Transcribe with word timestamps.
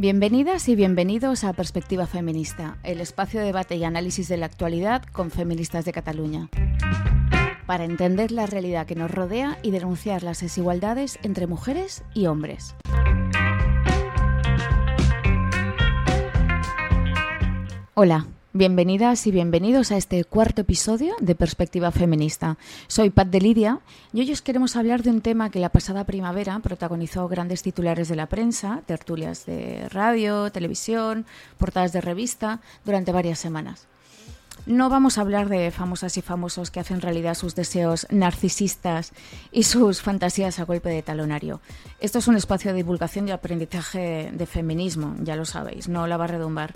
Bienvenidas 0.00 0.66
y 0.70 0.76
bienvenidos 0.76 1.44
a 1.44 1.52
Perspectiva 1.52 2.06
Feminista, 2.06 2.78
el 2.84 3.02
espacio 3.02 3.38
de 3.38 3.44
debate 3.44 3.76
y 3.76 3.84
análisis 3.84 4.28
de 4.28 4.38
la 4.38 4.46
actualidad 4.46 5.02
con 5.02 5.30
feministas 5.30 5.84
de 5.84 5.92
Cataluña. 5.92 6.48
Para 7.66 7.84
entender 7.84 8.32
la 8.32 8.46
realidad 8.46 8.86
que 8.86 8.94
nos 8.94 9.10
rodea 9.10 9.58
y 9.62 9.72
denunciar 9.72 10.22
las 10.22 10.40
desigualdades 10.40 11.18
entre 11.22 11.46
mujeres 11.46 12.02
y 12.14 12.28
hombres. 12.28 12.74
Hola, 17.92 18.26
Bienvenidas 18.52 19.28
y 19.28 19.30
bienvenidos 19.30 19.92
a 19.92 19.96
este 19.96 20.24
cuarto 20.24 20.62
episodio 20.62 21.14
de 21.20 21.36
Perspectiva 21.36 21.92
Feminista. 21.92 22.58
Soy 22.88 23.10
Pat 23.10 23.28
de 23.28 23.40
Lidia 23.40 23.78
y 24.12 24.22
hoy 24.22 24.32
os 24.32 24.42
queremos 24.42 24.74
hablar 24.74 25.04
de 25.04 25.10
un 25.10 25.20
tema 25.20 25.50
que 25.50 25.60
la 25.60 25.68
pasada 25.68 26.02
primavera 26.02 26.58
protagonizó 26.58 27.28
grandes 27.28 27.62
titulares 27.62 28.08
de 28.08 28.16
la 28.16 28.26
prensa, 28.26 28.82
tertulias 28.86 29.46
de 29.46 29.88
radio, 29.90 30.50
televisión, 30.50 31.26
portadas 31.58 31.92
de 31.92 32.00
revista 32.00 32.60
durante 32.84 33.12
varias 33.12 33.38
semanas. 33.38 33.86
No 34.66 34.90
vamos 34.90 35.16
a 35.16 35.20
hablar 35.20 35.48
de 35.48 35.70
famosas 35.70 36.16
y 36.16 36.20
famosos 36.20 36.72
que 36.72 36.80
hacen 36.80 37.00
realidad 37.00 37.34
sus 37.34 37.54
deseos 37.54 38.08
narcisistas 38.10 39.12
y 39.52 39.62
sus 39.62 40.02
fantasías 40.02 40.58
a 40.58 40.64
golpe 40.64 40.88
de 40.88 41.02
talonario. 41.02 41.60
Esto 42.00 42.18
es 42.18 42.26
un 42.26 42.34
espacio 42.34 42.72
de 42.72 42.78
divulgación 42.78 43.28
y 43.28 43.30
aprendizaje 43.30 44.32
de 44.32 44.46
feminismo, 44.46 45.14
ya 45.20 45.36
lo 45.36 45.44
sabéis, 45.44 45.88
no 45.88 46.08
la 46.08 46.16
va 46.16 46.24
a 46.24 46.28
redumbar. 46.28 46.74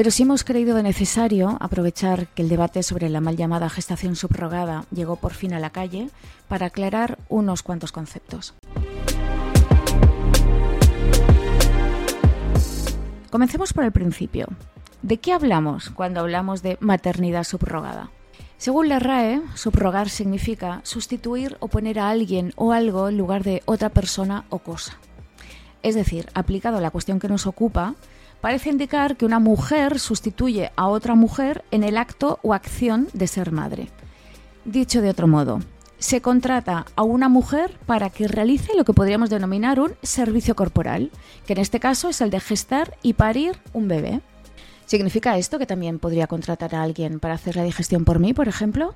Pero 0.00 0.10
sí 0.10 0.22
hemos 0.22 0.44
creído 0.44 0.82
necesario 0.82 1.58
aprovechar 1.60 2.26
que 2.28 2.40
el 2.40 2.48
debate 2.48 2.82
sobre 2.82 3.10
la 3.10 3.20
mal 3.20 3.36
llamada 3.36 3.68
gestación 3.68 4.16
subrogada 4.16 4.86
llegó 4.90 5.16
por 5.16 5.34
fin 5.34 5.52
a 5.52 5.60
la 5.60 5.68
calle 5.68 6.08
para 6.48 6.64
aclarar 6.64 7.18
unos 7.28 7.62
cuantos 7.62 7.92
conceptos. 7.92 8.54
Comencemos 13.30 13.74
por 13.74 13.84
el 13.84 13.92
principio. 13.92 14.46
¿De 15.02 15.18
qué 15.18 15.34
hablamos 15.34 15.90
cuando 15.90 16.20
hablamos 16.20 16.62
de 16.62 16.78
maternidad 16.80 17.44
subrogada? 17.44 18.08
Según 18.56 18.88
la 18.88 19.00
RAE, 19.00 19.42
subrogar 19.54 20.08
significa 20.08 20.80
sustituir 20.82 21.58
o 21.60 21.68
poner 21.68 21.98
a 21.98 22.08
alguien 22.08 22.54
o 22.56 22.72
algo 22.72 23.10
en 23.10 23.18
lugar 23.18 23.44
de 23.44 23.62
otra 23.66 23.90
persona 23.90 24.46
o 24.48 24.60
cosa. 24.60 24.96
Es 25.82 25.94
decir, 25.94 26.26
aplicado 26.32 26.78
a 26.78 26.80
la 26.80 26.90
cuestión 26.90 27.18
que 27.20 27.28
nos 27.28 27.46
ocupa, 27.46 27.96
parece 28.40 28.70
indicar 28.70 29.16
que 29.16 29.26
una 29.26 29.38
mujer 29.38 29.98
sustituye 29.98 30.72
a 30.76 30.88
otra 30.88 31.14
mujer 31.14 31.64
en 31.70 31.84
el 31.84 31.96
acto 31.96 32.38
o 32.42 32.54
acción 32.54 33.08
de 33.12 33.26
ser 33.26 33.52
madre. 33.52 33.88
Dicho 34.64 35.00
de 35.00 35.10
otro 35.10 35.26
modo, 35.26 35.60
se 35.98 36.22
contrata 36.22 36.86
a 36.96 37.02
una 37.02 37.28
mujer 37.28 37.78
para 37.86 38.10
que 38.10 38.26
realice 38.26 38.74
lo 38.74 38.84
que 38.84 38.94
podríamos 38.94 39.30
denominar 39.30 39.80
un 39.80 39.94
servicio 40.02 40.56
corporal, 40.56 41.10
que 41.46 41.52
en 41.52 41.58
este 41.58 41.78
caso 41.80 42.08
es 42.08 42.20
el 42.20 42.30
de 42.30 42.40
gestar 42.40 42.96
y 43.02 43.12
parir 43.12 43.58
un 43.72 43.88
bebé. 43.88 44.20
¿Significa 44.86 45.36
esto 45.36 45.58
que 45.58 45.66
también 45.66 45.98
podría 45.98 46.26
contratar 46.26 46.74
a 46.74 46.82
alguien 46.82 47.20
para 47.20 47.34
hacer 47.34 47.54
la 47.54 47.62
digestión 47.62 48.04
por 48.04 48.18
mí, 48.18 48.32
por 48.32 48.48
ejemplo? 48.48 48.94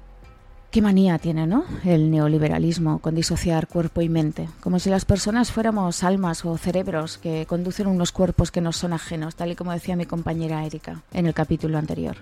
Qué 0.75 0.83
manía 0.83 1.21
tiene, 1.21 1.47
¿no? 1.47 1.65
El 1.85 2.11
neoliberalismo 2.11 2.99
con 2.99 3.15
disociar 3.15 3.69
cuerpo 3.69 4.01
y 4.01 4.09
mente, 4.09 4.49
como 4.61 4.81
si 4.81 4.91
las 4.91 5.05
personas 5.05 5.53
fuéramos 5.53 6.03
almas 6.03 6.45
o 6.45 6.59
cerebros 6.59 7.17
que 7.17 7.47
conducen 7.47 7.87
unos 7.87 8.11
cuerpos 8.11 8.51
que 8.51 8.61
nos 8.61 8.79
son 8.79 8.93
ajenos, 8.93 9.37
tal 9.37 9.53
y 9.53 9.55
como 9.55 9.71
decía 9.71 9.95
mi 9.95 10.05
compañera 10.05 10.67
Erika 10.67 11.03
en 11.13 11.27
el 11.27 11.33
capítulo 11.33 11.79
anterior. 11.79 12.17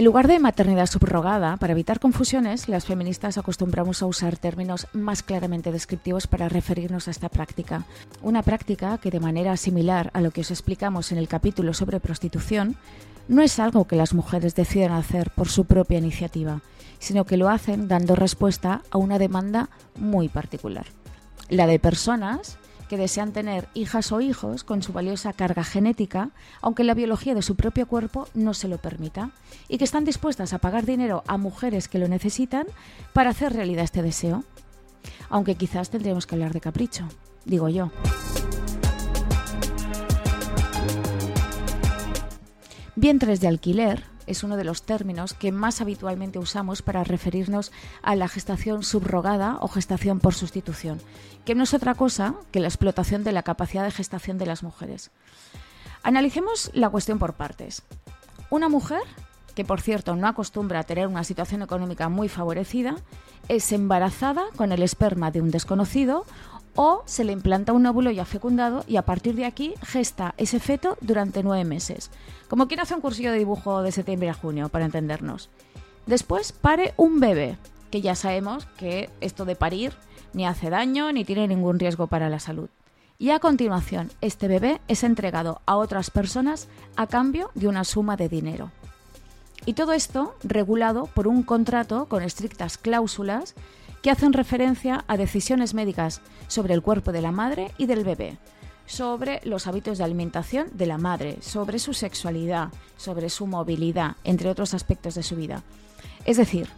En 0.00 0.06
lugar 0.06 0.28
de 0.28 0.38
maternidad 0.38 0.86
subrogada, 0.86 1.58
para 1.58 1.74
evitar 1.74 2.00
confusiones, 2.00 2.70
las 2.70 2.86
feministas 2.86 3.36
acostumbramos 3.36 4.00
a 4.00 4.06
usar 4.06 4.38
términos 4.38 4.86
más 4.94 5.22
claramente 5.22 5.72
descriptivos 5.72 6.26
para 6.26 6.48
referirnos 6.48 7.06
a 7.06 7.10
esta 7.10 7.28
práctica. 7.28 7.84
Una 8.22 8.42
práctica 8.42 8.96
que, 8.96 9.10
de 9.10 9.20
manera 9.20 9.58
similar 9.58 10.10
a 10.14 10.22
lo 10.22 10.30
que 10.30 10.40
os 10.40 10.50
explicamos 10.50 11.12
en 11.12 11.18
el 11.18 11.28
capítulo 11.28 11.74
sobre 11.74 12.00
prostitución, 12.00 12.76
no 13.28 13.42
es 13.42 13.58
algo 13.58 13.86
que 13.86 13.96
las 13.96 14.14
mujeres 14.14 14.54
decidan 14.54 14.92
hacer 14.92 15.32
por 15.32 15.50
su 15.50 15.66
propia 15.66 15.98
iniciativa, 15.98 16.62
sino 16.98 17.26
que 17.26 17.36
lo 17.36 17.50
hacen 17.50 17.86
dando 17.86 18.16
respuesta 18.16 18.80
a 18.90 18.96
una 18.96 19.18
demanda 19.18 19.68
muy 19.96 20.30
particular. 20.30 20.86
La 21.50 21.66
de 21.66 21.78
personas 21.78 22.56
que 22.90 22.96
desean 22.96 23.32
tener 23.32 23.68
hijas 23.72 24.10
o 24.10 24.20
hijos 24.20 24.64
con 24.64 24.82
su 24.82 24.92
valiosa 24.92 25.32
carga 25.32 25.62
genética, 25.62 26.30
aunque 26.60 26.82
la 26.82 26.94
biología 26.94 27.36
de 27.36 27.42
su 27.42 27.54
propio 27.54 27.86
cuerpo 27.86 28.26
no 28.34 28.52
se 28.52 28.66
lo 28.66 28.78
permita, 28.78 29.30
y 29.68 29.78
que 29.78 29.84
están 29.84 30.04
dispuestas 30.04 30.52
a 30.52 30.58
pagar 30.58 30.86
dinero 30.86 31.22
a 31.28 31.38
mujeres 31.38 31.86
que 31.86 32.00
lo 32.00 32.08
necesitan 32.08 32.66
para 33.12 33.30
hacer 33.30 33.52
realidad 33.52 33.84
este 33.84 34.02
deseo. 34.02 34.42
Aunque 35.28 35.54
quizás 35.54 35.90
tendríamos 35.90 36.26
que 36.26 36.34
hablar 36.34 36.52
de 36.52 36.60
capricho, 36.60 37.06
digo 37.44 37.68
yo. 37.68 37.92
Vientres 42.96 43.40
de 43.40 43.46
alquiler 43.46 44.02
es 44.30 44.44
uno 44.44 44.56
de 44.56 44.64
los 44.64 44.82
términos 44.82 45.34
que 45.34 45.50
más 45.50 45.80
habitualmente 45.80 46.38
usamos 46.38 46.82
para 46.82 47.02
referirnos 47.02 47.72
a 48.02 48.14
la 48.14 48.28
gestación 48.28 48.84
subrogada 48.84 49.58
o 49.60 49.68
gestación 49.68 50.20
por 50.20 50.34
sustitución, 50.34 51.00
que 51.44 51.56
no 51.56 51.64
es 51.64 51.74
otra 51.74 51.94
cosa 51.94 52.34
que 52.52 52.60
la 52.60 52.68
explotación 52.68 53.24
de 53.24 53.32
la 53.32 53.42
capacidad 53.42 53.84
de 53.84 53.90
gestación 53.90 54.38
de 54.38 54.46
las 54.46 54.62
mujeres. 54.62 55.10
Analicemos 56.02 56.70
la 56.74 56.88
cuestión 56.88 57.18
por 57.18 57.34
partes. 57.34 57.82
Una 58.50 58.68
mujer, 58.68 59.02
que 59.54 59.64
por 59.64 59.80
cierto 59.80 60.14
no 60.14 60.28
acostumbra 60.28 60.80
a 60.80 60.84
tener 60.84 61.08
una 61.08 61.24
situación 61.24 61.62
económica 61.62 62.08
muy 62.08 62.28
favorecida, 62.28 62.94
es 63.48 63.72
embarazada 63.72 64.44
con 64.54 64.70
el 64.70 64.82
esperma 64.82 65.32
de 65.32 65.40
un 65.40 65.50
desconocido 65.50 66.24
o 66.74 67.02
se 67.06 67.24
le 67.24 67.32
implanta 67.32 67.72
un 67.72 67.86
óvulo 67.86 68.10
ya 68.10 68.24
fecundado 68.24 68.84
y 68.86 68.96
a 68.96 69.02
partir 69.02 69.34
de 69.34 69.44
aquí 69.44 69.74
gesta 69.82 70.34
ese 70.36 70.60
feto 70.60 70.96
durante 71.00 71.42
nueve 71.42 71.64
meses. 71.64 72.10
Como 72.48 72.68
quien 72.68 72.80
hace 72.80 72.94
un 72.94 73.00
cursillo 73.00 73.32
de 73.32 73.38
dibujo 73.38 73.82
de 73.82 73.92
septiembre 73.92 74.30
a 74.30 74.34
junio, 74.34 74.68
para 74.68 74.84
entendernos. 74.84 75.50
Después 76.06 76.52
pare 76.52 76.94
un 76.96 77.20
bebé, 77.20 77.56
que 77.90 78.00
ya 78.00 78.14
sabemos 78.14 78.66
que 78.76 79.10
esto 79.20 79.44
de 79.44 79.56
parir 79.56 79.94
ni 80.32 80.46
hace 80.46 80.70
daño 80.70 81.12
ni 81.12 81.24
tiene 81.24 81.48
ningún 81.48 81.78
riesgo 81.78 82.06
para 82.06 82.28
la 82.28 82.38
salud. 82.38 82.68
Y 83.18 83.30
a 83.30 83.38
continuación, 83.38 84.10
este 84.22 84.48
bebé 84.48 84.80
es 84.88 85.04
entregado 85.04 85.60
a 85.66 85.76
otras 85.76 86.10
personas 86.10 86.68
a 86.96 87.06
cambio 87.06 87.50
de 87.54 87.68
una 87.68 87.84
suma 87.84 88.16
de 88.16 88.28
dinero. 88.28 88.70
Y 89.66 89.74
todo 89.74 89.92
esto 89.92 90.34
regulado 90.42 91.06
por 91.06 91.28
un 91.28 91.42
contrato 91.42 92.06
con 92.06 92.22
estrictas 92.22 92.78
cláusulas 92.78 93.54
que 94.02 94.10
hacen 94.10 94.32
referencia 94.32 95.04
a 95.08 95.16
decisiones 95.16 95.74
médicas 95.74 96.20
sobre 96.48 96.74
el 96.74 96.82
cuerpo 96.82 97.12
de 97.12 97.22
la 97.22 97.32
madre 97.32 97.72
y 97.78 97.86
del 97.86 98.04
bebé, 98.04 98.38
sobre 98.86 99.40
los 99.44 99.66
hábitos 99.66 99.98
de 99.98 100.04
alimentación 100.04 100.68
de 100.72 100.86
la 100.86 100.98
madre, 100.98 101.38
sobre 101.40 101.78
su 101.78 101.94
sexualidad, 101.94 102.70
sobre 102.96 103.30
su 103.30 103.46
movilidad, 103.46 104.16
entre 104.24 104.50
otros 104.50 104.74
aspectos 104.74 105.14
de 105.14 105.22
su 105.22 105.36
vida. 105.36 105.62
Es 106.24 106.36
decir, 106.36 106.68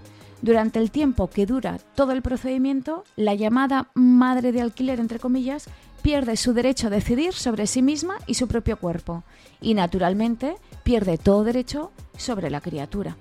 durante 0.43 0.79
el 0.79 0.91
tiempo 0.91 1.31
que 1.31 1.47
dura 1.47 1.79
todo 1.95 2.13
el 2.13 2.21
procedimiento, 2.21 3.05
la 3.17 3.35
llamada 3.35 3.91
madre 3.95 4.53
de 4.53 4.61
alquiler, 4.61 4.99
entre 4.99 5.21
comillas, 5.21 5.69
pierde 6.03 6.37
su 6.37 6.53
derecho 6.53 6.89
a 6.89 6.91
decidir 6.91 7.33
sobre 7.33 7.69
sí 7.69 7.81
misma 7.81 8.17
y 8.27 8.35
su 8.35 8.49
propio 8.49 8.77
cuerpo, 8.77 9.23
y 9.61 9.75
naturalmente 9.75 10.57
pierde 10.83 11.17
todo 11.17 11.45
derecho 11.45 11.93
sobre 12.17 12.51
la 12.51 12.61
criatura. 12.61 13.17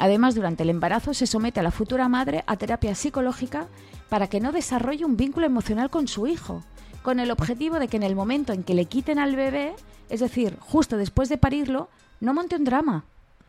Además, 0.00 0.34
durante 0.34 0.62
el 0.62 0.70
embarazo 0.70 1.12
se 1.12 1.26
somete 1.26 1.60
a 1.60 1.62
la 1.62 1.70
futura 1.70 2.08
madre 2.08 2.42
a 2.46 2.56
terapia 2.56 2.94
psicológica 2.94 3.66
para 4.08 4.28
que 4.28 4.40
no 4.40 4.50
desarrolle 4.50 5.04
un 5.04 5.18
vínculo 5.18 5.44
emocional 5.44 5.90
con 5.90 6.08
su 6.08 6.26
hijo, 6.26 6.64
con 7.02 7.20
el 7.20 7.30
objetivo 7.30 7.78
de 7.78 7.86
que 7.86 7.98
en 7.98 8.02
el 8.02 8.16
momento 8.16 8.54
en 8.54 8.62
que 8.62 8.72
le 8.72 8.86
quiten 8.86 9.18
al 9.18 9.36
bebé, 9.36 9.74
es 10.08 10.20
decir, 10.20 10.56
justo 10.58 10.96
después 10.96 11.28
de 11.28 11.36
parirlo, 11.36 11.90
no 12.18 12.32
monte 12.32 12.56
un 12.56 12.64
drama. 12.64 13.04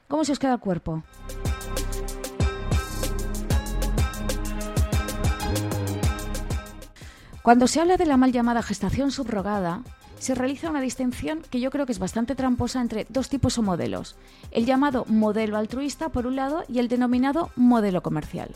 ¿Cómo 0.10 0.26
se 0.26 0.34
os 0.34 0.40
queda 0.40 0.56
el 0.56 0.60
cuerpo? 0.60 1.04
Cuando 7.44 7.68
se 7.68 7.80
habla 7.80 7.96
de 7.96 8.06
la 8.06 8.18
mal 8.18 8.34
llamada 8.34 8.62
gestación 8.62 9.12
subrogada, 9.12 9.84
se 10.22 10.36
realiza 10.36 10.70
una 10.70 10.82
distinción 10.82 11.42
que 11.50 11.60
yo 11.60 11.72
creo 11.72 11.88
que 11.88 11.92
es 11.92 12.00
bastante 12.00 12.36
tramposa 12.36 12.80
entre 12.80 13.08
dos 13.10 13.28
tipos 13.28 13.58
o 13.58 13.64
modelos, 13.64 14.16
el 14.52 14.68
llamado 14.68 15.04
modelo 15.08 15.58
altruista 15.58 16.10
por 16.10 16.28
un 16.28 16.36
lado 16.36 16.64
y 16.70 16.78
el 16.78 16.90
denominado 16.90 17.50
modelo 17.56 18.04
comercial. 18.04 18.52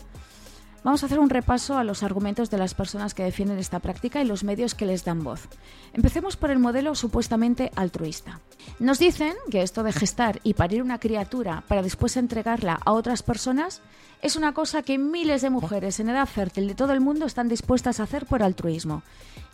Vamos 0.84 1.02
a 1.02 1.06
hacer 1.06 1.18
un 1.18 1.28
repaso 1.28 1.76
a 1.76 1.82
los 1.82 2.04
argumentos 2.04 2.48
de 2.50 2.58
las 2.58 2.74
personas 2.74 3.14
que 3.14 3.24
defienden 3.24 3.58
esta 3.58 3.80
práctica 3.80 4.22
y 4.22 4.24
los 4.24 4.44
medios 4.44 4.76
que 4.76 4.86
les 4.86 5.04
dan 5.04 5.24
voz. 5.24 5.48
Empecemos 5.92 6.36
por 6.36 6.52
el 6.52 6.60
modelo 6.60 6.94
supuestamente 6.94 7.72
altruista. 7.74 8.38
Nos 8.78 9.00
dicen 9.00 9.34
que 9.50 9.62
esto 9.62 9.82
de 9.82 9.92
gestar 9.92 10.38
y 10.44 10.54
parir 10.54 10.82
una 10.82 11.00
criatura 11.00 11.64
para 11.66 11.82
después 11.82 12.16
entregarla 12.16 12.78
a 12.84 12.92
otras 12.92 13.24
personas 13.24 13.82
es 14.22 14.36
una 14.36 14.52
cosa 14.54 14.82
que 14.82 14.98
miles 14.98 15.42
de 15.42 15.50
mujeres 15.50 16.00
en 16.00 16.08
edad 16.08 16.26
fértil 16.26 16.68
de 16.68 16.74
todo 16.74 16.92
el 16.92 17.00
mundo 17.00 17.26
están 17.26 17.48
dispuestas 17.48 18.00
a 18.00 18.04
hacer 18.04 18.26
por 18.26 18.42
altruismo. 18.42 19.02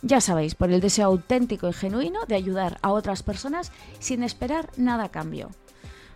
Ya 0.01 0.19
sabéis, 0.21 0.55
por 0.55 0.71
el 0.71 0.81
deseo 0.81 1.05
auténtico 1.05 1.69
y 1.69 1.73
genuino 1.73 2.25
de 2.27 2.35
ayudar 2.35 2.77
a 2.81 2.91
otras 2.91 3.23
personas 3.23 3.71
sin 3.99 4.23
esperar 4.23 4.69
nada 4.77 5.05
a 5.05 5.09
cambio. 5.09 5.49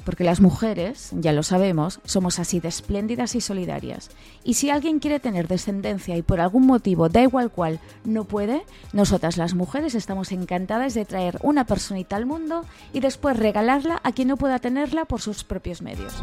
porque 0.08 0.24
las 0.24 0.40
mujeres, 0.40 1.10
ya 1.12 1.34
lo 1.34 1.44
sabemos, 1.44 2.00
somos 2.06 2.40
así 2.40 2.62
de 2.62 2.70
espléndidas 2.70 3.36
y 3.36 3.42
solidarias. 3.42 4.10
Y 4.46 4.54
si 4.54 4.70
alguien 4.70 5.00
quiere 5.00 5.20
tener 5.20 5.50
descendencia 5.50 6.16
y 6.16 6.22
por 6.22 6.40
algún 6.40 6.66
motivo, 6.66 7.10
da 7.10 7.22
igual 7.24 7.52
cual, 7.52 7.82
no 8.06 8.24
puede, 8.24 8.64
nosotras 8.94 9.36
las 9.36 9.54
mujeres 9.54 9.96
estamos 9.96 10.32
encantadas 10.32 10.94
de 10.94 11.04
traer 11.04 11.38
una 11.44 11.66
personita 11.66 12.16
al 12.16 12.26
mundo 12.26 12.64
y 12.94 13.02
después 13.02 13.36
regalarla 13.36 14.00
a 14.02 14.14
quien 14.14 14.30
no 14.30 14.38
pueda 14.38 14.60
tenerla 14.60 15.04
por 15.04 15.20
sus 15.20 15.44
propios 15.44 15.82
medios. 15.82 16.14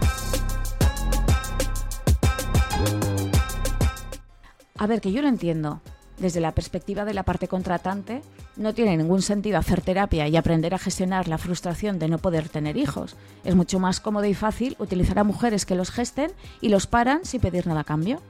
A 4.77 4.89
ver, 4.89 5.01
que 5.01 5.13
yo 5.13 5.23
lo 5.23 5.29
entiendo 5.29 5.81
desde 6.19 6.41
la 6.41 6.53
perspectiva 6.53 7.05
de 7.05 7.15
la 7.15 7.23
parte 7.23 7.49
contratante, 7.49 8.23
no 8.57 8.75
tiene 8.75 8.97
ningún 8.97 9.23
sentido 9.23 9.59
hacer 9.59 9.81
terapia 9.83 10.29
y 10.29 10.37
aprender 10.37 10.75
a 10.75 10.79
gestionar 10.79 11.29
la 11.29 11.39
frustración 11.39 11.99
de 11.99 12.09
no 12.09 12.19
poder 12.19 12.49
tener 12.49 12.77
hijos. 12.77 13.17
Es 13.45 13.55
mucho 13.55 13.79
más 13.79 14.01
cómodo 14.01 14.27
y 14.27 14.35
fácil 14.35 14.77
utilizar 14.79 15.19
a 15.19 15.25
mujeres 15.25 15.67
que 15.67 15.75
los 15.75 15.91
gesten 15.91 16.33
y 16.61 16.69
los 16.69 16.87
paran 16.87 17.25
sin 17.25 17.41
pedir 17.41 17.67
nada 17.67 17.81
a 17.81 17.85
cambio. 17.85 18.21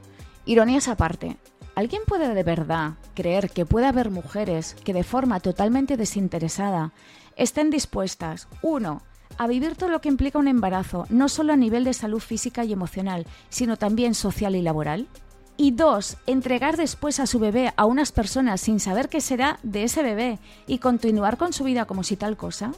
Ironías 0.46 0.88
aparte, 0.88 1.37
¿alguien 1.75 2.02
puede 2.06 2.35
de 2.35 2.43
verdad 2.43 2.93
creer 3.14 3.50
que 3.50 3.67
puede 3.67 3.87
haber 3.87 4.11
mujeres 4.11 4.76
que 4.85 4.94
de 4.94 5.05
forma 5.05 5.41
totalmente 5.41 5.96
desinteresada 5.96 6.93
estén 7.37 7.70
dispuestas, 7.70 8.49
uno, 8.62 9.02
a 9.38 9.46
vivir 9.46 9.76
todo 9.76 9.88
lo 9.88 10.00
que 10.00 10.08
implica 10.08 10.38
un 10.38 10.49
embarazo, 10.49 11.06
no 11.08 11.29
solo 11.29 11.52
a 11.52 11.56
nivel 11.56 11.85
de 11.85 11.94
salud 11.94 12.20
física 12.20 12.64
y 12.64 12.73
emocional, 12.73 13.26
sino 13.49 13.76
también 13.76 14.14
social 14.14 14.55
y 14.56 14.62
laboral? 14.62 15.08
Y 15.56 15.71
dos, 15.71 16.17
entregar 16.27 16.77
después 16.77 17.21
a 17.21 17.27
su 17.27 17.39
bebé 17.39 17.73
a 17.77 17.85
unas 17.85 18.11
personas 18.11 18.61
sin 18.61 18.81
saber 18.81 19.09
qué 19.09 19.21
será 19.21 19.61
de 19.62 19.85
ese 19.85 20.03
bebé 20.03 20.39
y 20.67 20.79
continuar 20.79 21.37
con 21.37 21.53
su 21.53 21.62
vida 21.65 21.85
como 21.85 22.03
si 22.03 22.17
tal 22.17 22.37
cosa. 22.37 22.73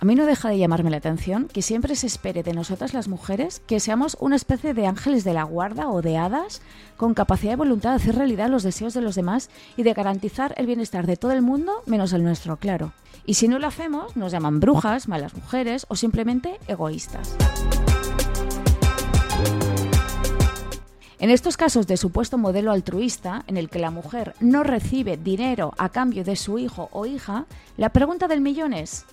A 0.00 0.04
mí 0.04 0.14
no 0.14 0.26
deja 0.26 0.48
de 0.48 0.58
llamarme 0.58 0.90
la 0.90 0.98
atención 0.98 1.48
que 1.52 1.62
siempre 1.62 1.96
se 1.96 2.06
espere 2.06 2.44
de 2.44 2.52
nosotras 2.52 2.94
las 2.94 3.08
mujeres 3.08 3.60
que 3.66 3.80
seamos 3.80 4.16
una 4.20 4.36
especie 4.36 4.72
de 4.72 4.86
ángeles 4.86 5.24
de 5.24 5.34
la 5.34 5.42
guarda 5.42 5.88
o 5.88 6.02
de 6.02 6.16
hadas 6.16 6.62
con 6.96 7.14
capacidad 7.14 7.52
de 7.52 7.56
voluntad 7.56 7.90
de 7.90 7.96
hacer 7.96 8.14
realidad 8.14 8.48
los 8.48 8.62
deseos 8.62 8.94
de 8.94 9.00
los 9.00 9.16
demás 9.16 9.50
y 9.76 9.82
de 9.82 9.94
garantizar 9.94 10.54
el 10.56 10.66
bienestar 10.66 11.06
de 11.06 11.16
todo 11.16 11.32
el 11.32 11.42
mundo 11.42 11.82
menos 11.86 12.12
el 12.12 12.22
nuestro, 12.22 12.58
claro. 12.58 12.92
Y 13.26 13.34
si 13.34 13.48
no 13.48 13.58
lo 13.58 13.66
hacemos, 13.66 14.16
nos 14.16 14.30
llaman 14.30 14.60
brujas, 14.60 15.08
malas 15.08 15.34
mujeres 15.34 15.84
o 15.88 15.96
simplemente 15.96 16.60
egoístas. 16.68 17.36
En 21.20 21.30
estos 21.30 21.56
casos 21.56 21.88
de 21.88 21.96
supuesto 21.96 22.38
modelo 22.38 22.70
altruista, 22.70 23.42
en 23.48 23.56
el 23.56 23.68
que 23.68 23.80
la 23.80 23.90
mujer 23.90 24.34
no 24.38 24.62
recibe 24.62 25.16
dinero 25.16 25.74
a 25.76 25.88
cambio 25.88 26.22
de 26.22 26.36
su 26.36 26.60
hijo 26.60 26.90
o 26.92 27.06
hija, 27.06 27.46
la 27.76 27.88
pregunta 27.88 28.28
del 28.28 28.40
millón 28.40 28.72
es, 28.72 29.04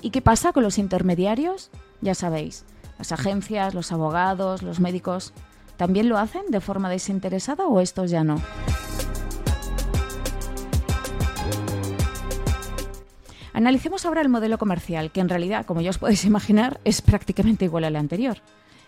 ¿y 0.00 0.10
qué 0.10 0.20
pasa 0.20 0.52
con 0.52 0.64
los 0.64 0.76
intermediarios? 0.76 1.70
Ya 2.00 2.16
sabéis, 2.16 2.64
las 2.98 3.12
agencias, 3.12 3.74
los 3.74 3.92
abogados, 3.92 4.64
los 4.64 4.80
médicos, 4.80 5.32
¿también 5.76 6.08
lo 6.08 6.18
hacen 6.18 6.42
de 6.48 6.60
forma 6.60 6.90
desinteresada 6.90 7.68
o 7.68 7.80
estos 7.80 8.10
ya 8.10 8.24
no? 8.24 8.42
Analicemos 13.52 14.04
ahora 14.04 14.20
el 14.20 14.28
modelo 14.28 14.58
comercial, 14.58 15.12
que 15.12 15.20
en 15.20 15.28
realidad, 15.28 15.64
como 15.64 15.80
ya 15.80 15.90
os 15.90 15.98
podéis 15.98 16.24
imaginar, 16.24 16.80
es 16.84 17.02
prácticamente 17.02 17.64
igual 17.64 17.84
al 17.84 17.94
anterior. 17.94 18.38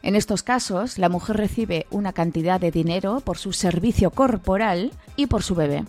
En 0.02 0.14
estos 0.14 0.42
casos, 0.42 0.98
la 0.98 1.08
mujer 1.08 1.36
recibe 1.36 1.86
una 1.90 2.12
cantidad 2.12 2.60
de 2.60 2.70
dinero 2.70 3.20
por 3.20 3.38
su 3.38 3.52
servicio 3.52 4.10
corporal 4.10 4.92
y 5.16 5.26
por 5.26 5.42
su 5.42 5.54
bebé. 5.54 5.84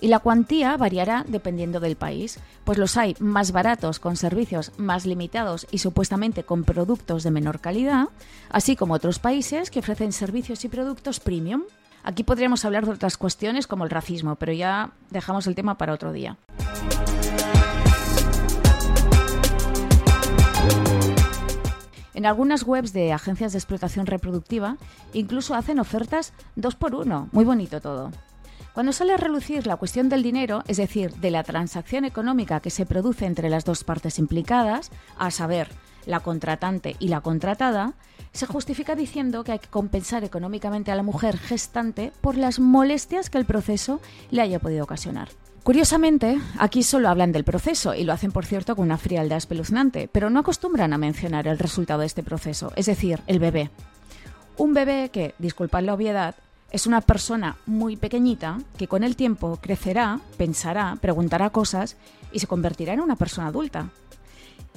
Y 0.00 0.08
la 0.08 0.18
cuantía 0.18 0.76
variará 0.76 1.24
dependiendo 1.26 1.80
del 1.80 1.96
país, 1.96 2.38
pues 2.64 2.76
los 2.76 2.96
hay 2.98 3.16
más 3.20 3.52
baratos 3.52 4.00
con 4.00 4.16
servicios 4.16 4.72
más 4.76 5.06
limitados 5.06 5.66
y 5.70 5.78
supuestamente 5.78 6.42
con 6.42 6.64
productos 6.64 7.22
de 7.22 7.30
menor 7.30 7.60
calidad, 7.60 8.08
así 8.50 8.76
como 8.76 8.94
otros 8.94 9.18
países 9.18 9.70
que 9.70 9.78
ofrecen 9.78 10.12
servicios 10.12 10.64
y 10.64 10.68
productos 10.68 11.20
premium. 11.20 11.62
Aquí 12.02 12.22
podríamos 12.22 12.66
hablar 12.66 12.84
de 12.84 12.92
otras 12.92 13.16
cuestiones 13.16 13.66
como 13.66 13.84
el 13.84 13.90
racismo, 13.90 14.34
pero 14.34 14.52
ya 14.52 14.90
dejamos 15.08 15.46
el 15.46 15.54
tema 15.54 15.78
para 15.78 15.94
otro 15.94 16.12
día. 16.12 16.36
En 22.14 22.26
algunas 22.26 22.62
webs 22.62 22.92
de 22.92 23.12
agencias 23.12 23.52
de 23.52 23.58
explotación 23.58 24.06
reproductiva 24.06 24.76
incluso 25.12 25.54
hacen 25.54 25.80
ofertas 25.80 26.32
dos 26.56 26.76
por 26.76 26.94
uno. 26.94 27.28
Muy 27.32 27.44
bonito 27.44 27.80
todo. 27.80 28.10
Cuando 28.72 28.92
sale 28.92 29.12
a 29.12 29.16
relucir 29.16 29.66
la 29.66 29.76
cuestión 29.76 30.08
del 30.08 30.24
dinero, 30.24 30.64
es 30.66 30.78
decir, 30.78 31.12
de 31.14 31.30
la 31.30 31.44
transacción 31.44 32.04
económica 32.04 32.58
que 32.58 32.70
se 32.70 32.86
produce 32.86 33.24
entre 33.26 33.48
las 33.48 33.64
dos 33.64 33.84
partes 33.84 34.18
implicadas, 34.18 34.90
a 35.16 35.30
saber, 35.30 35.68
la 36.06 36.20
contratante 36.20 36.96
y 36.98 37.08
la 37.08 37.20
contratada, 37.20 37.94
se 38.32 38.46
justifica 38.46 38.96
diciendo 38.96 39.44
que 39.44 39.52
hay 39.52 39.58
que 39.60 39.68
compensar 39.68 40.24
económicamente 40.24 40.90
a 40.90 40.96
la 40.96 41.04
mujer 41.04 41.38
gestante 41.38 42.12
por 42.20 42.36
las 42.36 42.58
molestias 42.58 43.30
que 43.30 43.38
el 43.38 43.44
proceso 43.44 44.00
le 44.30 44.42
haya 44.42 44.58
podido 44.58 44.82
ocasionar. 44.82 45.28
Curiosamente, 45.64 46.38
aquí 46.58 46.82
solo 46.82 47.08
hablan 47.08 47.32
del 47.32 47.42
proceso 47.42 47.94
y 47.94 48.04
lo 48.04 48.12
hacen, 48.12 48.32
por 48.32 48.44
cierto, 48.44 48.76
con 48.76 48.84
una 48.84 48.98
frialdad 48.98 49.38
espeluznante, 49.38 50.10
pero 50.12 50.28
no 50.28 50.40
acostumbran 50.40 50.92
a 50.92 50.98
mencionar 50.98 51.48
el 51.48 51.58
resultado 51.58 52.00
de 52.00 52.06
este 52.06 52.22
proceso, 52.22 52.70
es 52.76 52.84
decir, 52.84 53.20
el 53.26 53.38
bebé. 53.38 53.70
Un 54.58 54.74
bebé 54.74 55.08
que, 55.10 55.34
disculpad 55.38 55.82
la 55.82 55.94
obviedad, 55.94 56.34
es 56.70 56.86
una 56.86 57.00
persona 57.00 57.56
muy 57.64 57.96
pequeñita 57.96 58.58
que 58.76 58.88
con 58.88 59.04
el 59.04 59.16
tiempo 59.16 59.58
crecerá, 59.62 60.20
pensará, 60.36 60.98
preguntará 61.00 61.48
cosas 61.48 61.96
y 62.30 62.40
se 62.40 62.46
convertirá 62.46 62.92
en 62.92 63.00
una 63.00 63.16
persona 63.16 63.46
adulta. 63.46 63.88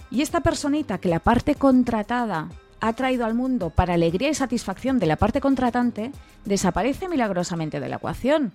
Y 0.09 0.21
esta 0.21 0.39
personita 0.39 0.99
que 0.99 1.09
la 1.09 1.19
parte 1.19 1.55
contratada 1.55 2.47
ha 2.79 2.93
traído 2.93 3.25
al 3.25 3.33
mundo 3.33 3.71
para 3.71 3.95
alegría 3.95 4.29
y 4.29 4.35
satisfacción 4.35 4.99
de 4.99 5.07
la 5.07 5.17
parte 5.17 5.41
contratante, 5.41 6.13
desaparece 6.45 7.09
milagrosamente 7.09 7.81
de 7.81 7.89
la 7.89 7.97
ecuación 7.97 8.53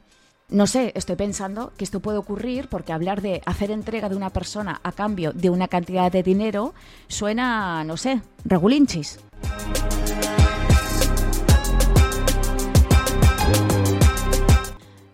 no 0.52 0.66
sé, 0.66 0.92
estoy 0.94 1.16
pensando 1.16 1.72
que 1.76 1.84
esto 1.84 2.00
puede 2.00 2.18
ocurrir 2.18 2.68
porque 2.68 2.92
hablar 2.92 3.22
de 3.22 3.42
hacer 3.46 3.70
entrega 3.70 4.08
de 4.08 4.16
una 4.16 4.30
persona 4.30 4.80
a 4.82 4.92
cambio 4.92 5.32
de 5.32 5.50
una 5.50 5.66
cantidad 5.66 6.12
de 6.12 6.22
dinero 6.22 6.74
suena, 7.08 7.82
no 7.84 7.96
sé, 7.96 8.20
regulinchis. 8.44 9.18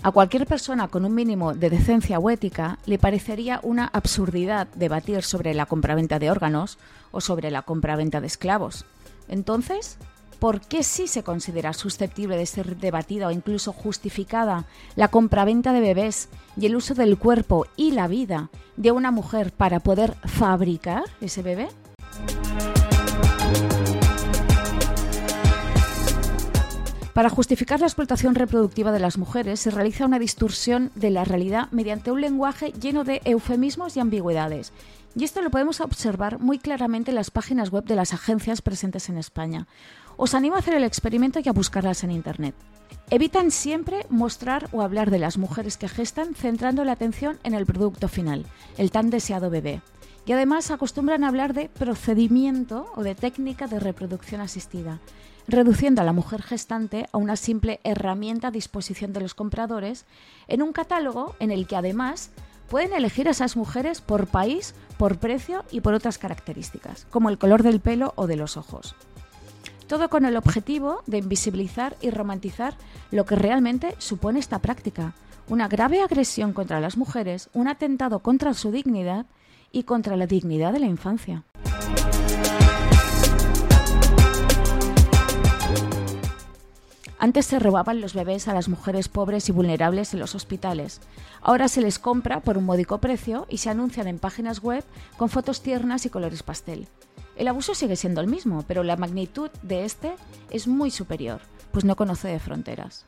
A 0.03 0.11
cualquier 0.11 0.47
persona 0.47 0.89
con 0.89 1.05
un 1.05 1.15
mínimo 1.15 1.55
de 1.55 1.71
decencia 1.71 2.19
o 2.19 2.31
ética 2.31 2.79
le 2.87 2.99
parecería 2.99 3.61
una 3.63 3.87
absurdidad 3.87 4.67
debatir 4.75 5.23
sobre 5.23 5.55
la 5.55 5.67
compraventa 5.67 6.19
de 6.19 6.31
órganos 6.31 6.79
o 7.11 7.21
sobre 7.21 7.51
la 7.51 7.63
compraventa 7.63 8.21
de 8.21 8.27
esclavos. 8.27 8.87
Entonces, 9.29 9.99
¿por 10.39 10.61
qué 10.61 10.83
sí 10.83 11.07
se 11.07 11.23
considera 11.23 11.73
susceptible 11.73 12.37
de 12.37 12.47
ser 12.47 12.77
debatida 12.77 13.29
o 13.29 13.31
incluso 13.31 13.73
justificada 13.73 14.67
la 14.97 15.09
compraventa 15.09 15.73
de 15.73 15.81
bebés 15.81 16.29
y 16.57 16.67
el 16.67 16.77
uso 16.77 16.95
del 16.95 17.19
cuerpo 17.19 17.67
y 17.77 17.93
la 17.93 18.09
vida 18.09 18.51
de 18.77 18.93
una 18.93 19.11
mujer 19.11 19.53
para 19.53 19.81
poder 19.81 20.15
fabricar 20.25 21.05
ese 21.21 21.43
bebé? 21.43 21.69
Para 27.19 27.31
justificar 27.31 27.81
la 27.81 27.87
explotación 27.87 28.37
reproductiva 28.37 28.93
de 28.93 29.01
las 29.01 29.19
mujeres 29.19 29.59
se 29.59 29.73
realiza 29.73 30.07
una 30.07 30.21
distorsión 30.21 30.93
de 30.95 31.11
la 31.11 31.25
realidad 31.25 31.67
mediante 31.73 32.13
un 32.13 32.21
lenguaje 32.21 32.73
lleno 32.81 33.03
de 33.03 33.21
eufemismos 33.25 33.97
y 33.97 34.01
ambigüedades. 34.01 34.73
Y 35.17 35.25
esto 35.25 35.43
lo 35.43 35.51
podemos 35.51 35.81
observar 35.81 36.39
muy 36.39 36.61
claramente 36.61 37.11
en 37.11 37.17
las 37.17 37.33
páginas 37.33 37.71
web 37.71 37.83
de 37.83 37.97
las 37.97 38.15
agencias 38.15 38.63
presentes 38.63 39.09
en 39.09 39.19
España. 39.19 39.67
Os 40.21 40.35
animo 40.35 40.57
a 40.57 40.59
hacer 40.59 40.75
el 40.75 40.83
experimento 40.83 41.39
y 41.39 41.49
a 41.49 41.53
buscarlas 41.53 42.03
en 42.03 42.11
Internet. 42.11 42.57
Evitan 43.09 43.53
siempre 43.53 44.05
mostrar 44.11 44.69
o 44.73 44.83
hablar 44.83 45.13
de 45.13 45.21
las 45.21 45.39
mujeres 45.39 45.77
que 45.77 45.89
gestan 45.89 46.35
centrando 46.35 46.85
la 46.85 46.91
atención 46.91 47.39
en 47.45 47.55
el 47.55 47.67
producto 47.67 48.09
final, 48.09 48.45
el 48.79 48.91
tan 48.91 49.11
deseado 49.11 49.49
bebé. 49.49 49.81
Y 50.27 50.33
además 50.33 50.73
acostumbran 50.73 51.23
a 51.23 51.29
hablar 51.29 51.55
de 51.55 51.69
procedimiento 51.69 52.93
o 52.97 53.05
de 53.05 53.15
técnica 53.15 53.69
de 53.69 53.79
reproducción 53.79 54.41
asistida, 54.41 54.99
reduciendo 55.47 56.03
a 56.03 56.05
la 56.05 56.13
mujer 56.13 56.43
gestante 56.43 57.07
a 57.13 57.17
una 57.17 57.37
simple 57.37 57.79
herramienta 57.85 58.49
a 58.49 58.51
disposición 58.51 59.13
de 59.13 59.21
los 59.21 59.35
compradores 59.35 60.05
en 60.49 60.63
un 60.63 60.73
catálogo 60.73 61.37
en 61.39 61.53
el 61.53 61.69
que 61.69 61.77
además 61.77 62.33
pueden 62.69 62.93
elegir 62.93 63.29
a 63.29 63.31
esas 63.31 63.57
mujeres 63.57 64.01
por 64.01 64.27
país, 64.27 64.75
por 64.99 65.19
precio 65.19 65.65
y 65.71 65.81
por 65.81 65.95
otras 65.95 66.19
características, 66.19 67.07
como 67.09 67.29
el 67.29 67.39
color 67.39 67.63
del 67.63 67.79
pelo 67.79 68.15
o 68.17 68.27
de 68.27 68.35
los 68.35 68.57
ojos. 68.57 68.97
Todo 69.89 70.11
con 70.11 70.27
el 70.27 70.37
objetivo 70.37 71.03
de 71.07 71.17
invisibilizar 71.17 71.97
y 72.03 72.11
romantizar 72.11 72.75
lo 73.11 73.25
que 73.25 73.37
realmente 73.37 73.95
supone 73.97 74.39
esta 74.39 74.59
práctica, 74.59 75.15
una 75.49 75.67
grave 75.67 76.03
agresión 76.03 76.53
contra 76.53 76.79
las 76.79 76.99
mujeres, 76.99 77.49
un 77.55 77.69
atentado 77.69 78.19
contra 78.19 78.53
su 78.53 78.71
dignidad 78.71 79.25
y 79.73 79.85
contra 79.85 80.17
la 80.17 80.27
dignidad 80.27 80.75
de 80.75 80.81
la 80.81 80.87
infancia. 80.87 81.45
Antes 87.19 87.47
se 87.47 87.59
robaban 87.59 88.03
los 88.03 88.13
bebés 88.13 88.47
a 88.47 88.55
las 88.55 88.69
mujeres 88.69 89.09
pobres 89.09 89.49
y 89.49 89.53
vulnerables 89.53 90.13
en 90.13 90.21
los 90.21 90.35
hospitales. 90.35 91.01
Ahora 91.41 91.67
se 91.67 91.81
les 91.81 91.99
compra 91.99 92.41
por 92.41 92.59
un 92.59 92.67
módico 92.67 92.99
precio 92.99 93.47
y 93.49 93.59
se 93.59 93.71
anuncian 93.71 94.07
en 94.07 94.19
páginas 94.19 94.63
web 94.63 94.85
con 95.17 95.31
fotos 95.31 95.63
tiernas 95.63 96.05
y 96.05 96.11
colores 96.11 96.43
pastel. 96.43 96.89
El 97.39 97.47
abuso 97.47 97.73
sigue 97.77 97.95
siendo 97.95 98.21
el 98.21 98.27
mismo, 98.27 98.65
pero 98.67 98.83
la 98.83 98.97
magnitud 98.97 99.49
de 99.63 99.85
este 99.85 100.13
es 100.51 100.67
muy 100.67 100.91
superior, 100.91 101.41
pues 101.71 101.85
no 101.85 101.95
conoce 101.95 102.27
de 102.27 102.41
fronteras. 102.41 103.07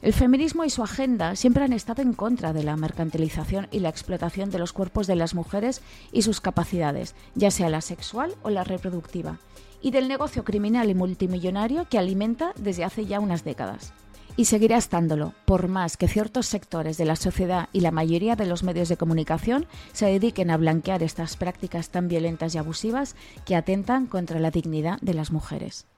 El 0.00 0.14
feminismo 0.14 0.64
y 0.64 0.70
su 0.70 0.82
agenda 0.82 1.36
siempre 1.36 1.62
han 1.62 1.74
estado 1.74 2.00
en 2.00 2.14
contra 2.14 2.54
de 2.54 2.62
la 2.62 2.76
mercantilización 2.76 3.68
y 3.70 3.80
la 3.80 3.90
explotación 3.90 4.48
de 4.48 4.58
los 4.58 4.72
cuerpos 4.72 5.06
de 5.06 5.16
las 5.16 5.34
mujeres 5.34 5.82
y 6.10 6.22
sus 6.22 6.40
capacidades, 6.40 7.14
ya 7.34 7.50
sea 7.50 7.68
la 7.68 7.82
sexual 7.82 8.34
o 8.42 8.48
la 8.48 8.64
reproductiva, 8.64 9.38
y 9.82 9.90
del 9.90 10.08
negocio 10.08 10.42
criminal 10.42 10.88
y 10.88 10.94
multimillonario 10.94 11.86
que 11.86 11.98
alimenta 11.98 12.54
desde 12.58 12.84
hace 12.84 13.04
ya 13.04 13.20
unas 13.20 13.44
décadas. 13.44 13.92
Y 14.38 14.44
seguirá 14.44 14.76
estándolo, 14.76 15.34
por 15.46 15.66
más 15.66 15.96
que 15.96 16.06
ciertos 16.06 16.46
sectores 16.46 16.96
de 16.96 17.04
la 17.04 17.16
sociedad 17.16 17.68
y 17.72 17.80
la 17.80 17.90
mayoría 17.90 18.36
de 18.36 18.46
los 18.46 18.62
medios 18.62 18.88
de 18.88 18.96
comunicación 18.96 19.66
se 19.92 20.06
dediquen 20.06 20.52
a 20.52 20.56
blanquear 20.56 21.02
estas 21.02 21.36
prácticas 21.36 21.88
tan 21.90 22.06
violentas 22.06 22.54
y 22.54 22.58
abusivas 22.58 23.16
que 23.44 23.56
atentan 23.56 24.06
contra 24.06 24.38
la 24.38 24.52
dignidad 24.52 25.00
de 25.00 25.14
las 25.14 25.32
mujeres. 25.32 25.88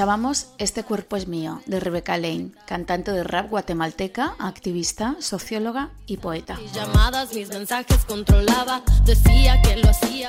Escuchábamos 0.00 0.46
Este 0.56 0.82
cuerpo 0.82 1.16
es 1.18 1.28
mío, 1.28 1.60
de 1.66 1.78
Rebecca 1.78 2.16
Lane, 2.16 2.52
cantante 2.64 3.12
de 3.12 3.22
rap 3.22 3.50
guatemalteca, 3.50 4.34
activista, 4.38 5.14
socióloga 5.18 5.90
y 6.06 6.16
poeta. 6.16 6.58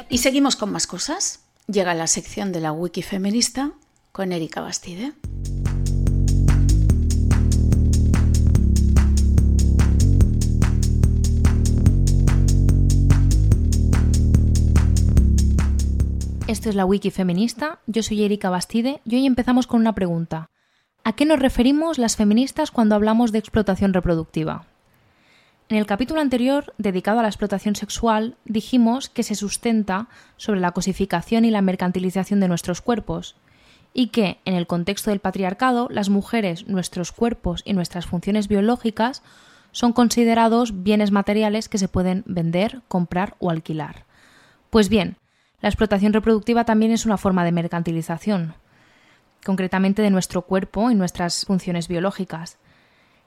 Y 0.09 0.17
seguimos 0.17 0.57
con 0.57 0.73
más 0.73 0.87
cosas. 0.87 1.39
Llega 1.67 1.93
la 1.93 2.07
sección 2.07 2.51
de 2.51 2.59
la 2.59 2.73
wiki 2.73 3.01
feminista 3.01 3.71
con 4.11 4.33
Erika 4.33 4.59
Bastide. 4.59 5.13
Esto 16.51 16.67
es 16.67 16.75
la 16.75 16.83
Wiki 16.83 17.11
Feminista, 17.11 17.79
yo 17.87 18.03
soy 18.03 18.25
Erika 18.25 18.49
Bastide 18.49 18.99
y 19.05 19.15
hoy 19.15 19.25
empezamos 19.25 19.67
con 19.67 19.79
una 19.79 19.95
pregunta. 19.95 20.49
¿A 21.05 21.13
qué 21.13 21.23
nos 21.23 21.39
referimos 21.39 21.97
las 21.97 22.17
feministas 22.17 22.71
cuando 22.71 22.93
hablamos 22.93 23.31
de 23.31 23.39
explotación 23.39 23.93
reproductiva? 23.93 24.65
En 25.69 25.77
el 25.77 25.85
capítulo 25.85 26.19
anterior, 26.19 26.73
dedicado 26.77 27.19
a 27.19 27.21
la 27.21 27.29
explotación 27.29 27.77
sexual, 27.77 28.35
dijimos 28.43 29.07
que 29.07 29.23
se 29.23 29.35
sustenta 29.35 30.09
sobre 30.35 30.59
la 30.59 30.71
cosificación 30.71 31.45
y 31.45 31.51
la 31.51 31.61
mercantilización 31.61 32.41
de 32.41 32.49
nuestros 32.49 32.81
cuerpos, 32.81 33.37
y 33.93 34.07
que, 34.07 34.39
en 34.43 34.55
el 34.55 34.67
contexto 34.67 35.09
del 35.09 35.21
patriarcado, 35.21 35.87
las 35.89 36.09
mujeres, 36.09 36.67
nuestros 36.67 37.13
cuerpos 37.13 37.61
y 37.63 37.71
nuestras 37.71 38.07
funciones 38.07 38.49
biológicas 38.49 39.23
son 39.71 39.93
considerados 39.93 40.83
bienes 40.83 41.11
materiales 41.11 41.69
que 41.69 41.77
se 41.77 41.87
pueden 41.87 42.25
vender, 42.25 42.81
comprar 42.89 43.37
o 43.39 43.51
alquilar. 43.51 44.03
Pues 44.69 44.89
bien, 44.89 45.15
la 45.61 45.69
explotación 45.69 46.13
reproductiva 46.13 46.65
también 46.65 46.91
es 46.91 47.05
una 47.05 47.17
forma 47.17 47.45
de 47.45 47.51
mercantilización, 47.51 48.55
concretamente 49.45 50.01
de 50.01 50.09
nuestro 50.09 50.41
cuerpo 50.41 50.89
y 50.89 50.95
nuestras 50.95 51.45
funciones 51.45 51.87
biológicas. 51.87 52.57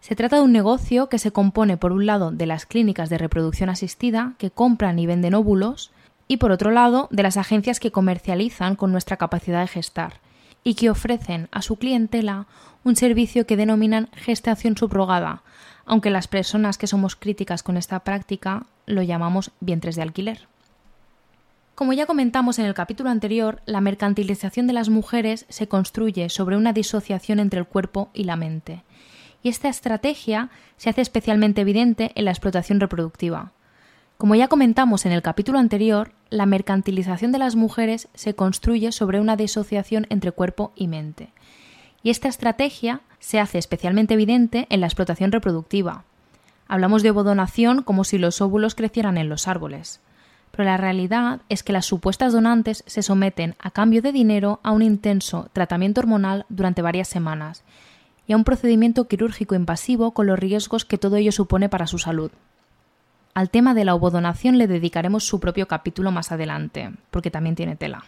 Se 0.00 0.16
trata 0.16 0.36
de 0.36 0.42
un 0.42 0.52
negocio 0.52 1.08
que 1.08 1.18
se 1.18 1.32
compone, 1.32 1.76
por 1.76 1.92
un 1.92 2.06
lado, 2.06 2.30
de 2.30 2.46
las 2.46 2.66
clínicas 2.66 3.08
de 3.08 3.18
reproducción 3.18 3.70
asistida 3.70 4.34
que 4.38 4.50
compran 4.50 4.98
y 4.98 5.06
venden 5.06 5.34
óvulos, 5.34 5.92
y 6.26 6.38
por 6.38 6.50
otro 6.50 6.70
lado, 6.70 7.08
de 7.10 7.22
las 7.22 7.36
agencias 7.36 7.80
que 7.80 7.92
comercializan 7.92 8.76
con 8.76 8.90
nuestra 8.92 9.16
capacidad 9.16 9.60
de 9.60 9.68
gestar 9.68 10.20
y 10.64 10.74
que 10.74 10.90
ofrecen 10.90 11.48
a 11.52 11.62
su 11.62 11.76
clientela 11.76 12.46
un 12.82 12.96
servicio 12.96 13.46
que 13.46 13.56
denominan 13.56 14.08
gestación 14.14 14.76
subrogada, 14.76 15.42
aunque 15.84 16.10
las 16.10 16.26
personas 16.26 16.78
que 16.78 16.86
somos 16.86 17.14
críticas 17.14 17.62
con 17.62 17.76
esta 17.76 18.00
práctica 18.00 18.66
lo 18.86 19.02
llamamos 19.02 19.52
vientres 19.60 19.96
de 19.96 20.02
alquiler. 20.02 20.53
Como 21.74 21.92
ya 21.92 22.06
comentamos 22.06 22.60
en 22.60 22.66
el 22.66 22.74
capítulo 22.74 23.10
anterior, 23.10 23.60
la 23.66 23.80
mercantilización 23.80 24.68
de 24.68 24.72
las 24.72 24.88
mujeres 24.88 25.44
se 25.48 25.66
construye 25.66 26.28
sobre 26.28 26.56
una 26.56 26.72
disociación 26.72 27.40
entre 27.40 27.58
el 27.58 27.66
cuerpo 27.66 28.10
y 28.14 28.24
la 28.24 28.36
mente. 28.36 28.84
Y 29.42 29.48
esta 29.48 29.68
estrategia 29.68 30.50
se 30.76 30.90
hace 30.90 31.00
especialmente 31.00 31.62
evidente 31.62 32.12
en 32.14 32.26
la 32.26 32.30
explotación 32.30 32.78
reproductiva. 32.78 33.50
Como 34.18 34.36
ya 34.36 34.46
comentamos 34.46 35.04
en 35.04 35.10
el 35.10 35.22
capítulo 35.22 35.58
anterior, 35.58 36.12
la 36.30 36.46
mercantilización 36.46 37.32
de 37.32 37.38
las 37.38 37.56
mujeres 37.56 38.06
se 38.14 38.36
construye 38.36 38.92
sobre 38.92 39.18
una 39.18 39.34
disociación 39.34 40.06
entre 40.10 40.30
cuerpo 40.30 40.72
y 40.76 40.86
mente. 40.86 41.32
Y 42.04 42.10
esta 42.10 42.28
estrategia 42.28 43.00
se 43.18 43.40
hace 43.40 43.58
especialmente 43.58 44.14
evidente 44.14 44.68
en 44.70 44.80
la 44.80 44.86
explotación 44.86 45.32
reproductiva. 45.32 46.04
Hablamos 46.68 47.02
de 47.02 47.10
ovodonación 47.10 47.82
como 47.82 48.04
si 48.04 48.16
los 48.16 48.40
óvulos 48.40 48.76
crecieran 48.76 49.18
en 49.18 49.28
los 49.28 49.48
árboles 49.48 50.00
pero 50.56 50.68
la 50.68 50.76
realidad 50.76 51.40
es 51.48 51.62
que 51.62 51.72
las 51.72 51.86
supuestas 51.86 52.32
donantes 52.32 52.84
se 52.86 53.02
someten 53.02 53.56
a 53.58 53.70
cambio 53.70 54.02
de 54.02 54.12
dinero 54.12 54.60
a 54.62 54.70
un 54.70 54.82
intenso 54.82 55.48
tratamiento 55.52 56.00
hormonal 56.00 56.46
durante 56.48 56.80
varias 56.80 57.08
semanas 57.08 57.64
y 58.26 58.32
a 58.32 58.36
un 58.36 58.44
procedimiento 58.44 59.08
quirúrgico 59.08 59.54
invasivo 59.54 60.12
con 60.12 60.26
los 60.26 60.38
riesgos 60.38 60.84
que 60.84 60.98
todo 60.98 61.16
ello 61.16 61.32
supone 61.32 61.68
para 61.68 61.86
su 61.86 61.98
salud. 61.98 62.30
Al 63.34 63.50
tema 63.50 63.74
de 63.74 63.84
la 63.84 63.96
ovodonación 63.96 64.58
le 64.58 64.68
dedicaremos 64.68 65.24
su 65.26 65.40
propio 65.40 65.66
capítulo 65.66 66.12
más 66.12 66.30
adelante, 66.30 66.92
porque 67.10 67.32
también 67.32 67.56
tiene 67.56 67.74
tela. 67.74 68.04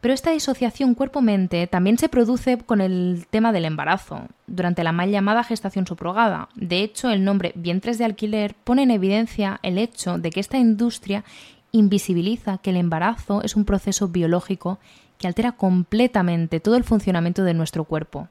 Pero 0.00 0.14
esta 0.14 0.30
disociación 0.30 0.94
cuerpo-mente 0.94 1.66
también 1.66 1.98
se 1.98 2.08
produce 2.08 2.56
con 2.58 2.80
el 2.80 3.26
tema 3.30 3.52
del 3.52 3.64
embarazo, 3.64 4.28
durante 4.46 4.84
la 4.84 4.92
mal 4.92 5.10
llamada 5.10 5.42
gestación 5.42 5.86
subrogada. 5.86 6.48
De 6.54 6.82
hecho, 6.82 7.10
el 7.10 7.24
nombre 7.24 7.52
vientres 7.56 7.98
de 7.98 8.04
alquiler 8.04 8.54
pone 8.62 8.84
en 8.84 8.92
evidencia 8.92 9.58
el 9.62 9.76
hecho 9.76 10.18
de 10.18 10.30
que 10.30 10.38
esta 10.38 10.56
industria 10.56 11.24
invisibiliza 11.72 12.58
que 12.58 12.70
el 12.70 12.76
embarazo 12.76 13.42
es 13.42 13.56
un 13.56 13.64
proceso 13.64 14.08
biológico 14.08 14.78
que 15.18 15.26
altera 15.26 15.52
completamente 15.52 16.60
todo 16.60 16.76
el 16.76 16.84
funcionamiento 16.84 17.42
de 17.42 17.54
nuestro 17.54 17.82
cuerpo. 17.84 18.28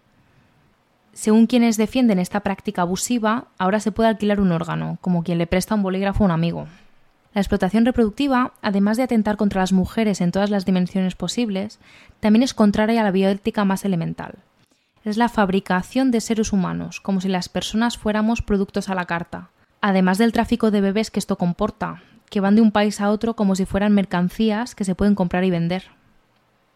Según 1.11 1.47
quienes 1.47 1.75
defienden 1.75 2.19
esta 2.19 2.41
práctica 2.41 2.83
abusiva, 2.83 3.47
ahora 3.57 3.81
se 3.81 3.91
puede 3.91 4.09
alquilar 4.09 4.39
un 4.39 4.53
órgano, 4.53 4.97
como 5.01 5.23
quien 5.23 5.37
le 5.37 5.47
presta 5.47 5.75
un 5.75 5.83
bolígrafo 5.83 6.23
a 6.23 6.25
un 6.25 6.31
amigo. 6.31 6.67
La 7.37 7.41
explotación 7.41 7.85
reproductiva, 7.85 8.53
además 8.63 8.97
de 8.97 9.03
atentar 9.03 9.37
contra 9.37 9.61
las 9.61 9.71
mujeres 9.71 10.21
en 10.21 10.31
todas 10.31 10.49
las 10.49 10.65
dimensiones 10.65 11.13
posibles, 11.13 11.79
también 12.19 12.41
es 12.41 12.55
contraria 12.55 13.01
a 13.01 13.03
la 13.03 13.11
bioética 13.11 13.63
más 13.63 13.85
elemental. 13.85 14.39
Es 15.03 15.17
la 15.17 15.29
fabricación 15.29 16.09
de 16.09 16.19
seres 16.19 16.51
humanos, 16.51 16.99
como 16.99 17.21
si 17.21 17.27
las 17.27 17.47
personas 17.47 17.95
fuéramos 17.95 18.41
productos 18.41 18.89
a 18.89 18.95
la 18.95 19.05
carta, 19.05 19.51
además 19.81 20.17
del 20.17 20.31
tráfico 20.31 20.71
de 20.71 20.81
bebés 20.81 21.11
que 21.11 21.19
esto 21.19 21.35
comporta, 21.35 22.01
que 22.31 22.39
van 22.39 22.55
de 22.55 22.61
un 22.61 22.71
país 22.71 23.01
a 23.01 23.11
otro 23.11 23.35
como 23.35 23.55
si 23.55 23.65
fueran 23.65 23.93
mercancías 23.93 24.73
que 24.73 24.83
se 24.83 24.95
pueden 24.95 25.13
comprar 25.13 25.43
y 25.43 25.51
vender. 25.51 25.83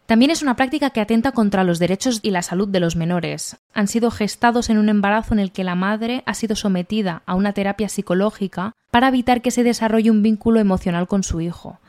También 0.05 0.31
es 0.31 0.41
una 0.41 0.55
práctica 0.55 0.89
que 0.89 0.99
atenta 0.99 1.31
contra 1.31 1.63
los 1.63 1.79
derechos 1.79 2.19
y 2.21 2.31
la 2.31 2.41
salud 2.41 2.67
de 2.67 2.81
los 2.81 2.95
menores. 2.95 3.57
Han 3.73 3.87
sido 3.87 4.11
gestados 4.11 4.69
en 4.69 4.77
un 4.77 4.89
embarazo 4.89 5.33
en 5.33 5.39
el 5.39 5.51
que 5.51 5.63
la 5.63 5.75
madre 5.75 6.23
ha 6.25 6.33
sido 6.33 6.55
sometida 6.55 7.23
a 7.25 7.35
una 7.35 7.53
terapia 7.53 7.87
psicológica 7.87 8.73
para 8.91 9.07
evitar 9.07 9.41
que 9.41 9.51
se 9.51 9.63
desarrolle 9.63 10.11
un 10.11 10.21
vínculo 10.21 10.59
emocional 10.59 11.07
con 11.07 11.23
su 11.23 11.39
hijo. 11.39 11.79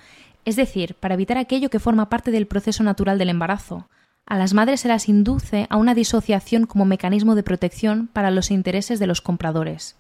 Es 0.45 0.57
decir, 0.57 0.95
para 0.95 1.15
evitar 1.15 1.37
aquello 1.39 1.71
que 1.71 1.81
forma 1.81 2.09
parte 2.09 2.31
del 2.31 2.47
proceso 2.47 2.85
natural 2.85 3.19
del 3.19 3.31
embarazo. 3.31 3.89
A 4.27 4.39
las 4.39 4.55
madres 4.55 4.81
se 4.81 4.89
las 4.89 5.09
induce 5.09 5.67
a 5.69 5.77
una 5.77 5.95
disociación 5.95 6.67
como 6.67 6.85
mecanismo 6.85 7.35
de 7.35 7.43
protección 7.43 8.09
para 8.13 8.31
los 8.31 8.51
intereses 8.51 9.01
de 9.01 9.09
los 9.09 9.21
compradores. 9.21 9.97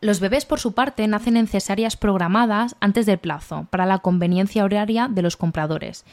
Los 0.00 0.20
bebés, 0.20 0.44
por 0.44 0.60
su 0.60 0.72
parte, 0.74 1.06
nacen 1.08 1.36
en 1.36 1.46
cesáreas 1.46 1.96
programadas 1.96 2.76
antes 2.80 3.06
del 3.06 3.18
plazo, 3.18 3.66
para 3.70 3.86
la 3.86 3.98
conveniencia 3.98 4.64
horaria 4.64 5.08
de 5.08 5.22
los 5.22 5.36
compradores, 5.36 6.04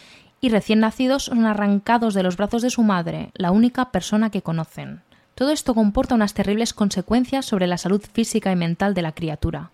y 0.42 0.50
recién 0.50 0.80
nacidos 0.80 1.26
son 1.26 1.46
arrancados 1.46 2.16
de 2.16 2.24
los 2.24 2.36
brazos 2.36 2.64
de 2.64 2.72
su 2.72 2.82
madre, 2.82 3.30
la 3.36 3.52
única 3.52 3.92
persona 3.92 4.32
que 4.32 4.42
conocen. 4.42 5.02
Todo 5.36 5.52
esto 5.52 5.74
comporta 5.74 6.16
unas 6.16 6.34
terribles 6.34 6.74
consecuencias 6.74 7.46
sobre 7.46 7.68
la 7.68 7.78
salud 7.78 8.02
física 8.12 8.52
y 8.52 8.56
mental 8.56 8.94
de 8.94 9.04
la 9.04 9.14
criatura. 9.14 9.70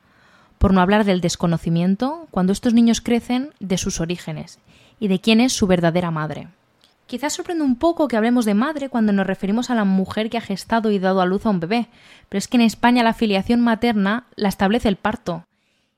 Por 0.58 0.74
no 0.74 0.82
hablar 0.82 1.06
del 1.06 1.22
desconocimiento, 1.22 2.28
cuando 2.32 2.52
estos 2.52 2.74
niños 2.74 3.02
crecen, 3.02 3.52
de 3.60 3.78
sus 3.78 4.02
orígenes 4.02 4.60
y 5.00 5.08
de 5.08 5.22
quién 5.22 5.40
es 5.40 5.54
su 5.54 5.68
verdadera 5.68 6.12
madre. 6.12 6.50
Quizás 7.06 7.34
sorprende 7.34 7.64
un 7.64 7.78
poco 7.78 8.10
que 8.10 8.18
hablemos 8.18 8.44
de 8.44 8.54
madre 8.54 8.90
cuando 8.90 9.14
nos 9.14 9.26
referimos 9.26 9.70
a 9.70 9.76
la 9.76 9.86
mujer 9.86 10.30
que 10.30 10.38
ha 10.38 10.42
gestado 10.42 10.92
y 10.92 11.00
dado 11.00 11.22
a 11.22 11.26
luz 11.26 11.46
a 11.46 11.50
un 11.50 11.62
bebé, 11.62 11.88
pero 12.28 12.40
es 12.40 12.50
que 12.50 12.58
en 12.58 12.64
España 12.64 13.04
la 13.04 13.14
filiación 13.14 13.62
materna 13.62 14.26
la 14.36 14.50
establece 14.50 14.90
el 14.90 14.98
parto. 14.98 15.46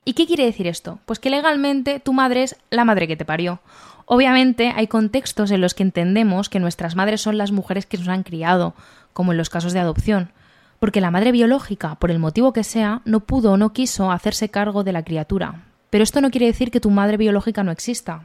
¿Y 0.05 0.13
qué 0.13 0.25
quiere 0.25 0.45
decir 0.45 0.67
esto? 0.67 0.99
Pues 1.05 1.19
que 1.19 1.29
legalmente 1.29 1.99
tu 1.99 2.13
madre 2.13 2.43
es 2.43 2.55
la 2.69 2.85
madre 2.85 3.07
que 3.07 3.17
te 3.17 3.25
parió. 3.25 3.59
Obviamente 4.05 4.73
hay 4.75 4.87
contextos 4.87 5.51
en 5.51 5.61
los 5.61 5.73
que 5.73 5.83
entendemos 5.83 6.49
que 6.49 6.59
nuestras 6.59 6.95
madres 6.95 7.21
son 7.21 7.37
las 7.37 7.51
mujeres 7.51 7.85
que 7.85 7.97
nos 7.97 8.07
han 8.07 8.23
criado, 8.23 8.73
como 9.13 9.33
en 9.33 9.37
los 9.37 9.51
casos 9.51 9.73
de 9.73 9.79
adopción, 9.79 10.31
porque 10.79 11.01
la 11.01 11.11
madre 11.11 11.31
biológica, 11.31 11.95
por 11.95 12.09
el 12.09 12.17
motivo 12.17 12.53
que 12.53 12.63
sea, 12.63 13.01
no 13.05 13.19
pudo 13.19 13.51
o 13.51 13.57
no 13.57 13.71
quiso 13.71 14.11
hacerse 14.11 14.49
cargo 14.49 14.83
de 14.83 14.93
la 14.93 15.03
criatura. 15.03 15.65
Pero 15.89 16.03
esto 16.03 16.21
no 16.21 16.31
quiere 16.31 16.47
decir 16.47 16.71
que 16.71 16.79
tu 16.79 16.89
madre 16.89 17.17
biológica 17.17 17.63
no 17.63 17.71
exista. 17.71 18.23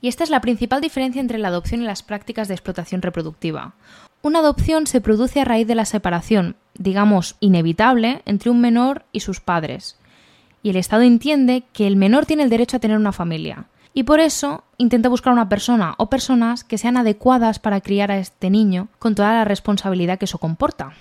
Y 0.00 0.08
esta 0.08 0.24
es 0.24 0.30
la 0.30 0.40
principal 0.40 0.80
diferencia 0.80 1.20
entre 1.20 1.38
la 1.38 1.48
adopción 1.48 1.82
y 1.82 1.84
las 1.84 2.02
prácticas 2.02 2.48
de 2.48 2.54
explotación 2.54 3.02
reproductiva. 3.02 3.74
Una 4.22 4.38
adopción 4.38 4.86
se 4.86 5.02
produce 5.02 5.40
a 5.40 5.44
raíz 5.44 5.66
de 5.66 5.74
la 5.74 5.84
separación, 5.84 6.56
digamos, 6.78 7.36
inevitable, 7.40 8.22
entre 8.24 8.48
un 8.48 8.60
menor 8.60 9.04
y 9.12 9.20
sus 9.20 9.40
padres. 9.40 9.99
Y 10.62 10.70
el 10.70 10.76
Estado 10.76 11.02
entiende 11.02 11.64
que 11.72 11.86
el 11.86 11.96
menor 11.96 12.26
tiene 12.26 12.42
el 12.42 12.50
derecho 12.50 12.76
a 12.76 12.80
tener 12.80 12.96
una 12.96 13.12
familia. 13.12 13.66
Y 13.92 14.04
por 14.04 14.20
eso 14.20 14.64
intenta 14.78 15.08
buscar 15.08 15.32
una 15.32 15.48
persona 15.48 15.94
o 15.98 16.10
personas 16.10 16.64
que 16.64 16.78
sean 16.78 16.96
adecuadas 16.96 17.58
para 17.58 17.80
criar 17.80 18.10
a 18.10 18.18
este 18.18 18.50
niño 18.50 18.88
con 18.98 19.14
toda 19.14 19.32
la 19.32 19.44
responsabilidad 19.44 20.18
que 20.18 20.26
eso 20.26 20.38
comporta. 20.38 20.92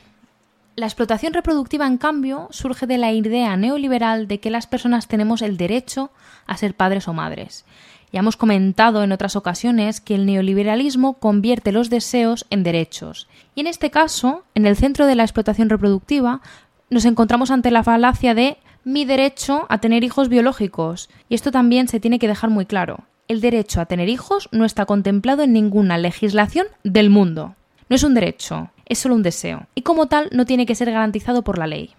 La 0.75 0.86
explotación 0.86 1.34
reproductiva, 1.34 1.86
en 1.86 1.98
cambio, 1.98 2.48
surge 2.51 2.88
de 2.88 2.98
la 2.98 3.12
idea 3.12 3.58
neoliberal 3.58 4.28
de 4.28 4.39
que 4.39 4.50
las 4.50 4.66
personas 4.66 5.08
tenemos 5.08 5.42
el 5.42 5.58
derecho 5.58 6.12
a 6.48 6.58
ser 6.58 6.74
padres 6.74 7.08
o 7.08 7.13
madres 7.13 7.66
ya 8.12 8.20
hemos 8.20 8.38
comentado 8.38 9.04
en 9.04 9.12
otras 9.12 9.36
ocasiones 9.36 10.01
que 10.01 10.16
el 10.16 10.25
neoliberalismo 10.25 11.13
convierte 11.13 11.72
los 11.72 11.89
deseos 11.89 12.46
en 12.50 12.63
derechos. 12.63 13.28
Y 13.56 13.62
en 13.62 13.68
este 13.68 13.92
caso, 13.92 14.44
en 14.56 14.66
el 14.66 14.75
centro 14.75 15.06
de 15.06 15.16
la 15.16 15.24
explotación 15.24 15.70
reproductiva, 15.70 16.42
nos 16.89 17.06
encontramos 17.06 17.51
ante 17.51 17.72
la 17.72 17.84
falacia 17.84 18.34
de 18.34 18.58
mi 18.89 19.05
derecho 19.05 19.67
a 19.69 19.77
tener 19.77 20.03
hijos 20.03 20.29
biológicos. 20.29 21.10
Y 21.29 21.36
esto 21.36 21.51
también 21.51 21.88
se 21.88 22.00
tiene 22.00 22.17
que 22.17 22.27
dejar 22.27 22.50
muy 22.50 22.65
claro. 22.65 23.05
El 23.27 23.39
derecho 23.39 23.79
a 23.79 23.86
tener 23.86 24.10
hijos 24.10 24.50
no 24.51 24.65
está 24.65 24.86
contemplado 24.88 25.43
en 25.43 25.53
ninguna 25.53 25.98
legislación 26.00 26.65
del 26.84 27.12
mundo. 27.12 27.55
No 27.88 27.96
es 27.96 28.03
un 28.03 28.15
derecho, 28.15 28.72
es 28.86 28.98
solo 28.98 29.13
un 29.13 29.24
deseo. 29.24 29.67
Y 29.75 29.84
como 29.84 30.08
tal 30.08 30.29
no 30.31 30.46
tiene 30.46 30.65
que 30.65 30.74
ser 30.74 30.91
garantizado 30.91 31.43
por 31.43 31.60
la 31.60 31.67
ley. 31.67 31.91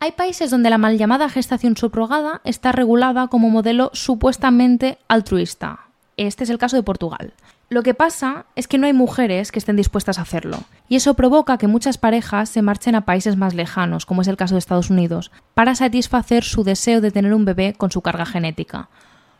Hay 0.00 0.12
países 0.12 0.50
donde 0.50 0.70
la 0.70 0.78
mal 0.78 0.98
llamada 0.98 1.28
gestación 1.28 1.76
subrogada 1.76 2.40
está 2.44 2.72
regulada 2.72 3.28
como 3.28 3.48
modelo 3.48 3.90
supuestamente 3.92 4.98
altruista. 5.06 5.86
Este 6.16 6.44
es 6.44 6.50
el 6.50 6.58
caso 6.58 6.76
de 6.76 6.82
Portugal. 6.82 7.32
Lo 7.70 7.82
que 7.82 7.94
pasa 7.94 8.44
es 8.56 8.68
que 8.68 8.76
no 8.76 8.86
hay 8.86 8.92
mujeres 8.92 9.50
que 9.50 9.58
estén 9.58 9.76
dispuestas 9.76 10.18
a 10.18 10.22
hacerlo, 10.22 10.58
y 10.88 10.96
eso 10.96 11.14
provoca 11.14 11.56
que 11.56 11.66
muchas 11.66 11.96
parejas 11.96 12.50
se 12.50 12.62
marchen 12.62 12.94
a 12.94 13.06
países 13.06 13.36
más 13.36 13.54
lejanos, 13.54 14.04
como 14.04 14.22
es 14.22 14.28
el 14.28 14.36
caso 14.36 14.54
de 14.54 14.58
Estados 14.58 14.90
Unidos, 14.90 15.30
para 15.54 15.74
satisfacer 15.74 16.44
su 16.44 16.62
deseo 16.62 17.00
de 17.00 17.10
tener 17.10 17.32
un 17.32 17.44
bebé 17.44 17.72
con 17.72 17.90
su 17.90 18.02
carga 18.02 18.26
genética. 18.26 18.90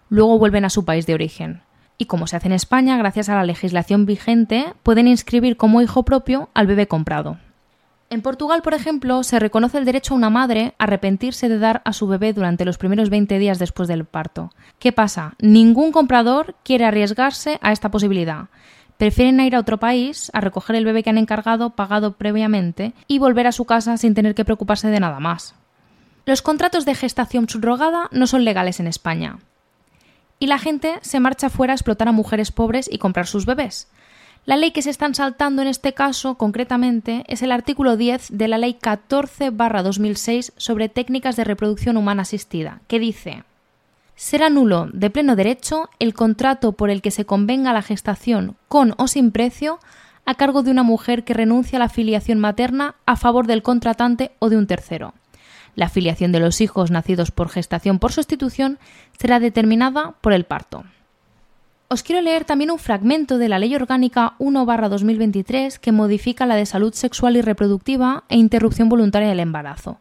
Luego 0.08 0.38
vuelven 0.38 0.64
a 0.64 0.70
su 0.70 0.84
país 0.84 1.06
de 1.06 1.14
origen. 1.14 1.62
Y 1.98 2.06
como 2.06 2.26
se 2.26 2.36
hace 2.36 2.48
en 2.48 2.52
España, 2.52 2.96
gracias 2.96 3.28
a 3.28 3.34
la 3.34 3.44
legislación 3.44 4.06
vigente, 4.06 4.72
pueden 4.82 5.06
inscribir 5.06 5.56
como 5.56 5.82
hijo 5.82 6.04
propio 6.04 6.48
al 6.54 6.66
bebé 6.66 6.88
comprado. 6.88 7.38
En 8.10 8.22
Portugal, 8.22 8.62
por 8.62 8.74
ejemplo, 8.74 9.22
se 9.22 9.38
reconoce 9.38 9.78
el 9.78 9.84
derecho 9.84 10.14
a 10.14 10.16
una 10.16 10.30
madre 10.30 10.74
a 10.78 10.84
arrepentirse 10.84 11.48
de 11.48 11.58
dar 11.58 11.82
a 11.84 11.92
su 11.92 12.06
bebé 12.06 12.32
durante 12.32 12.64
los 12.64 12.78
primeros 12.78 13.10
20 13.10 13.38
días 13.38 13.58
después 13.58 13.88
del 13.88 14.04
parto. 14.04 14.50
¿Qué 14.78 14.92
pasa? 14.92 15.34
Ningún 15.40 15.90
comprador 15.90 16.54
quiere 16.62 16.84
arriesgarse 16.84 17.58
a 17.62 17.72
esta 17.72 17.90
posibilidad. 17.90 18.48
Prefieren 18.98 19.40
ir 19.40 19.56
a 19.56 19.60
otro 19.60 19.78
país 19.78 20.30
a 20.34 20.40
recoger 20.40 20.76
el 20.76 20.84
bebé 20.84 21.02
que 21.02 21.10
han 21.10 21.18
encargado, 21.18 21.70
pagado 21.70 22.12
previamente, 22.12 22.94
y 23.08 23.18
volver 23.18 23.46
a 23.46 23.52
su 23.52 23.64
casa 23.64 23.96
sin 23.96 24.14
tener 24.14 24.34
que 24.34 24.44
preocuparse 24.44 24.88
de 24.88 25.00
nada 25.00 25.18
más. 25.18 25.56
Los 26.26 26.42
contratos 26.42 26.84
de 26.84 26.94
gestación 26.94 27.48
subrogada 27.48 28.08
no 28.12 28.26
son 28.26 28.44
legales 28.44 28.80
en 28.80 28.86
España. 28.86 29.38
Y 30.38 30.46
la 30.46 30.58
gente 30.58 30.98
se 31.02 31.20
marcha 31.20 31.50
fuera 31.50 31.72
a 31.72 31.76
explotar 31.76 32.08
a 32.08 32.12
mujeres 32.12 32.52
pobres 32.52 32.88
y 32.90 32.98
comprar 32.98 33.26
sus 33.26 33.46
bebés. 33.46 33.88
La 34.46 34.58
ley 34.58 34.72
que 34.72 34.82
se 34.82 34.90
están 34.90 35.14
saltando 35.14 35.62
en 35.62 35.68
este 35.68 35.94
caso, 35.94 36.34
concretamente, 36.34 37.24
es 37.28 37.40
el 37.40 37.50
artículo 37.50 37.96
10 37.96 38.28
de 38.30 38.46
la 38.46 38.58
Ley 38.58 38.76
14-2006 38.78 40.52
sobre 40.58 40.90
técnicas 40.90 41.36
de 41.36 41.44
reproducción 41.44 41.96
humana 41.96 42.22
asistida, 42.22 42.80
que 42.86 42.98
dice 42.98 43.44
Será 44.16 44.50
nulo 44.50 44.90
de 44.92 45.08
pleno 45.08 45.34
derecho 45.34 45.88
el 45.98 46.12
contrato 46.12 46.72
por 46.72 46.90
el 46.90 47.00
que 47.00 47.10
se 47.10 47.24
convenga 47.24 47.72
la 47.72 47.80
gestación 47.80 48.56
con 48.68 48.92
o 48.98 49.08
sin 49.08 49.30
precio 49.30 49.78
a 50.26 50.34
cargo 50.34 50.62
de 50.62 50.70
una 50.70 50.82
mujer 50.82 51.24
que 51.24 51.32
renuncia 51.32 51.78
a 51.78 51.80
la 51.80 51.88
filiación 51.88 52.38
materna 52.38 52.96
a 53.06 53.16
favor 53.16 53.46
del 53.46 53.62
contratante 53.62 54.32
o 54.40 54.50
de 54.50 54.58
un 54.58 54.66
tercero. 54.66 55.14
La 55.74 55.88
filiación 55.88 56.32
de 56.32 56.40
los 56.40 56.60
hijos 56.60 56.90
nacidos 56.90 57.30
por 57.30 57.48
gestación 57.48 57.98
por 57.98 58.12
sustitución 58.12 58.78
será 59.18 59.40
determinada 59.40 60.12
por 60.20 60.34
el 60.34 60.44
parto. 60.44 60.84
Os 61.94 62.02
quiero 62.02 62.22
leer 62.22 62.44
también 62.44 62.72
un 62.72 62.80
fragmento 62.80 63.38
de 63.38 63.48
la 63.48 63.60
Ley 63.60 63.72
Orgánica 63.76 64.34
1-2023 64.40 65.78
que 65.78 65.92
modifica 65.92 66.44
la 66.44 66.56
de 66.56 66.66
salud 66.66 66.92
sexual 66.92 67.36
y 67.36 67.40
reproductiva 67.40 68.24
e 68.28 68.36
interrupción 68.36 68.88
voluntaria 68.88 69.28
del 69.28 69.38
embarazo. 69.38 70.00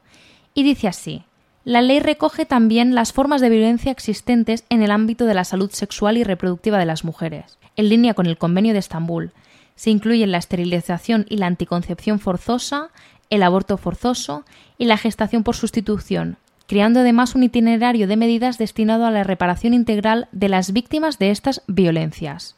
Y 0.55 0.63
dice 0.63 0.87
así. 0.87 1.23
La 1.63 1.83
ley 1.83 1.99
recoge 1.99 2.47
también 2.47 2.95
las 2.95 3.13
formas 3.13 3.41
de 3.41 3.49
violencia 3.49 3.91
existentes 3.91 4.65
en 4.69 4.81
el 4.81 4.89
ámbito 4.89 5.25
de 5.25 5.35
la 5.35 5.43
salud 5.43 5.69
sexual 5.69 6.17
y 6.17 6.23
reproductiva 6.23 6.79
de 6.79 6.87
las 6.87 7.03
mujeres, 7.03 7.59
en 7.75 7.89
línea 7.89 8.15
con 8.15 8.25
el 8.25 8.39
Convenio 8.39 8.73
de 8.73 8.79
Estambul. 8.79 9.31
Se 9.75 9.91
incluyen 9.91 10.31
la 10.31 10.39
esterilización 10.39 11.27
y 11.29 11.37
la 11.37 11.45
anticoncepción 11.45 12.19
forzosa, 12.19 12.89
el 13.29 13.43
aborto 13.43 13.77
forzoso 13.77 14.45
y 14.79 14.85
la 14.85 14.97
gestación 14.97 15.43
por 15.43 15.55
sustitución, 15.55 16.37
creando 16.67 17.01
además 17.01 17.35
un 17.35 17.43
itinerario 17.43 18.07
de 18.07 18.17
medidas 18.17 18.57
destinado 18.57 19.05
a 19.05 19.11
la 19.11 19.23
reparación 19.23 19.73
integral 19.73 20.27
de 20.31 20.49
las 20.49 20.73
víctimas 20.73 21.19
de 21.19 21.31
estas 21.31 21.61
violencias. 21.67 22.55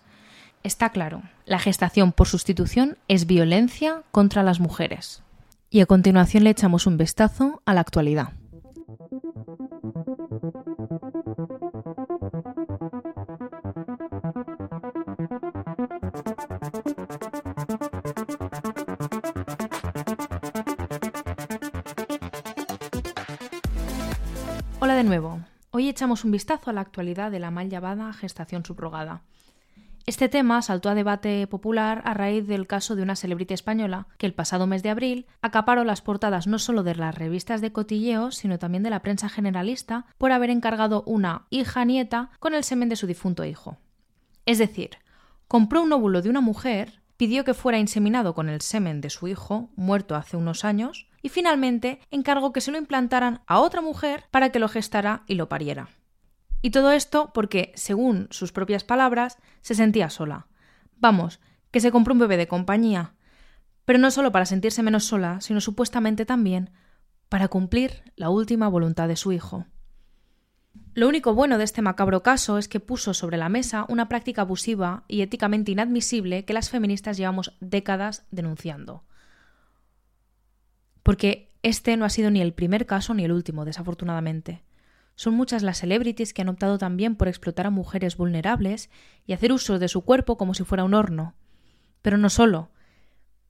Está 0.63 0.89
claro, 0.89 1.23
la 1.45 1.59
gestación 1.59 2.11
por 2.11 2.27
sustitución 2.27 2.97
es 3.07 3.27
violencia 3.27 4.03
contra 4.11 4.43
las 4.43 4.59
mujeres. 4.59 5.21
Y 5.69 5.81
a 5.81 5.85
continuación 5.85 6.43
le 6.43 6.51
echamos 6.51 6.87
un 6.87 6.97
vistazo 6.97 7.61
a 7.65 7.73
la 7.73 7.81
actualidad. 7.81 8.33
Hola 24.85 24.97
de 24.97 25.03
nuevo. 25.03 25.39
Hoy 25.71 25.89
echamos 25.89 26.25
un 26.25 26.29
vistazo 26.29 26.69
a 26.69 26.73
la 26.73 26.81
actualidad 26.81 27.31
de 27.31 27.39
la 27.39 27.49
mal 27.49 27.71
llamada 27.71 28.13
gestación 28.13 28.63
subrogada. 28.63 29.23
Este 30.05 30.29
tema 30.29 30.61
saltó 30.61 30.89
a 30.89 30.93
debate 30.93 31.47
popular 31.47 32.03
a 32.05 32.13
raíz 32.13 32.45
del 32.45 32.67
caso 32.67 32.95
de 32.95 33.01
una 33.01 33.15
celebrity 33.15 33.55
española 33.55 34.05
que 34.19 34.27
el 34.27 34.35
pasado 34.35 34.67
mes 34.67 34.83
de 34.83 34.91
abril 34.91 35.25
acaparó 35.41 35.85
las 35.85 36.03
portadas 36.03 36.45
no 36.45 36.59
solo 36.59 36.83
de 36.83 36.93
las 36.93 37.15
revistas 37.15 37.61
de 37.61 37.71
cotilleo, 37.71 38.29
sino 38.29 38.59
también 38.59 38.83
de 38.83 38.91
la 38.91 39.01
prensa 39.01 39.27
generalista 39.27 40.05
por 40.19 40.31
haber 40.31 40.51
encargado 40.51 41.01
una 41.07 41.47
hija 41.49 41.83
nieta 41.83 42.29
con 42.37 42.53
el 42.53 42.63
semen 42.63 42.87
de 42.87 42.95
su 42.95 43.07
difunto 43.07 43.43
hijo. 43.43 43.79
Es 44.45 44.59
decir, 44.59 44.99
compró 45.47 45.81
un 45.81 45.93
óvulo 45.93 46.21
de 46.21 46.29
una 46.29 46.41
mujer, 46.41 47.01
pidió 47.17 47.43
que 47.43 47.53
fuera 47.53 47.79
inseminado 47.79 48.33
con 48.33 48.49
el 48.49 48.61
semen 48.61 49.01
de 49.01 49.09
su 49.09 49.27
hijo, 49.27 49.69
muerto 49.75 50.15
hace 50.15 50.37
unos 50.37 50.65
años, 50.65 51.07
y 51.21 51.29
finalmente 51.29 51.99
encargó 52.11 52.53
que 52.53 52.61
se 52.61 52.71
lo 52.71 52.77
implantaran 52.77 53.41
a 53.47 53.59
otra 53.59 53.81
mujer 53.81 54.25
para 54.31 54.51
que 54.51 54.59
lo 54.59 54.67
gestara 54.67 55.23
y 55.27 55.35
lo 55.35 55.49
pariera. 55.49 55.89
Y 56.61 56.71
todo 56.71 56.91
esto 56.91 57.31
porque, 57.33 57.71
según 57.75 58.27
sus 58.31 58.51
propias 58.51 58.83
palabras, 58.83 59.37
se 59.61 59.75
sentía 59.75 60.09
sola. 60.09 60.47
Vamos, 60.97 61.39
que 61.71 61.79
se 61.79 61.91
compró 61.91 62.13
un 62.13 62.19
bebé 62.19 62.37
de 62.37 62.47
compañía. 62.47 63.13
Pero 63.85 63.99
no 63.99 64.09
solo 64.11 64.31
para 64.31 64.45
sentirse 64.45 64.81
menos 64.81 65.05
sola, 65.05 65.41
sino 65.41 65.61
supuestamente 65.61 66.25
también 66.25 66.71
para 67.29 67.47
cumplir 67.47 68.03
la 68.15 68.29
última 68.29 68.67
voluntad 68.67 69.07
de 69.07 69.15
su 69.15 69.31
hijo. 69.31 69.65
Lo 70.95 71.07
único 71.07 71.35
bueno 71.35 71.59
de 71.59 71.65
este 71.65 71.83
macabro 71.83 72.23
caso 72.23 72.57
es 72.57 72.67
que 72.67 72.79
puso 72.79 73.13
sobre 73.13 73.37
la 73.37 73.49
mesa 73.49 73.85
una 73.89 74.09
práctica 74.09 74.41
abusiva 74.41 75.03
y 75.07 75.21
éticamente 75.21 75.71
inadmisible 75.71 76.45
que 76.45 76.53
las 76.53 76.71
feministas 76.71 77.17
llevamos 77.17 77.53
décadas 77.59 78.25
denunciando 78.31 79.03
porque 81.05 81.51
este 81.61 81.97
no 81.97 82.05
ha 82.05 82.09
sido 82.09 82.31
ni 82.31 82.41
el 82.41 82.51
primer 82.51 82.87
caso 82.87 83.13
ni 83.13 83.23
el 83.23 83.31
último, 83.31 83.63
desafortunadamente. 83.63 84.63
Son 85.13 85.35
muchas 85.35 85.61
las 85.61 85.77
celebrities 85.77 86.33
que 86.33 86.41
han 86.41 86.49
optado 86.49 86.79
también 86.79 87.15
por 87.15 87.27
explotar 87.27 87.67
a 87.67 87.69
mujeres 87.69 88.17
vulnerables 88.17 88.89
y 89.27 89.33
hacer 89.33 89.51
uso 89.51 89.77
de 89.77 89.87
su 89.87 90.01
cuerpo 90.01 90.35
como 90.35 90.55
si 90.55 90.63
fuera 90.63 90.83
un 90.83 90.95
horno. 90.95 91.35
Pero 92.01 92.17
no 92.17 92.31
solo. 92.31 92.71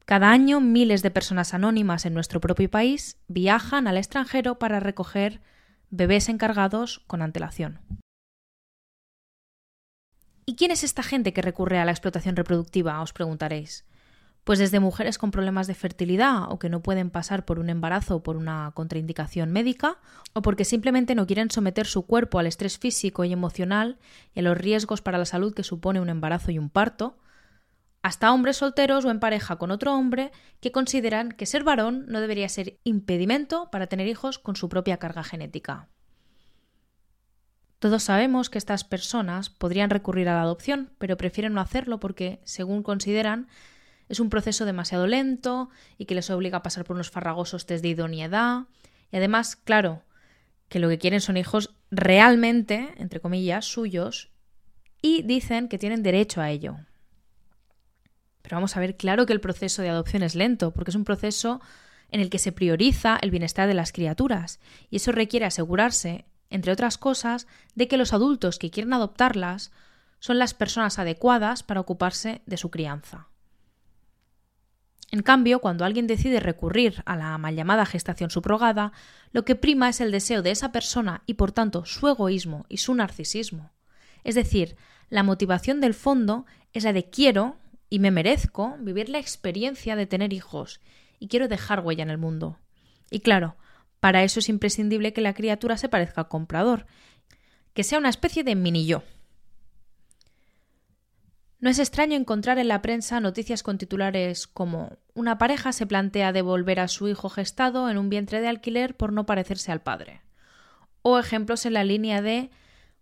Cada 0.03 0.31
año 0.31 0.59
miles 0.59 1.01
de 1.01 1.11
personas 1.11 1.53
anónimas 1.53 2.05
en 2.05 2.13
nuestro 2.13 2.41
propio 2.41 2.69
país 2.69 3.21
viajan 3.29 3.87
al 3.87 3.95
extranjero 3.95 4.59
para 4.59 4.81
recoger 4.81 5.39
bebés 5.89 6.29
encargados 6.29 6.99
con 7.07 7.21
antelación. 7.21 7.79
¿Y 10.45 10.55
quién 10.55 10.71
es 10.71 10.83
esta 10.83 11.01
gente 11.01 11.33
que 11.33 11.41
recurre 11.41 11.79
a 11.79 11.85
la 11.85 11.91
explotación 11.91 12.35
reproductiva? 12.35 13.01
os 13.01 13.13
preguntaréis. 13.13 13.85
Pues 14.43 14.59
desde 14.59 14.79
mujeres 14.79 15.17
con 15.17 15.31
problemas 15.31 15.65
de 15.65 15.73
fertilidad 15.73 16.51
o 16.51 16.59
que 16.59 16.69
no 16.69 16.83
pueden 16.83 17.09
pasar 17.09 17.45
por 17.45 17.57
un 17.57 17.71
embarazo 17.71 18.21
por 18.21 18.37
una 18.37 18.71
contraindicación 18.75 19.51
médica, 19.51 19.97
o 20.33 20.43
porque 20.43 20.63
simplemente 20.63 21.15
no 21.15 21.25
quieren 21.25 21.49
someter 21.49 21.87
su 21.87 22.05
cuerpo 22.05 22.37
al 22.37 22.45
estrés 22.45 22.77
físico 22.77 23.23
y 23.23 23.33
emocional 23.33 23.97
y 24.35 24.41
a 24.41 24.43
los 24.43 24.55
riesgos 24.55 25.01
para 25.01 25.17
la 25.17 25.25
salud 25.25 25.55
que 25.55 25.63
supone 25.63 25.99
un 25.99 26.09
embarazo 26.09 26.51
y 26.51 26.59
un 26.59 26.69
parto, 26.69 27.17
hasta 28.05 28.31
hombres 28.31 28.57
solteros 28.57 29.03
o 29.03 29.09
en 29.09 29.19
pareja 29.19 29.55
con 29.55 29.71
otro 29.71 29.91
hombre 29.95 30.31
que 30.59 30.71
consideran 30.71 31.31
que 31.31 31.47
ser 31.47 31.63
varón 31.63 32.05
no 32.07 32.21
debería 32.21 32.47
ser 32.49 32.77
impedimento 32.83 33.71
para 33.71 33.87
tener 33.87 34.07
hijos 34.07 34.37
con 34.37 34.55
su 34.55 34.69
propia 34.69 34.97
carga 34.97 35.23
genética. 35.23 35.87
Todos 37.79 38.03
sabemos 38.03 38.51
que 38.51 38.59
estas 38.59 38.83
personas 38.83 39.49
podrían 39.49 39.89
recurrir 39.89 40.29
a 40.29 40.35
la 40.35 40.43
adopción, 40.43 40.91
pero 40.99 41.17
prefieren 41.17 41.55
no 41.55 41.61
hacerlo 41.61 41.99
porque, 41.99 42.41
según 42.43 42.83
consideran, 42.83 43.47
es 44.07 44.19
un 44.19 44.29
proceso 44.29 44.65
demasiado 44.65 45.07
lento 45.07 45.71
y 45.97 46.05
que 46.05 46.13
les 46.13 46.29
obliga 46.29 46.59
a 46.59 46.63
pasar 46.63 46.85
por 46.85 46.97
unos 46.97 47.09
farragosos 47.09 47.65
test 47.65 47.81
de 47.81 47.89
idoneidad. 47.89 48.65
Y 49.11 49.17
además, 49.17 49.55
claro, 49.55 50.03
que 50.69 50.77
lo 50.77 50.89
que 50.89 50.99
quieren 50.99 51.21
son 51.21 51.37
hijos 51.37 51.73
realmente, 51.89 52.93
entre 52.97 53.19
comillas, 53.19 53.65
suyos, 53.65 54.29
y 55.01 55.23
dicen 55.23 55.67
que 55.69 55.79
tienen 55.79 56.03
derecho 56.03 56.39
a 56.39 56.51
ello. 56.51 56.77
Pero 58.45 58.57
vamos 58.57 58.77
a 58.77 58.79
ver, 58.79 58.95
claro 58.95 59.25
que 59.25 59.33
el 59.33 59.41
proceso 59.41 59.81
de 59.81 59.89
adopción 59.89 60.21
es 60.21 60.35
lento, 60.35 60.69
porque 60.69 60.91
es 60.91 60.95
un 60.95 61.03
proceso 61.03 61.61
en 62.11 62.19
el 62.19 62.29
que 62.29 62.37
se 62.37 62.51
prioriza 62.51 63.17
el 63.19 63.31
bienestar 63.31 63.67
de 63.67 63.73
las 63.73 63.91
criaturas, 63.91 64.59
y 64.91 64.97
eso 64.97 65.11
requiere 65.11 65.47
asegurarse, 65.47 66.25
entre 66.51 66.71
otras 66.71 66.99
cosas, 66.99 67.47
de 67.73 67.87
que 67.87 67.97
los 67.97 68.13
adultos 68.13 68.59
que 68.59 68.69
quieren 68.69 68.93
adoptarlas 68.93 69.71
son 70.19 70.37
las 70.37 70.53
personas 70.53 70.99
adecuadas 70.99 71.63
para 71.63 71.79
ocuparse 71.79 72.43
de 72.45 72.57
su 72.57 72.69
crianza. 72.69 73.29
En 75.09 75.23
cambio, 75.23 75.59
cuando 75.59 75.83
alguien 75.83 76.05
decide 76.05 76.39
recurrir 76.39 77.01
a 77.07 77.15
la 77.15 77.35
mal 77.39 77.55
llamada 77.55 77.87
gestación 77.87 78.29
subrogada, 78.29 78.91
lo 79.31 79.43
que 79.43 79.55
prima 79.55 79.89
es 79.89 80.01
el 80.01 80.11
deseo 80.11 80.43
de 80.43 80.51
esa 80.51 80.71
persona 80.71 81.23
y 81.25 81.33
por 81.33 81.51
tanto 81.51 81.83
su 81.85 82.07
egoísmo 82.07 82.67
y 82.69 82.77
su 82.77 82.93
narcisismo. 82.93 83.71
Es 84.23 84.35
decir, 84.35 84.75
la 85.09 85.23
motivación 85.23 85.81
del 85.81 85.95
fondo 85.95 86.45
es 86.73 86.83
la 86.83 86.93
de 86.93 87.09
quiero, 87.09 87.57
y 87.95 87.99
me 87.99 88.11
merezco 88.11 88.75
vivir 88.81 89.07
la 89.07 89.19
experiencia 89.19 89.95
de 89.95 90.05
tener 90.05 90.33
hijos 90.33 90.81
y 91.17 91.29
quiero 91.29 91.47
dejar 91.47 91.79
huella 91.79 92.03
en 92.03 92.09
el 92.09 92.17
mundo. 92.17 92.59
Y 93.09 93.21
claro, 93.21 93.55
para 94.01 94.23
eso 94.23 94.41
es 94.41 94.49
imprescindible 94.49 95.13
que 95.13 95.21
la 95.21 95.33
criatura 95.33 95.77
se 95.77 95.87
parezca 95.87 96.19
al 96.19 96.27
comprador, 96.27 96.87
que 97.73 97.85
sea 97.85 97.97
una 97.97 98.09
especie 98.09 98.43
de 98.43 98.53
mini 98.53 98.85
yo. 98.85 99.01
No 101.61 101.69
es 101.69 101.79
extraño 101.79 102.17
encontrar 102.17 102.59
en 102.59 102.67
la 102.67 102.81
prensa 102.81 103.21
noticias 103.21 103.63
con 103.63 103.77
titulares 103.77 104.45
como 104.45 104.97
una 105.13 105.37
pareja 105.37 105.71
se 105.71 105.87
plantea 105.87 106.33
devolver 106.33 106.81
a 106.81 106.89
su 106.89 107.07
hijo 107.07 107.29
gestado 107.29 107.89
en 107.89 107.97
un 107.97 108.09
vientre 108.09 108.41
de 108.41 108.49
alquiler 108.49 108.97
por 108.97 109.13
no 109.13 109.25
parecerse 109.25 109.71
al 109.71 109.83
padre. 109.83 110.21
O 111.01 111.17
ejemplos 111.17 111.65
en 111.65 111.75
la 111.75 111.85
línea 111.85 112.21
de 112.21 112.49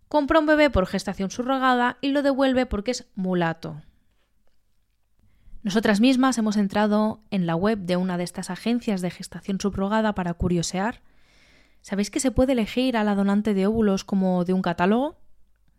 compra 0.06 0.38
un 0.38 0.46
bebé 0.46 0.70
por 0.70 0.86
gestación 0.86 1.32
subrogada 1.32 1.98
y 2.00 2.10
lo 2.10 2.22
devuelve 2.22 2.64
porque 2.64 2.92
es 2.92 3.08
mulato. 3.16 3.82
Nosotras 5.64 5.98
mismas 5.98 6.36
hemos 6.36 6.58
entrado 6.58 7.22
en 7.30 7.46
la 7.46 7.56
web 7.56 7.78
de 7.78 7.96
una 7.96 8.18
de 8.18 8.24
estas 8.24 8.50
agencias 8.50 9.00
de 9.00 9.10
gestación 9.10 9.58
subrogada 9.58 10.14
para 10.14 10.34
curiosear. 10.34 11.00
¿Sabéis 11.80 12.10
que 12.10 12.20
se 12.20 12.30
puede 12.30 12.52
elegir 12.52 12.98
a 12.98 13.02
la 13.02 13.14
donante 13.14 13.54
de 13.54 13.66
óvulos 13.66 14.04
como 14.04 14.44
de 14.44 14.52
un 14.52 14.60
catálogo? 14.60 15.16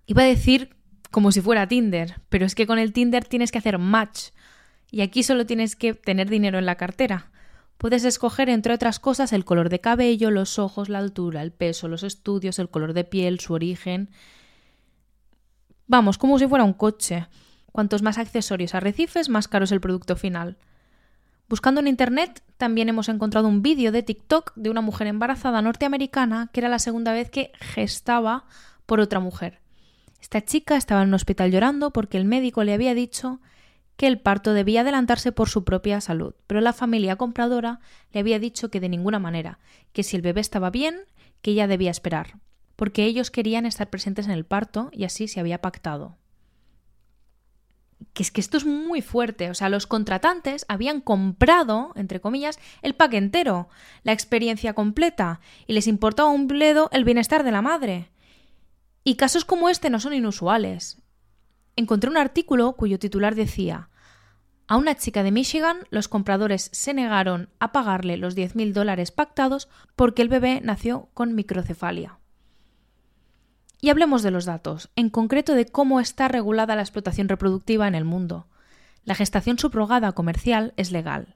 Iba 0.08 0.24
a 0.24 0.26
decir 0.26 0.76
como 1.12 1.32
si 1.32 1.40
fuera 1.40 1.68
Tinder, 1.68 2.20
pero 2.30 2.48
es 2.48 2.56
que 2.56 2.66
con 2.66 2.80
el 2.80 2.94
Tinder 2.94 3.26
tienes 3.26 3.52
que 3.52 3.60
hacer 3.60 3.78
match 3.78 4.30
y 4.90 5.02
aquí 5.02 5.22
solo 5.22 5.46
tienes 5.46 5.76
que 5.76 5.94
tener 5.94 6.32
dinero 6.32 6.58
en 6.58 6.66
la 6.66 6.78
cartera. 6.78 7.32
Puedes 7.78 8.06
escoger, 8.06 8.50
entre 8.50 8.74
otras 8.74 9.00
cosas, 9.00 9.34
el 9.34 9.46
color 9.46 9.70
de 9.70 9.82
cabello, 9.82 10.32
los 10.32 10.58
ojos, 10.58 10.90
la 10.90 10.98
altura, 10.98 11.44
el 11.44 11.52
peso, 11.52 11.88
los 11.88 12.02
estudios, 12.02 12.58
el 12.58 12.70
color 12.70 12.94
de 12.94 13.04
piel, 13.04 13.40
su 13.40 13.54
origen. 13.54 14.10
Vamos, 15.86 16.18
como 16.18 16.40
si 16.40 16.48
fuera 16.48 16.64
un 16.64 16.74
coche. 16.74 17.28
Cuantos 17.76 18.02
más 18.02 18.18
accesorios 18.18 18.74
arrecifes, 18.74 19.28
más 19.28 19.50
caro 19.50 19.66
es 19.66 19.72
el 19.74 19.82
producto 19.82 20.16
final. 20.16 20.56
Buscando 21.50 21.82
en 21.82 21.88
Internet, 21.88 22.42
también 22.56 22.88
hemos 22.88 23.10
encontrado 23.10 23.50
un 23.50 23.62
vídeo 23.62 23.92
de 23.92 24.02
TikTok 24.02 24.54
de 24.56 24.70
una 24.70 24.80
mujer 24.80 25.08
embarazada 25.08 25.62
norteamericana 25.62 26.50
que 26.54 26.62
era 26.62 26.70
la 26.70 26.80
segunda 26.80 27.12
vez 27.12 27.30
que 27.30 27.52
gestaba 27.60 28.46
por 28.86 29.02
otra 29.02 29.20
mujer. 29.20 29.60
Esta 30.22 30.40
chica 30.40 30.78
estaba 30.78 31.02
en 31.02 31.10
un 31.10 31.16
hospital 31.16 31.52
llorando 31.52 31.92
porque 31.92 32.16
el 32.16 32.24
médico 32.24 32.64
le 32.64 32.72
había 32.72 32.94
dicho 32.94 33.42
que 33.98 34.08
el 34.08 34.22
parto 34.22 34.54
debía 34.54 34.80
adelantarse 34.80 35.34
por 35.34 35.50
su 35.50 35.66
propia 35.66 36.00
salud, 36.00 36.34
pero 36.48 36.62
la 36.62 36.72
familia 36.72 37.18
compradora 37.18 37.82
le 38.14 38.22
había 38.22 38.40
dicho 38.40 38.70
que 38.70 38.80
de 38.80 38.88
ninguna 38.88 39.20
manera, 39.20 39.60
que 39.92 40.04
si 40.04 40.16
el 40.16 40.22
bebé 40.22 40.40
estaba 40.40 40.70
bien, 40.70 41.02
que 41.42 41.52
ella 41.52 41.68
debía 41.68 41.92
esperar, 41.92 42.38
porque 42.78 43.04
ellos 43.04 43.32
querían 43.32 43.66
estar 43.66 43.90
presentes 43.90 44.28
en 44.28 44.32
el 44.32 44.46
parto 44.46 44.92
y 44.94 45.04
así 45.04 45.28
se 45.28 45.42
había 45.42 45.62
pactado 45.62 46.16
que 48.16 48.24
es 48.24 48.32
que 48.32 48.42
esto 48.42 48.58
es 48.58 48.66
muy 48.66 49.04
fuerte. 49.04 49.52
O 49.52 49.54
sea, 49.54 49.70
los 49.70 49.86
contratantes 49.86 50.66
habían 50.68 51.02
comprado, 51.02 51.92
entre 51.96 52.20
comillas, 52.20 52.58
el 52.82 52.96
pack 52.96 53.14
entero, 53.14 53.70
la 54.02 54.14
experiencia 54.14 54.74
completa, 54.74 55.40
y 55.68 55.74
les 55.74 55.86
importaba 55.86 56.30
un 56.30 56.48
bledo 56.48 56.90
el 56.92 57.04
bienestar 57.04 57.44
de 57.44 57.52
la 57.52 57.62
madre. 57.62 58.10
Y 59.04 59.16
casos 59.16 59.46
como 59.46 59.70
este 59.70 59.92
no 59.92 60.00
son 60.00 60.14
inusuales. 60.14 61.02
Encontré 61.76 62.10
un 62.10 62.18
artículo 62.18 62.74
cuyo 62.74 62.98
titular 62.98 63.36
decía 63.36 63.90
a 64.68 64.78
una 64.78 64.96
chica 64.96 65.22
de 65.22 65.32
Michigan 65.32 65.78
los 65.92 66.08
compradores 66.08 66.70
se 66.74 66.94
negaron 66.96 67.50
a 67.60 67.72
pagarle 67.72 68.18
los 68.18 68.36
10.000 68.36 68.74
dólares 68.74 69.12
pactados 69.12 69.70
porque 69.96 70.24
el 70.24 70.30
bebé 70.30 70.60
nació 70.64 71.10
con 71.14 71.36
microcefalia. 71.36 72.18
Y 73.82 73.90
hablemos 73.90 74.24
de 74.24 74.32
los 74.32 74.46
datos, 74.46 74.90
en 74.96 75.10
concreto 75.10 75.54
de 75.54 75.66
cómo 75.66 76.00
está 76.00 76.28
regulada 76.28 76.76
la 76.76 76.82
explotación 76.82 77.30
reproductiva 77.30 77.88
en 77.88 77.96
el 77.96 78.06
mundo. 78.06 78.48
La 79.04 79.16
gestación 79.16 79.60
subrogada 79.60 80.14
comercial 80.14 80.74
es 80.78 80.92
legal, 80.92 81.36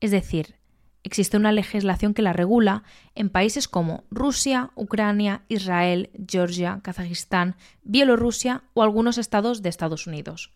es 0.00 0.10
decir, 0.10 0.56
existe 1.04 1.36
una 1.36 1.52
legislación 1.52 2.14
que 2.14 2.22
la 2.22 2.32
regula 2.32 2.82
en 3.14 3.30
países 3.30 3.68
como 3.68 4.04
Rusia, 4.10 4.70
Ucrania, 4.74 5.42
Israel, 5.48 6.10
Georgia, 6.28 6.80
Kazajistán, 6.82 7.56
Bielorrusia 7.84 8.64
o 8.74 8.82
algunos 8.82 9.18
estados 9.18 9.62
de 9.62 9.68
Estados 9.68 10.06
Unidos. 10.06 10.50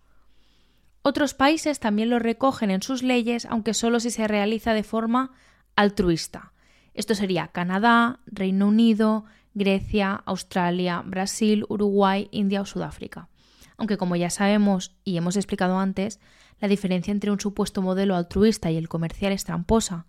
Otros 1.02 1.34
países 1.34 1.78
también 1.78 2.10
lo 2.10 2.18
recogen 2.18 2.72
en 2.72 2.82
sus 2.82 3.04
leyes, 3.04 3.46
aunque 3.46 3.74
solo 3.74 4.00
si 4.00 4.10
se 4.10 4.26
realiza 4.26 4.74
de 4.74 4.82
forma 4.82 5.32
altruista. 5.76 6.52
Esto 6.94 7.14
sería 7.14 7.48
Canadá, 7.48 8.18
Reino 8.26 8.66
Unido, 8.66 9.26
Grecia, 9.56 10.22
Australia, 10.26 11.02
Brasil, 11.04 11.64
Uruguay, 11.70 12.28
India 12.30 12.60
o 12.60 12.66
Sudáfrica. 12.66 13.30
Aunque 13.78 13.96
como 13.96 14.14
ya 14.14 14.28
sabemos 14.28 14.94
y 15.02 15.16
hemos 15.16 15.34
explicado 15.36 15.78
antes, 15.78 16.20
la 16.60 16.68
diferencia 16.68 17.10
entre 17.10 17.30
un 17.30 17.40
supuesto 17.40 17.80
modelo 17.80 18.16
altruista 18.16 18.70
y 18.70 18.76
el 18.76 18.90
comercial 18.90 19.32
es 19.32 19.44
tramposa, 19.44 20.04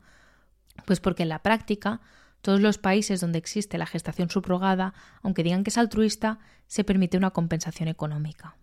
pues 0.86 1.00
porque 1.00 1.24
en 1.24 1.30
la 1.30 1.44
práctica 1.44 2.02
todos 2.42 2.60
los 2.60 2.78
países 2.78 3.22
donde 3.22 3.40
existe 3.40 3.78
la 3.78 3.86
gestación 3.86 4.30
subrogada, 4.30 4.94
aunque 5.22 5.44
digan 5.44 5.64
que 5.64 5.70
es 5.70 5.78
altruista, 5.78 6.40
se 6.68 6.84
permite 6.84 7.18
una 7.18 7.32
compensación 7.32 7.88
económica. 7.88 8.58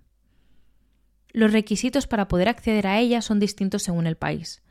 Los 1.33 1.53
requisitos 1.53 2.07
para 2.07 2.29
poder 2.29 2.51
acceder 2.51 2.87
a 2.87 2.99
ella 3.01 3.23
son 3.23 3.41
distintos 3.41 3.83
según 3.83 4.07
el 4.07 4.19
país. 4.19 4.63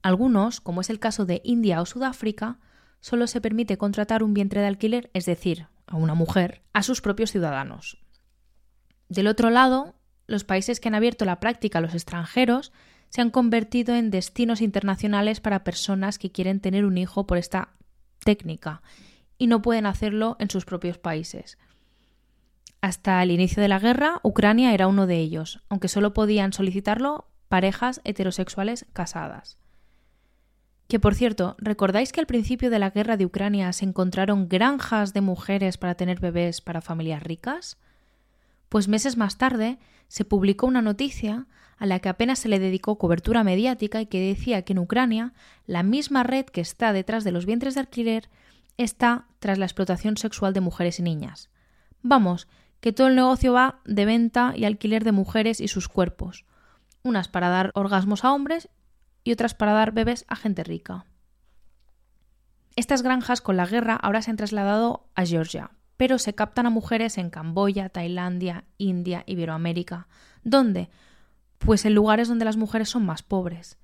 Algunos, 0.00 0.62
como 0.62 0.80
es 0.80 0.88
el 0.88 0.98
caso 0.98 1.26
de 1.26 1.42
India 1.44 1.82
o 1.82 1.86
Sudáfrica, 1.86 2.60
solo 3.04 3.26
se 3.26 3.42
permite 3.42 3.76
contratar 3.76 4.22
un 4.22 4.32
vientre 4.32 4.62
de 4.62 4.66
alquiler, 4.66 5.10
es 5.12 5.26
decir, 5.26 5.66
a 5.86 5.96
una 5.96 6.14
mujer, 6.14 6.62
a 6.72 6.82
sus 6.82 7.02
propios 7.02 7.30
ciudadanos. 7.30 7.98
Del 9.10 9.26
otro 9.26 9.50
lado, 9.50 9.94
los 10.26 10.44
países 10.44 10.80
que 10.80 10.88
han 10.88 10.94
abierto 10.94 11.26
la 11.26 11.38
práctica 11.38 11.80
a 11.80 11.82
los 11.82 11.92
extranjeros 11.92 12.72
se 13.10 13.20
han 13.20 13.28
convertido 13.28 13.94
en 13.94 14.10
destinos 14.10 14.62
internacionales 14.62 15.40
para 15.40 15.64
personas 15.64 16.18
que 16.18 16.32
quieren 16.32 16.60
tener 16.60 16.86
un 16.86 16.96
hijo 16.96 17.26
por 17.26 17.36
esta 17.36 17.74
técnica 18.20 18.80
y 19.36 19.48
no 19.48 19.60
pueden 19.60 19.84
hacerlo 19.84 20.38
en 20.38 20.48
sus 20.48 20.64
propios 20.64 20.96
países. 20.96 21.58
Hasta 22.80 23.22
el 23.22 23.30
inicio 23.30 23.60
de 23.60 23.68
la 23.68 23.80
guerra, 23.80 24.20
Ucrania 24.22 24.72
era 24.72 24.86
uno 24.86 25.06
de 25.06 25.18
ellos, 25.18 25.60
aunque 25.68 25.88
solo 25.88 26.14
podían 26.14 26.54
solicitarlo 26.54 27.28
parejas 27.48 28.00
heterosexuales 28.04 28.86
casadas. 28.94 29.58
Que 30.88 31.00
por 31.00 31.14
cierto, 31.14 31.56
¿recordáis 31.58 32.12
que 32.12 32.20
al 32.20 32.26
principio 32.26 32.70
de 32.70 32.78
la 32.78 32.90
guerra 32.90 33.16
de 33.16 33.26
Ucrania 33.26 33.72
se 33.72 33.84
encontraron 33.84 34.48
granjas 34.48 35.14
de 35.14 35.22
mujeres 35.22 35.78
para 35.78 35.94
tener 35.94 36.20
bebés 36.20 36.60
para 36.60 36.82
familias 36.82 37.22
ricas? 37.22 37.78
Pues 38.68 38.88
meses 38.88 39.16
más 39.16 39.38
tarde 39.38 39.78
se 40.08 40.24
publicó 40.24 40.66
una 40.66 40.82
noticia 40.82 41.46
a 41.78 41.86
la 41.86 41.98
que 41.98 42.08
apenas 42.08 42.38
se 42.38 42.48
le 42.48 42.58
dedicó 42.58 42.98
cobertura 42.98 43.44
mediática 43.44 44.00
y 44.00 44.06
que 44.06 44.20
decía 44.20 44.62
que 44.62 44.74
en 44.74 44.78
Ucrania 44.78 45.32
la 45.66 45.82
misma 45.82 46.22
red 46.22 46.44
que 46.44 46.60
está 46.60 46.92
detrás 46.92 47.24
de 47.24 47.32
los 47.32 47.46
vientres 47.46 47.74
de 47.74 47.80
alquiler 47.80 48.28
está 48.76 49.26
tras 49.38 49.58
la 49.58 49.66
explotación 49.66 50.16
sexual 50.16 50.52
de 50.52 50.60
mujeres 50.60 50.98
y 50.98 51.02
niñas. 51.02 51.50
Vamos, 52.02 52.46
que 52.80 52.92
todo 52.92 53.06
el 53.06 53.14
negocio 53.14 53.52
va 53.52 53.80
de 53.86 54.04
venta 54.04 54.52
y 54.54 54.64
alquiler 54.64 55.04
de 55.04 55.12
mujeres 55.12 55.60
y 55.60 55.68
sus 55.68 55.88
cuerpos, 55.88 56.44
unas 57.02 57.28
para 57.28 57.48
dar 57.48 57.70
orgasmos 57.74 58.24
a 58.24 58.32
hombres 58.32 58.68
y 59.24 59.32
otras 59.32 59.54
para 59.54 59.72
dar 59.72 59.92
bebés 59.92 60.24
a 60.28 60.36
gente 60.36 60.62
rica. 60.62 61.06
Estas 62.76 63.02
granjas 63.02 63.40
con 63.40 63.56
la 63.56 63.66
guerra 63.66 63.96
ahora 63.96 64.22
se 64.22 64.30
han 64.30 64.36
trasladado 64.36 65.08
a 65.14 65.24
Georgia, 65.24 65.70
pero 65.96 66.18
se 66.18 66.34
captan 66.34 66.66
a 66.66 66.70
mujeres 66.70 67.18
en 67.18 67.30
Camboya, 67.30 67.88
Tailandia, 67.88 68.64
India, 68.78 69.24
Iberoamérica. 69.26 70.08
¿Dónde? 70.42 70.90
Pues 71.58 71.84
en 71.84 71.94
lugares 71.94 72.28
donde 72.28 72.44
las 72.44 72.56
mujeres 72.56 72.88
son 72.88 73.06
más 73.06 73.22
pobres. 73.22 73.78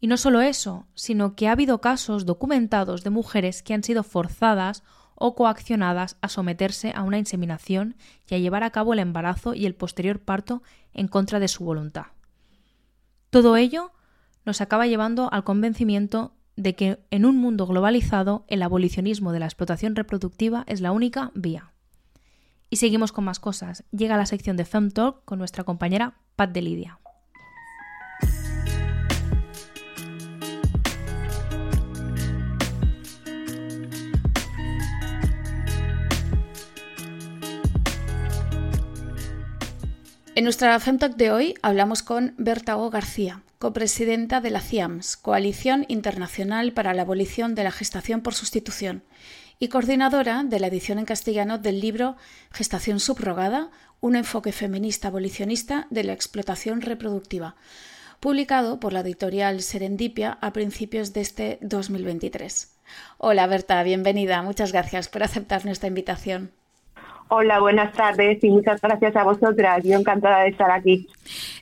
Y 0.00 0.06
no 0.06 0.16
solo 0.16 0.40
eso, 0.40 0.86
sino 0.94 1.36
que 1.36 1.48
ha 1.48 1.52
habido 1.52 1.82
casos 1.82 2.24
documentados 2.24 3.04
de 3.04 3.10
mujeres 3.10 3.62
que 3.62 3.74
han 3.74 3.84
sido 3.84 4.02
forzadas 4.02 4.82
o 5.14 5.34
coaccionadas 5.34 6.16
a 6.22 6.28
someterse 6.30 6.92
a 6.96 7.02
una 7.02 7.18
inseminación 7.18 7.96
y 8.26 8.34
a 8.34 8.38
llevar 8.38 8.64
a 8.64 8.70
cabo 8.70 8.94
el 8.94 8.98
embarazo 9.00 9.52
y 9.52 9.66
el 9.66 9.74
posterior 9.74 10.18
parto 10.18 10.62
en 10.94 11.08
contra 11.08 11.38
de 11.38 11.48
su 11.48 11.62
voluntad. 11.62 12.06
Todo 13.28 13.58
ello 13.58 13.92
nos 14.50 14.60
acaba 14.60 14.88
llevando 14.88 15.32
al 15.32 15.44
convencimiento 15.44 16.34
de 16.56 16.74
que 16.74 16.98
en 17.12 17.24
un 17.24 17.36
mundo 17.36 17.68
globalizado 17.68 18.44
el 18.48 18.62
abolicionismo 18.62 19.30
de 19.30 19.38
la 19.38 19.44
explotación 19.46 19.94
reproductiva 19.94 20.64
es 20.66 20.80
la 20.80 20.90
única 20.90 21.30
vía. 21.36 21.70
Y 22.68 22.76
seguimos 22.76 23.12
con 23.12 23.22
más 23.22 23.38
cosas. 23.38 23.84
Llega 23.92 24.16
la 24.16 24.26
sección 24.26 24.56
de 24.56 24.64
Femme 24.64 24.90
Talk 24.90 25.24
con 25.24 25.38
nuestra 25.38 25.62
compañera 25.62 26.14
Pat 26.34 26.50
de 26.50 26.62
Lidia. 26.62 26.98
En 40.40 40.44
nuestra 40.44 40.80
FemTalk 40.80 41.16
de 41.16 41.30
hoy 41.30 41.54
hablamos 41.60 42.02
con 42.02 42.32
Berta 42.38 42.78
O. 42.78 42.88
García, 42.88 43.42
copresidenta 43.58 44.40
de 44.40 44.48
la 44.48 44.62
CIAMS, 44.62 45.18
Coalición 45.18 45.84
Internacional 45.86 46.72
para 46.72 46.94
la 46.94 47.02
Abolición 47.02 47.54
de 47.54 47.62
la 47.62 47.70
Gestación 47.70 48.22
por 48.22 48.32
Sustitución, 48.32 49.02
y 49.58 49.68
coordinadora 49.68 50.42
de 50.42 50.58
la 50.58 50.68
edición 50.68 50.98
en 50.98 51.04
castellano 51.04 51.58
del 51.58 51.78
libro 51.78 52.16
Gestación 52.52 53.00
Subrogada, 53.00 53.70
un 54.00 54.16
enfoque 54.16 54.52
feminista 54.52 55.08
abolicionista 55.08 55.86
de 55.90 56.04
la 56.04 56.14
explotación 56.14 56.80
reproductiva, 56.80 57.54
publicado 58.18 58.80
por 58.80 58.94
la 58.94 59.00
editorial 59.00 59.60
Serendipia 59.60 60.38
a 60.40 60.54
principios 60.54 61.12
de 61.12 61.20
este 61.20 61.58
2023. 61.60 62.76
Hola 63.18 63.46
Berta, 63.46 63.82
bienvenida. 63.82 64.40
Muchas 64.40 64.72
gracias 64.72 65.10
por 65.10 65.22
aceptar 65.22 65.66
nuestra 65.66 65.88
invitación. 65.88 66.52
Hola, 67.32 67.60
buenas 67.60 67.92
tardes 67.92 68.42
y 68.42 68.50
muchas 68.50 68.80
gracias 68.80 69.14
a 69.14 69.22
vosotras. 69.22 69.84
Yo 69.84 69.96
encantada 69.96 70.42
de 70.42 70.48
estar 70.48 70.68
aquí. 70.68 71.06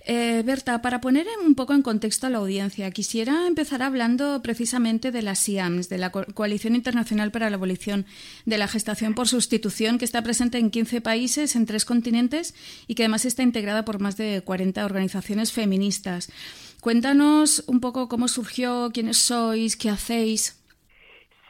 Eh, 0.06 0.42
Berta, 0.42 0.80
para 0.80 1.02
poner 1.02 1.26
un 1.44 1.54
poco 1.54 1.74
en 1.74 1.82
contexto 1.82 2.26
a 2.26 2.30
la 2.30 2.38
audiencia, 2.38 2.90
quisiera 2.90 3.46
empezar 3.46 3.82
hablando 3.82 4.40
precisamente 4.40 5.12
de 5.12 5.20
la 5.20 5.34
SIAMS, 5.34 5.90
de 5.90 5.98
la 5.98 6.10
Coalición 6.10 6.74
Internacional 6.74 7.30
para 7.30 7.50
la 7.50 7.56
Abolición 7.56 8.06
de 8.46 8.56
la 8.56 8.66
Gestación 8.66 9.12
por 9.12 9.28
Sustitución, 9.28 9.98
que 9.98 10.06
está 10.06 10.22
presente 10.22 10.56
en 10.56 10.70
15 10.70 11.02
países, 11.02 11.54
en 11.54 11.66
tres 11.66 11.84
continentes 11.84 12.54
y 12.86 12.94
que 12.94 13.02
además 13.02 13.26
está 13.26 13.42
integrada 13.42 13.84
por 13.84 14.00
más 14.00 14.16
de 14.16 14.40
40 14.42 14.82
organizaciones 14.86 15.52
feministas. 15.52 16.32
Cuéntanos 16.80 17.62
un 17.66 17.80
poco 17.80 18.08
cómo 18.08 18.28
surgió, 18.28 18.90
quiénes 18.94 19.18
sois, 19.18 19.76
qué 19.76 19.90
hacéis. 19.90 20.57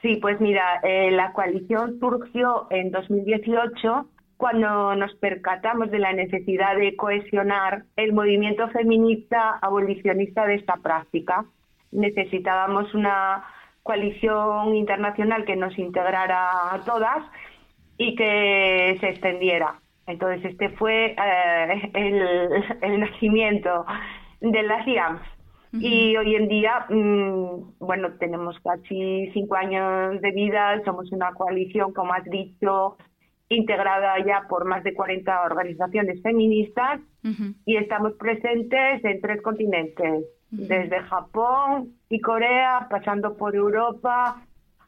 Sí, 0.03 0.17
pues 0.21 0.41
mira, 0.41 0.81
eh, 0.85 1.11
la 1.11 1.33
coalición 1.33 1.99
surgió 1.99 2.69
en 2.71 2.91
2018 2.91 4.09
cuando 4.37 4.95
nos 4.95 5.13
percatamos 5.17 5.91
de 5.91 5.99
la 5.99 6.13
necesidad 6.13 6.77
de 6.77 6.95
cohesionar 6.95 7.83
el 7.97 8.13
movimiento 8.13 8.69
feminista 8.69 9.59
abolicionista 9.61 10.47
de 10.47 10.55
esta 10.55 10.77
práctica. 10.77 11.45
Necesitábamos 11.91 12.95
una 12.95 13.45
coalición 13.83 14.77
internacional 14.77 15.45
que 15.45 15.57
nos 15.57 15.77
integrara 15.77 16.73
a 16.73 16.85
todas 16.85 17.25
y 17.97 18.15
que 18.15 18.97
se 19.01 19.09
extendiera. 19.09 19.81
Entonces, 20.07 20.45
este 20.45 20.69
fue 20.71 21.17
eh, 21.19 21.91
el, 21.95 22.65
el, 22.81 23.01
nacimiento 23.01 23.85
de 24.41 24.63
la 24.63 24.85
CIAMS. 24.85 25.21
Y 25.73 26.17
hoy 26.17 26.35
en 26.35 26.49
día, 26.49 26.87
mm, 26.89 27.79
bueno, 27.79 28.13
tenemos 28.19 28.59
casi 28.61 29.31
cinco 29.33 29.57
años 29.57 30.21
de 30.21 30.31
vida, 30.33 30.81
somos 30.85 31.13
una 31.13 31.33
coalición, 31.33 31.93
como 31.93 32.15
has 32.15 32.25
dicho, 32.25 32.97
integrada 33.49 34.15
ya 34.25 34.47
por 34.49 34.65
más 34.65 34.83
de 34.85 34.95
40 34.95 35.43
organizaciones 35.43 36.23
feministas 36.23 37.01
y 37.67 37.77
estamos 37.77 38.15
presentes 38.15 39.05
en 39.05 39.21
tres 39.21 39.43
continentes, 39.43 40.25
desde 40.51 41.01
Japón 41.01 41.95
y 42.09 42.21
Corea, 42.21 42.87
pasando 42.91 43.37
por 43.37 43.55
Europa, 43.55 44.43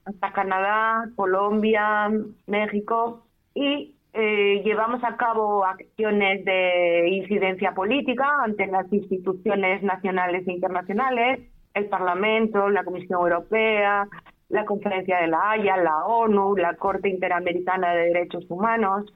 hasta 0.05 0.33
Canadá, 0.33 1.11
Colombia, 1.16 2.11
México 2.47 3.25
y 3.55 3.95
eh, 4.12 4.62
llevamos 4.64 5.03
a 5.05 5.16
cabo 5.16 5.64
acciones 5.64 6.44
de 6.44 7.09
incidencia 7.11 7.73
política 7.75 8.27
ante 8.42 8.66
las 8.66 8.92
instituciones 8.92 9.83
nacionales 9.83 10.46
e 10.49 10.53
internacionales, 10.53 11.40
el 11.75 11.87
Parlamento, 11.87 12.68
la 12.68 12.83
Comisión 12.83 13.20
Europea, 13.20 14.09
la 14.49 14.64
Conferencia 14.64 15.20
de 15.20 15.29
la 15.29 15.53
Haya, 15.53 15.77
la 15.77 16.05
ONU, 16.07 16.57
la 16.57 16.75
Corte 16.75 17.09
Interamericana 17.09 17.94
de 17.94 18.07
Derechos 18.07 18.44
Humanos. 18.49 19.12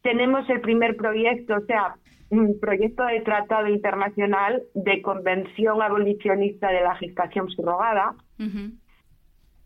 Tenemos 0.00 0.48
el 0.48 0.60
primer 0.62 0.96
proyecto, 0.96 1.56
o 1.56 1.60
sea, 1.66 1.96
un 2.30 2.58
proyecto 2.58 3.04
de 3.04 3.20
tratado 3.20 3.68
internacional 3.68 4.62
de 4.74 5.02
convención 5.02 5.82
abolicionista 5.82 6.68
de 6.70 6.80
la 6.80 6.96
gestación 6.96 7.50
subrogada. 7.50 8.14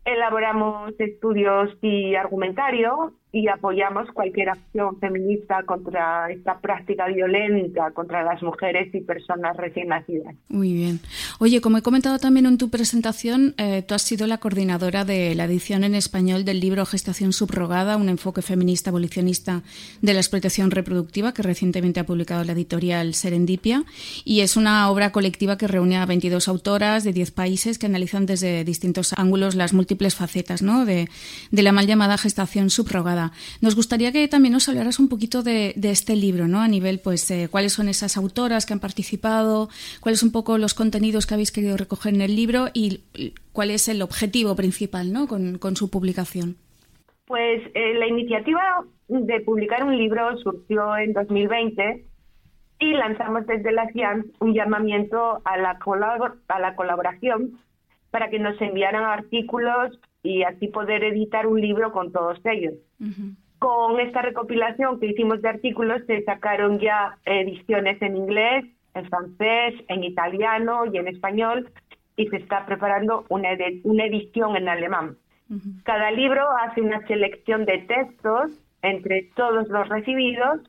Elaboramos 0.03 0.93
estudios 0.99 1.69
y 1.81 2.15
argumentario 2.15 3.13
y 3.31 3.49
apoyamos 3.49 4.09
cualquier 4.13 4.49
acción 4.49 4.97
feminista 4.99 5.63
contra 5.63 6.31
esta 6.31 6.59
práctica 6.59 7.07
violenta 7.07 7.91
contra 7.91 8.23
las 8.23 8.41
mujeres 8.41 8.93
y 8.95 9.01
personas 9.01 9.57
recién 9.57 9.89
nacidas. 9.89 10.33
Muy 10.47 10.73
bien. 10.73 11.01
Oye, 11.39 11.59
como 11.59 11.77
he 11.77 11.81
comentado 11.81 12.19
también 12.19 12.45
en 12.45 12.57
tu 12.57 12.69
presentación, 12.69 13.53
eh, 13.57 13.83
tú 13.85 13.95
has 13.95 14.01
sido 14.01 14.27
la 14.27 14.37
coordinadora 14.37 15.03
de 15.03 15.35
la 15.35 15.43
edición 15.43 15.83
en 15.83 15.93
español 15.93 16.45
del 16.45 16.61
libro 16.61 16.85
Gestación 16.85 17.33
subrogada, 17.33 17.97
un 17.97 18.07
enfoque 18.07 18.41
feminista 18.41 18.91
abolicionista 18.91 19.61
de 20.01 20.13
la 20.13 20.21
explotación 20.21 20.71
reproductiva 20.71 21.33
que 21.33 21.43
recientemente 21.43 21.99
ha 21.99 22.05
publicado 22.05 22.43
la 22.45 22.53
editorial 22.53 23.13
Serendipia 23.13 23.83
y 24.23 24.39
es 24.39 24.55
una 24.55 24.89
obra 24.89 25.11
colectiva 25.11 25.57
que 25.57 25.67
reúne 25.67 25.97
a 25.97 26.05
22 26.05 26.47
autoras 26.47 27.03
de 27.03 27.11
10 27.11 27.31
países 27.31 27.77
que 27.77 27.87
analizan 27.87 28.25
desde 28.25 28.63
distintos 28.63 29.13
ángulos 29.13 29.55
las 29.55 29.73
múltiples 29.73 30.15
facetas 30.15 30.61
¿no? 30.61 30.85
de, 30.85 31.09
de 31.51 31.63
la 31.63 31.73
mal 31.73 31.87
llamada 31.87 32.17
gestación 32.17 32.69
subrogada 32.69 33.16
nos 33.61 33.75
gustaría 33.75 34.11
que 34.11 34.27
también 34.27 34.53
nos 34.53 34.67
hablaras 34.69 34.99
un 34.99 35.09
poquito 35.09 35.43
de, 35.43 35.73
este 35.83 36.15
libro, 36.15 36.47
¿no? 36.47 36.61
A 36.61 36.67
nivel, 36.67 36.99
pues, 36.99 37.29
eh, 37.31 37.47
cuáles 37.49 37.73
son 37.73 37.87
esas 37.89 38.17
autoras 38.17 38.65
que 38.65 38.73
han 38.73 38.79
participado, 38.79 39.69
cuáles 40.01 40.19
son 40.19 40.27
un 40.27 40.33
poco 40.33 40.57
los 40.57 40.73
contenidos 40.73 41.25
que 41.25 41.33
habéis 41.33 41.51
querido 41.51 41.77
recoger 41.77 42.13
en 42.13 42.21
el 42.21 42.35
libro 42.35 42.67
y 42.73 43.01
cuál 43.53 43.71
es 43.71 43.87
el 43.87 44.01
objetivo 44.01 44.55
principal, 44.55 45.13
¿no? 45.13 45.27
Con, 45.27 45.75
su 45.75 45.89
publicación. 45.89 46.55
Pues 47.25 47.61
eh, 47.73 47.93
la 47.95 48.07
iniciativa 48.07 48.85
de 49.07 49.39
publicar 49.41 49.83
un 49.83 49.97
libro 49.97 50.37
surgió 50.37 50.97
en 50.97 51.13
2020 51.13 52.05
y 52.79 52.93
lanzamos 52.93 53.45
desde 53.47 53.71
la 53.71 53.87
CIAN 53.91 54.25
un 54.39 54.53
llamamiento 54.53 55.41
a 55.43 55.57
la, 55.57 55.77
a 56.47 56.59
la 56.59 56.75
colaboración 56.75 57.59
para 58.11 58.29
que 58.29 58.39
nos 58.39 58.59
enviaran 58.61 59.03
artículos 59.03 59.99
y 60.27 60.43
así 60.43 60.67
poder 60.67 61.03
editar 61.03 61.47
un 61.47 61.61
libro 61.61 61.91
con 61.91 62.11
todos 62.11 62.39
ellos. 62.43 62.73
Con 63.59 63.99
esta 63.99 64.21
recopilación 64.21 64.99
que 64.99 65.07
hicimos 65.07 65.41
de 65.41 65.49
artículos 65.49 66.01
se 66.05 66.21
sacaron 66.23 66.79
ya 66.79 67.17
ediciones 67.25 68.01
en 68.01 68.17
inglés, 68.17 68.65
en 68.93 69.05
francés, 69.09 69.73
en 69.87 70.03
italiano 70.03 70.85
y 70.91 70.97
en 70.97 71.07
español 71.07 71.71
y 72.17 72.27
se 72.27 72.37
está 72.37 72.65
preparando 72.65 73.25
una, 73.29 73.49
una 73.83 74.05
edición 74.05 74.57
en 74.57 74.67
alemán. 74.67 75.17
Cada 75.83 76.11
libro 76.11 76.43
hace 76.61 76.81
una 76.81 77.05
selección 77.07 77.63
de 77.65 77.77
textos 77.87 78.51
entre 78.81 79.29
todos 79.35 79.69
los 79.69 79.87
recibidos 79.87 80.59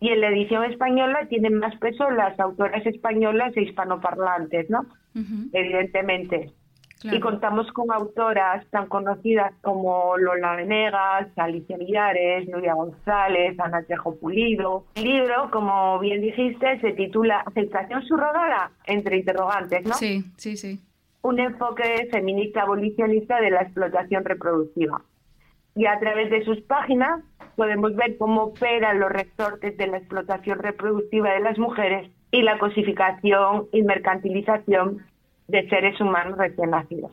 y 0.00 0.08
en 0.08 0.20
la 0.22 0.28
edición 0.28 0.64
española 0.64 1.26
tienen 1.28 1.58
más 1.58 1.76
peso 1.76 2.08
las 2.10 2.40
autoras 2.40 2.86
españolas 2.86 3.54
e 3.54 3.62
hispanoparlantes, 3.62 4.70
¿no? 4.70 4.86
Evidentemente. 5.52 6.52
Y 7.04 7.20
contamos 7.20 7.70
con 7.72 7.92
autoras 7.92 8.66
tan 8.70 8.86
conocidas 8.86 9.52
como 9.62 10.16
Lola 10.16 10.56
Venegas, 10.56 11.28
Alicia 11.36 11.76
Villares, 11.76 12.48
Nuria 12.48 12.74
González, 12.74 13.58
Ana 13.60 13.82
Tejo 13.84 14.16
Pulido. 14.16 14.84
El 14.96 15.04
libro, 15.04 15.50
como 15.52 15.98
bien 16.00 16.20
dijiste, 16.20 16.80
se 16.80 16.92
titula 16.92 17.40
Aceptación 17.46 18.02
subrogada, 18.02 18.72
entre 18.86 19.18
interrogantes, 19.18 19.86
¿no? 19.86 19.94
Sí, 19.94 20.24
sí, 20.36 20.56
sí. 20.56 20.80
Un 21.22 21.38
enfoque 21.38 22.08
feminista 22.10 22.62
abolicionista 22.62 23.40
de 23.40 23.50
la 23.50 23.62
explotación 23.62 24.24
reproductiva. 24.24 25.02
Y 25.76 25.86
a 25.86 25.98
través 26.00 26.30
de 26.30 26.44
sus 26.44 26.60
páginas 26.62 27.22
podemos 27.54 27.94
ver 27.94 28.16
cómo 28.18 28.44
operan 28.44 28.98
los 28.98 29.10
resortes 29.10 29.76
de 29.76 29.86
la 29.86 29.98
explotación 29.98 30.58
reproductiva 30.58 31.32
de 31.32 31.40
las 31.40 31.58
mujeres 31.58 32.10
y 32.30 32.42
la 32.42 32.58
cosificación 32.58 33.68
y 33.72 33.82
mercantilización 33.82 35.04
de 35.48 35.68
seres 35.68 36.00
humanos 36.00 36.38
recién 36.38 36.70
nacidos. 36.70 37.12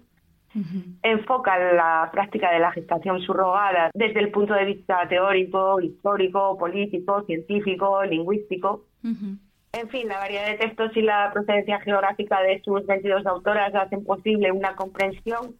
Enfoca 1.03 1.57
la 1.57 2.09
práctica 2.13 2.49
de 2.51 2.59
la 2.59 2.71
gestación 2.71 3.19
subrogada 3.21 3.91
desde 3.93 4.21
el 4.21 4.31
punto 4.31 4.53
de 4.53 4.63
vista 4.63 5.05
teórico, 5.09 5.81
histórico, 5.81 6.57
político, 6.57 7.23
científico, 7.23 8.03
lingüístico. 8.05 8.85
En 9.03 9.89
fin, 9.89 10.07
la 10.07 10.19
variedad 10.19 10.47
de 10.47 10.57
textos 10.57 10.95
y 10.95 11.01
la 11.01 11.31
procedencia 11.33 11.81
geográfica 11.81 12.39
de 12.41 12.61
sus 12.63 12.85
22 12.85 13.25
autoras 13.25 13.75
hacen 13.75 14.05
posible 14.05 14.53
una 14.53 14.75
comprensión 14.75 15.55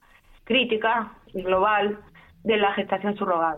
crítica 0.46 1.12
y 1.34 1.42
global 1.42 2.00
de 2.44 2.56
la 2.56 2.72
gestación 2.74 3.18
subrogada. 3.18 3.58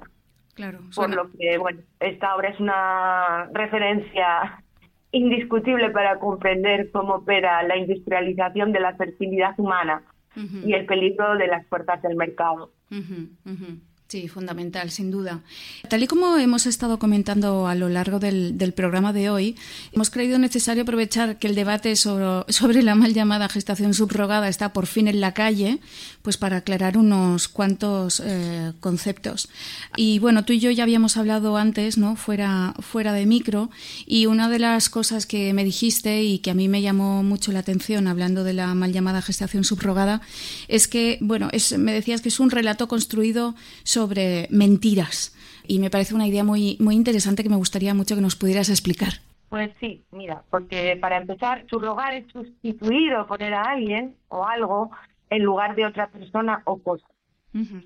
Claro, 0.56 0.80
Por 0.96 1.14
lo 1.14 1.30
que, 1.34 1.60
bueno, 1.60 1.82
esta 2.00 2.36
obra 2.36 2.50
es 2.50 2.60
una 2.60 3.48
referencia 3.54 4.64
indiscutible 5.18 5.90
para 5.90 6.20
comprender 6.20 6.92
cómo 6.92 7.16
opera 7.16 7.64
la 7.64 7.78
industrialización 7.78 8.72
de 8.72 8.80
la 8.80 8.96
fertilidad 8.96 9.54
humana 9.58 10.04
y 10.36 10.74
el 10.74 10.86
peligro 10.86 11.36
de 11.36 11.48
las 11.48 11.66
puertas 11.66 12.02
del 12.02 12.16
mercado. 12.16 12.72
Sí, 14.08 14.30
fundamental, 14.30 14.90
sin 14.90 15.12
duda. 15.12 15.42
Tal 15.90 16.02
y 16.02 16.08
como 16.08 16.38
hemos 16.38 16.66
estado 16.66 16.98
comentando 16.98 17.68
a 17.68 17.76
lo 17.76 17.90
largo 17.90 18.20
del, 18.20 18.56
programa 18.74 19.12
de 19.12 19.30
hoy, 19.30 19.58
hemos 19.92 20.10
creído 20.10 20.40
necesario 20.40 20.84
aprovechar 20.84 21.40
que 21.40 21.48
el 21.48 21.56
debate 21.56 21.94
sobre, 21.98 22.54
sobre, 22.54 22.84
la 22.84 22.96
mal 22.96 23.14
llamada 23.14 23.50
gestación 23.50 23.94
subrogada 23.94 24.48
está 24.48 24.72
por 24.72 24.88
fin 24.88 25.10
en 25.10 25.20
la 25.20 25.34
calle, 25.34 25.82
pues 26.22 26.38
para 26.38 26.58
aclarar 26.58 26.98
unos 26.98 27.50
cuantos 27.50 28.22
eh, 28.24 28.72
conceptos. 28.80 29.50
Y 29.98 30.20
bueno, 30.20 30.46
tú 30.46 30.54
y 30.54 30.60
yo 30.60 30.72
ya 30.72 30.84
habíamos 30.84 31.18
hablado 31.18 31.58
antes, 31.58 31.98
¿no? 31.98 32.16
Fuera, 32.16 32.76
fuera 32.80 33.12
de 33.12 33.26
micro, 33.26 33.70
y 34.06 34.28
una 34.28 34.48
de 34.48 34.60
las 34.60 34.90
cosas 34.90 35.26
que 35.26 35.54
me 35.54 35.66
dijiste 35.66 36.24
y 36.24 36.40
que 36.40 36.52
a 36.52 36.54
mí 36.54 36.70
me 36.70 36.82
llamó 36.82 37.24
mucho 37.24 37.52
la 37.52 37.60
atención 37.60 38.08
hablando 38.08 38.46
de 38.46 38.54
la 38.54 38.74
mal 38.74 38.94
llamada 38.94 39.22
gestación 39.22 39.66
subrogada 39.66 40.22
es 40.70 40.88
que, 40.88 41.18
bueno, 41.20 41.50
es, 41.52 41.78
me 41.78 41.92
decías 41.92 42.22
que 42.22 42.30
es 42.30 42.40
un 42.40 42.52
relato 42.52 42.88
construido 42.88 43.54
sobre 43.84 43.97
mentiras. 44.50 45.36
Y 45.68 45.80
me 45.80 45.90
parece 45.90 46.16
una 46.16 46.28
idea 46.28 46.44
muy, 46.44 46.78
muy 46.80 46.96
interesante 46.96 47.44
que 47.44 47.50
me 47.50 47.56
gustaría 47.56 47.94
mucho 47.94 48.16
que 48.16 48.22
nos 48.22 48.36
pudieras 48.36 48.70
explicar. 48.70 49.14
Pues 49.50 49.72
sí, 49.80 50.04
mira, 50.12 50.44
porque 50.50 50.98
para 51.00 51.18
empezar, 51.18 51.66
subrogar 51.70 52.14
es 52.14 52.26
sustituir 52.32 53.14
o 53.16 53.28
poner 53.28 53.54
a 53.54 53.62
alguien 53.62 54.16
o 54.28 54.46
algo 54.46 54.92
en 55.30 55.44
lugar 55.44 55.76
de 55.76 55.86
otra 55.86 56.08
persona 56.08 56.62
o 56.66 56.78
cosa. 56.78 57.06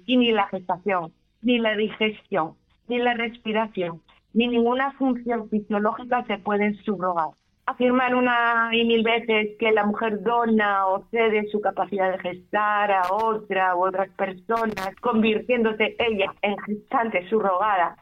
Y 0.06 0.17
ni 0.17 0.32
la 0.32 0.47
gestación, 0.47 1.13
ni 1.41 1.58
la 1.60 1.78
digestión, 1.78 2.56
ni 2.88 2.97
la 2.97 3.13
respiración, 3.13 4.02
ni 4.34 4.47
ninguna 4.47 4.91
función 4.93 5.50
fisiológica 5.50 6.26
se 6.26 6.38
pueden 6.39 6.76
subrogar 6.84 7.30
afirmar 7.72 8.16
una 8.16 8.70
y 8.74 8.84
mil 8.86 9.04
veces 9.04 9.58
que 9.60 9.72
la 9.72 9.86
mujer 9.86 10.22
dona 10.22 10.88
o 10.88 11.04
cede 11.10 11.48
su 11.52 11.62
capacidad 11.62 12.12
de 12.12 12.20
gestar 12.20 12.92
a 12.92 13.14
otra 13.14 13.76
u 13.76 13.86
otras 13.86 14.10
personas, 14.10 14.96
convirtiéndose 15.02 15.96
ella 15.98 16.34
en 16.42 16.58
gestante 16.60 17.28
subrogada, 17.30 17.98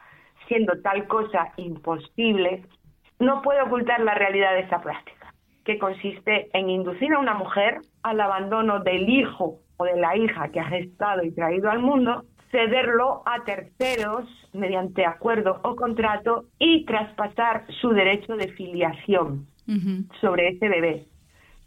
siendo 0.48 0.80
tal 0.82 1.06
cosa 1.06 1.52
imposible, 1.56 2.64
no 3.18 3.42
puede 3.42 3.62
ocultar 3.62 4.00
la 4.00 4.14
realidad 4.14 4.52
de 4.54 4.60
esta 4.60 4.80
práctica, 4.80 5.34
que 5.64 5.78
consiste 5.78 6.50
en 6.52 6.70
inducir 6.70 7.12
a 7.12 7.18
una 7.18 7.34
mujer 7.34 7.78
al 8.02 8.20
abandono 8.20 8.80
del 8.80 9.08
hijo 9.08 9.58
o 9.76 9.84
de 9.84 10.00
la 10.00 10.16
hija 10.16 10.48
que 10.48 10.60
ha 10.60 10.64
gestado 10.64 11.22
y 11.22 11.32
traído 11.32 11.70
al 11.70 11.78
mundo, 11.78 12.24
cederlo 12.50 13.22
a 13.26 13.44
terceros 13.44 14.24
mediante 14.52 15.06
acuerdo 15.06 15.60
o 15.62 15.76
contrato 15.76 16.46
y 16.58 16.84
traspasar 16.84 17.64
su 17.80 17.90
derecho 17.90 18.34
de 18.34 18.48
filiación 18.48 19.46
sobre 20.20 20.48
ese 20.48 20.68
bebé, 20.68 21.04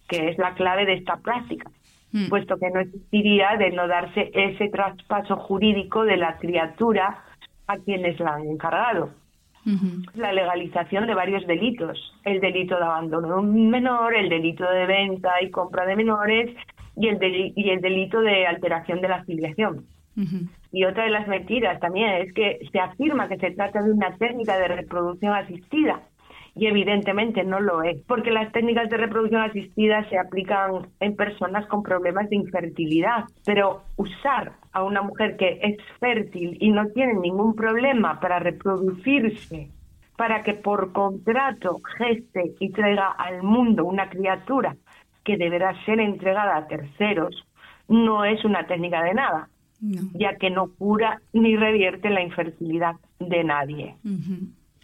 que 0.08 0.30
es 0.30 0.38
la 0.38 0.54
clave 0.56 0.86
de 0.86 0.94
esta 0.94 1.18
práctica, 1.18 1.70
mm. 2.12 2.30
puesto 2.30 2.58
que 2.58 2.70
no 2.70 2.82
existiría 2.82 3.56
de 3.58 3.72
no 3.72 3.88
darse 3.88 4.32
ese 4.34 4.70
traspaso 4.70 5.38
jurídico 5.38 6.04
de 6.04 6.18
la 6.18 6.38
criatura 6.38 7.24
a 7.68 7.78
quienes 7.78 8.20
la 8.20 8.36
han 8.36 8.48
encargado. 8.48 9.12
La 10.16 10.34
legalización 10.34 11.08
de 11.08 11.14
varios 11.14 11.48
delitos, 11.48 11.98
el 12.26 12.42
delito 12.42 12.76
de 12.76 12.84
abandono 12.84 13.28
de 13.30 13.34
un 13.36 13.70
menor, 13.70 14.14
el 14.14 14.28
delito 14.28 14.70
de 14.70 14.86
venta 14.86 15.42
y 15.42 15.50
compra 15.52 15.86
de 15.86 15.96
menores 15.96 16.54
y 16.98 17.08
el, 17.08 17.54
y 17.56 17.70
el 17.70 17.80
delito 17.80 18.20
de 18.20 18.46
alteración 18.46 19.00
de 19.00 19.08
la 19.08 19.24
filiación. 19.24 19.86
Y 20.72 20.84
otra 20.84 21.06
de 21.06 21.12
las 21.12 21.28
mentiras 21.28 21.80
también 21.80 22.10
es 22.22 22.34
que 22.34 22.60
se 22.72 22.80
afirma 22.80 23.30
que 23.30 23.38
se 23.38 23.52
trata 23.52 23.82
de 23.82 23.92
una 23.92 24.16
técnica 24.18 24.58
de 24.58 24.68
reproducción 24.68 25.34
asistida, 25.34 26.02
y 26.56 26.68
evidentemente 26.68 27.44
no 27.44 27.60
lo 27.60 27.82
es, 27.82 28.00
porque 28.08 28.32
las 28.32 28.52
técnicas 28.52 28.90
de 28.90 28.98
reproducción 28.98 29.42
asistida 29.42 30.08
se 30.10 30.20
aplican 30.20 30.88
en 31.00 31.16
personas 31.16 31.66
con 31.68 31.82
problemas 31.82 32.30
de 32.30 32.36
infertilidad, 32.36 33.26
pero 33.46 33.84
usar 33.96 34.54
a 34.72 34.84
una 34.84 35.02
mujer 35.02 35.36
que 35.38 35.60
es 35.62 35.78
fértil 36.00 36.58
y 36.60 36.70
no 36.70 36.88
tiene 36.90 37.16
ningún 37.16 37.56
problema 37.56 38.20
para 38.20 38.40
reproducirse, 38.40 39.70
para 40.16 40.44
que 40.44 40.54
por 40.54 40.92
contrato 40.92 41.82
geste 41.98 42.54
y 42.60 42.70
traiga 42.72 43.08
al 43.08 43.42
mundo 43.42 43.86
una 43.86 44.10
criatura 44.10 44.76
que 45.24 45.38
deberá 45.38 45.74
ser 45.86 46.00
entregada 46.00 46.58
a 46.58 46.68
terceros, 46.68 47.48
no 47.88 48.26
es 48.26 48.46
una 48.46 48.68
técnica 48.68 49.04
de 49.04 49.14
nada, 49.16 49.50
ya 50.14 50.36
que 50.38 50.50
no 50.50 50.70
cura 50.78 51.20
ni 51.34 51.58
revierte 51.58 52.10
la 52.10 52.22
infertilidad 52.22 52.96
de 53.20 53.44
nadie. 53.44 53.96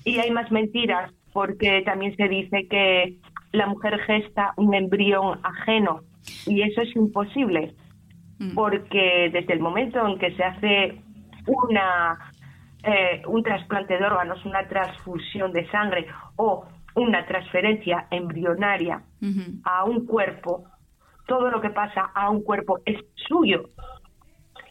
Y 0.03 0.17
hay 0.17 0.31
más 0.31 0.51
mentiras 0.51 1.11
porque 1.33 1.81
también 1.85 2.15
se 2.15 2.27
dice 2.27 2.67
que 2.67 3.17
la 3.51 3.67
mujer 3.67 3.99
gesta 4.01 4.53
un 4.57 4.73
embrión 4.73 5.39
ajeno 5.43 6.01
y 6.45 6.61
eso 6.61 6.81
es 6.81 6.95
imposible 6.95 7.73
mm. 8.39 8.53
porque 8.53 9.29
desde 9.31 9.53
el 9.53 9.59
momento 9.59 10.05
en 10.05 10.19
que 10.19 10.35
se 10.35 10.43
hace 10.43 11.01
una 11.45 12.31
eh, 12.83 13.21
un 13.27 13.43
trasplante 13.43 13.97
de 13.97 14.05
órganos, 14.05 14.45
una 14.45 14.65
transfusión 14.67 15.51
de 15.51 15.69
sangre 15.69 16.07
o 16.37 16.65
una 16.95 17.25
transferencia 17.25 18.07
embrionaria 18.09 19.03
a 19.63 19.83
un 19.83 20.05
cuerpo, 20.05 20.63
todo 21.27 21.51
lo 21.51 21.59
que 21.59 21.71
pasa 21.71 22.09
a 22.15 22.29
un 22.29 22.41
cuerpo 22.41 22.79
es 22.85 22.97
suyo, 23.27 23.69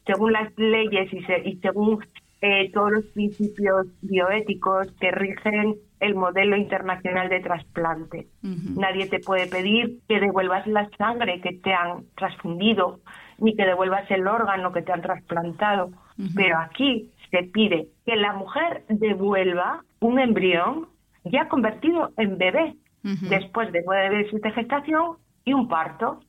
según 0.06 0.32
las 0.32 0.50
leyes 0.56 1.12
y, 1.12 1.18
y 1.44 1.56
según 1.58 2.00
eh, 2.40 2.70
todos 2.72 2.92
los 2.92 3.04
principios 3.06 3.86
bioéticos 4.02 4.88
que 5.00 5.10
rigen 5.10 5.76
el 6.00 6.14
modelo 6.14 6.56
internacional 6.56 7.28
de 7.28 7.40
trasplante. 7.40 8.28
Nadie 8.42 9.08
te 9.08 9.18
puede 9.18 9.48
pedir 9.48 9.98
que 10.08 10.20
devuelvas 10.20 10.66
la 10.66 10.88
sangre 10.96 11.40
que 11.40 11.54
te 11.54 11.72
han 11.72 12.04
transfundido, 12.16 13.00
ni 13.38 13.56
que 13.56 13.64
devuelvas 13.64 14.08
el 14.10 14.26
órgano 14.26 14.72
que 14.72 14.82
te 14.82 14.92
han 14.92 15.02
trasplantado. 15.02 15.90
Pero 16.36 16.58
aquí 16.58 17.10
se 17.30 17.42
pide 17.44 17.88
que 18.06 18.16
la 18.16 18.32
mujer 18.32 18.84
devuelva 18.88 19.84
un 20.00 20.18
embrión 20.18 20.86
ya 21.24 21.48
convertido 21.48 22.10
en 22.16 22.38
bebé, 22.38 22.74
después 23.02 23.72
de 23.72 23.82
nueve 23.84 24.16
meses 24.16 24.40
de 24.40 24.50
gestación 24.52 25.16
y 25.44 25.52
un 25.54 25.68
parto. 25.68 26.20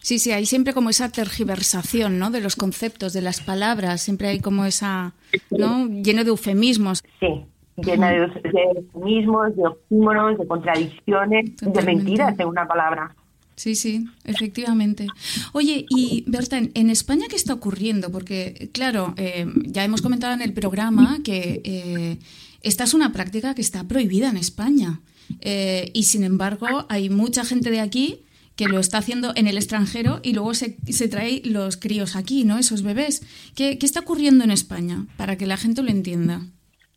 Sí, 0.00 0.18
sí, 0.18 0.32
hay 0.32 0.46
siempre 0.46 0.72
como 0.72 0.90
esa 0.90 1.10
tergiversación, 1.10 2.18
¿no? 2.18 2.30
De 2.30 2.40
los 2.40 2.56
conceptos, 2.56 3.12
de 3.12 3.22
las 3.22 3.40
palabras, 3.40 4.02
siempre 4.02 4.28
hay 4.28 4.40
como 4.40 4.64
esa, 4.64 5.14
¿no? 5.50 5.86
Lleno 5.88 6.24
de 6.24 6.30
eufemismos. 6.30 7.04
Sí, 7.20 7.44
llena 7.76 8.10
de, 8.10 8.28
eufemismos, 8.76 9.56
de 9.56 9.66
oxímoros, 9.66 10.38
de 10.38 10.46
contradicciones, 10.46 11.56
de 11.56 11.82
mentiras 11.82 12.38
en 12.38 12.46
una 12.46 12.66
palabra. 12.66 13.14
Sí, 13.56 13.74
sí, 13.74 14.06
efectivamente. 14.24 15.06
Oye, 15.54 15.86
y 15.88 16.24
Berta, 16.26 16.58
¿en 16.58 16.90
España 16.90 17.24
qué 17.28 17.36
está 17.36 17.54
ocurriendo? 17.54 18.12
Porque, 18.12 18.68
claro, 18.72 19.14
eh, 19.16 19.46
ya 19.64 19.82
hemos 19.82 20.02
comentado 20.02 20.34
en 20.34 20.42
el 20.42 20.52
programa 20.52 21.20
que 21.24 21.62
eh, 21.64 22.18
esta 22.62 22.84
es 22.84 22.92
una 22.92 23.12
práctica 23.12 23.54
que 23.54 23.62
está 23.62 23.84
prohibida 23.84 24.28
en 24.28 24.36
España. 24.36 25.00
Eh, 25.40 25.90
y 25.94 26.02
sin 26.02 26.22
embargo, 26.22 26.66
hay 26.90 27.08
mucha 27.08 27.44
gente 27.44 27.70
de 27.70 27.80
aquí 27.80 28.25
que 28.56 28.66
lo 28.66 28.78
está 28.78 28.98
haciendo 28.98 29.32
en 29.36 29.46
el 29.46 29.56
extranjero 29.56 30.20
y 30.22 30.32
luego 30.32 30.54
se, 30.54 30.76
se 30.90 31.08
trae 31.08 31.42
los 31.44 31.76
críos 31.76 32.16
aquí, 32.16 32.44
¿no? 32.44 32.58
Esos 32.58 32.82
bebés. 32.82 33.20
¿Qué, 33.54 33.78
¿Qué 33.78 33.86
está 33.86 34.00
ocurriendo 34.00 34.44
en 34.44 34.50
España? 34.50 35.04
Para 35.16 35.36
que 35.36 35.46
la 35.46 35.56
gente 35.56 35.82
lo 35.82 35.90
entienda. 35.90 36.40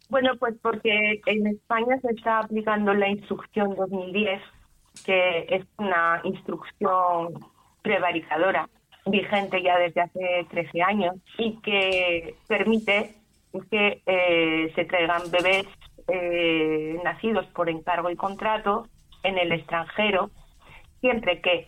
Bueno, 0.10 0.32
pues 0.40 0.56
porque 0.62 1.22
en 1.26 1.48
España 1.48 2.00
se 2.02 2.12
está 2.12 2.40
aplicando 2.40 2.94
la 2.94 3.10
instrucción 3.10 3.76
2010, 3.76 4.42
que 5.06 5.46
es 5.50 5.66
una 5.78 6.22
instrucción 6.24 7.34
prevaricadora 7.84 8.68
vigente 9.06 9.62
ya 9.62 9.78
desde 9.78 10.02
hace 10.02 10.48
13 10.50 10.82
años 10.82 11.16
y 11.38 11.60
que 11.62 12.36
permite 12.48 13.16
que 13.70 14.02
eh, 14.06 14.72
se 14.76 14.86
traigan 14.86 15.30
bebés 15.32 15.66
eh, 16.08 17.00
nacidos 17.04 17.46
por 17.48 17.70
encargo 17.70 18.10
y 18.10 18.16
contrato 18.16 18.88
en 19.24 19.38
el 19.38 19.52
extranjero, 19.52 20.32
siempre 21.02 21.42
que 21.42 21.68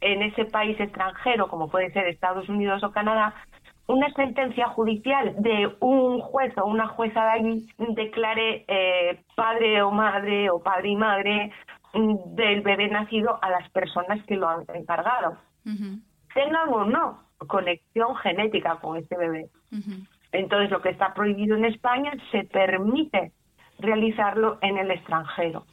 en 0.00 0.22
ese 0.22 0.44
país 0.44 0.78
extranjero, 0.78 1.48
como 1.48 1.68
puede 1.68 1.90
ser 1.92 2.06
Estados 2.06 2.48
Unidos 2.48 2.82
o 2.84 2.92
Canadá, 2.92 3.34
una 3.88 4.12
sentencia 4.14 4.68
judicial 4.68 5.34
de 5.38 5.74
un 5.80 6.20
juez 6.20 6.52
o 6.58 6.66
una 6.66 6.88
jueza 6.88 7.22
de 7.24 7.30
allí 7.30 7.68
declare 7.78 8.64
eh, 8.66 9.20
padre 9.36 9.82
o 9.82 9.90
madre 9.90 10.50
o 10.50 10.60
padre 10.60 10.88
y 10.88 10.96
madre 10.96 11.52
mm, 11.94 12.34
del 12.34 12.62
bebé 12.62 12.88
nacido 12.88 13.38
a 13.42 13.50
las 13.50 13.68
personas 13.70 14.24
que 14.26 14.36
lo 14.36 14.48
han 14.48 14.64
encargado. 14.74 15.36
Tengan 16.34 16.68
o 16.68 16.84
no 16.84 17.26
conexión 17.46 18.14
genética 18.16 18.76
con 18.76 18.96
este 18.96 19.16
bebé. 19.16 19.48
Entonces, 20.32 20.70
lo 20.70 20.80
que 20.80 20.90
está 20.90 21.14
prohibido 21.14 21.56
en 21.56 21.64
España 21.64 22.12
se 22.30 22.44
permite 22.44 23.32
realizarlo 23.78 24.58
en 24.62 24.78
el 24.78 24.90
extranjero. 24.90 25.64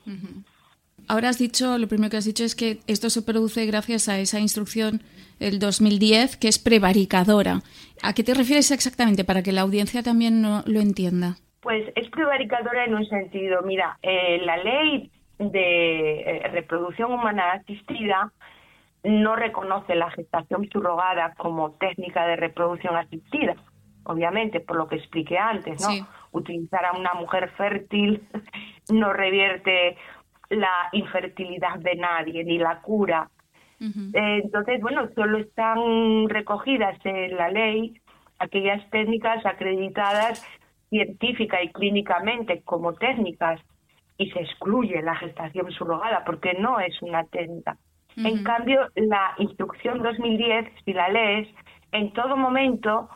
Ahora 1.07 1.29
has 1.29 1.39
dicho, 1.39 1.77
lo 1.77 1.87
primero 1.87 2.09
que 2.09 2.17
has 2.17 2.25
dicho 2.25 2.43
es 2.43 2.55
que 2.55 2.79
esto 2.87 3.09
se 3.09 3.21
produce 3.21 3.65
gracias 3.65 4.09
a 4.09 4.19
esa 4.19 4.39
instrucción 4.39 5.01
del 5.39 5.59
2010 5.59 6.37
que 6.37 6.47
es 6.47 6.59
prevaricadora. 6.59 7.61
¿A 8.01 8.13
qué 8.13 8.23
te 8.23 8.33
refieres 8.33 8.71
exactamente 8.71 9.23
para 9.23 9.43
que 9.43 9.51
la 9.51 9.61
audiencia 9.61 10.03
también 10.03 10.41
lo 10.43 10.79
entienda? 10.79 11.37
Pues 11.61 11.91
es 11.95 12.09
prevaricadora 12.09 12.85
en 12.85 12.95
un 12.95 13.05
sentido. 13.07 13.61
Mira, 13.61 13.97
eh, 14.01 14.41
la 14.45 14.57
ley 14.57 15.11
de 15.39 16.21
eh, 16.21 16.47
reproducción 16.49 17.11
humana 17.11 17.53
asistida 17.53 18.31
no 19.03 19.35
reconoce 19.35 19.95
la 19.95 20.11
gestación 20.11 20.69
subrogada 20.71 21.33
como 21.37 21.71
técnica 21.71 22.25
de 22.25 22.37
reproducción 22.37 22.95
asistida, 22.95 23.55
obviamente, 24.03 24.59
por 24.61 24.77
lo 24.77 24.87
que 24.87 24.95
expliqué 24.95 25.37
antes, 25.37 25.81
¿no? 25.81 26.07
Utilizar 26.31 26.85
a 26.85 26.93
una 26.97 27.13
mujer 27.13 27.49
fértil 27.57 28.23
no 28.91 29.13
revierte 29.13 29.97
la 30.53 30.89
infertilidad 30.91 31.79
de 31.79 31.95
nadie, 31.95 32.43
ni 32.43 32.57
la 32.57 32.81
cura. 32.81 33.29
Eh, 33.79 34.41
entonces, 34.43 34.79
bueno, 34.81 35.09
solo 35.13 35.39
están 35.39 36.29
recogidas 36.29 36.97
en 37.03 37.35
la 37.35 37.49
ley 37.49 37.99
aquellas 38.39 38.89
técnicas 38.89 39.45
acreditadas 39.45 40.45
científica 40.89 41.61
y 41.61 41.69
clínicamente 41.69 42.61
como 42.61 42.93
técnicas 42.93 43.59
y 44.17 44.29
se 44.29 44.41
excluye 44.41 45.01
la 45.01 45.15
gestación 45.15 45.71
subrogada 45.71 46.23
porque 46.23 46.53
no 46.53 46.79
es 46.79 47.01
una 47.01 47.23
técnica. 47.25 47.77
En 48.15 48.43
cambio, 48.43 48.89
la 48.93 49.33
instrucción 49.39 50.03
2010, 50.03 50.71
si 50.85 50.93
la 50.93 51.09
lees, 51.09 51.47
en 51.91 52.13
todo 52.13 52.37
momento 52.37 53.09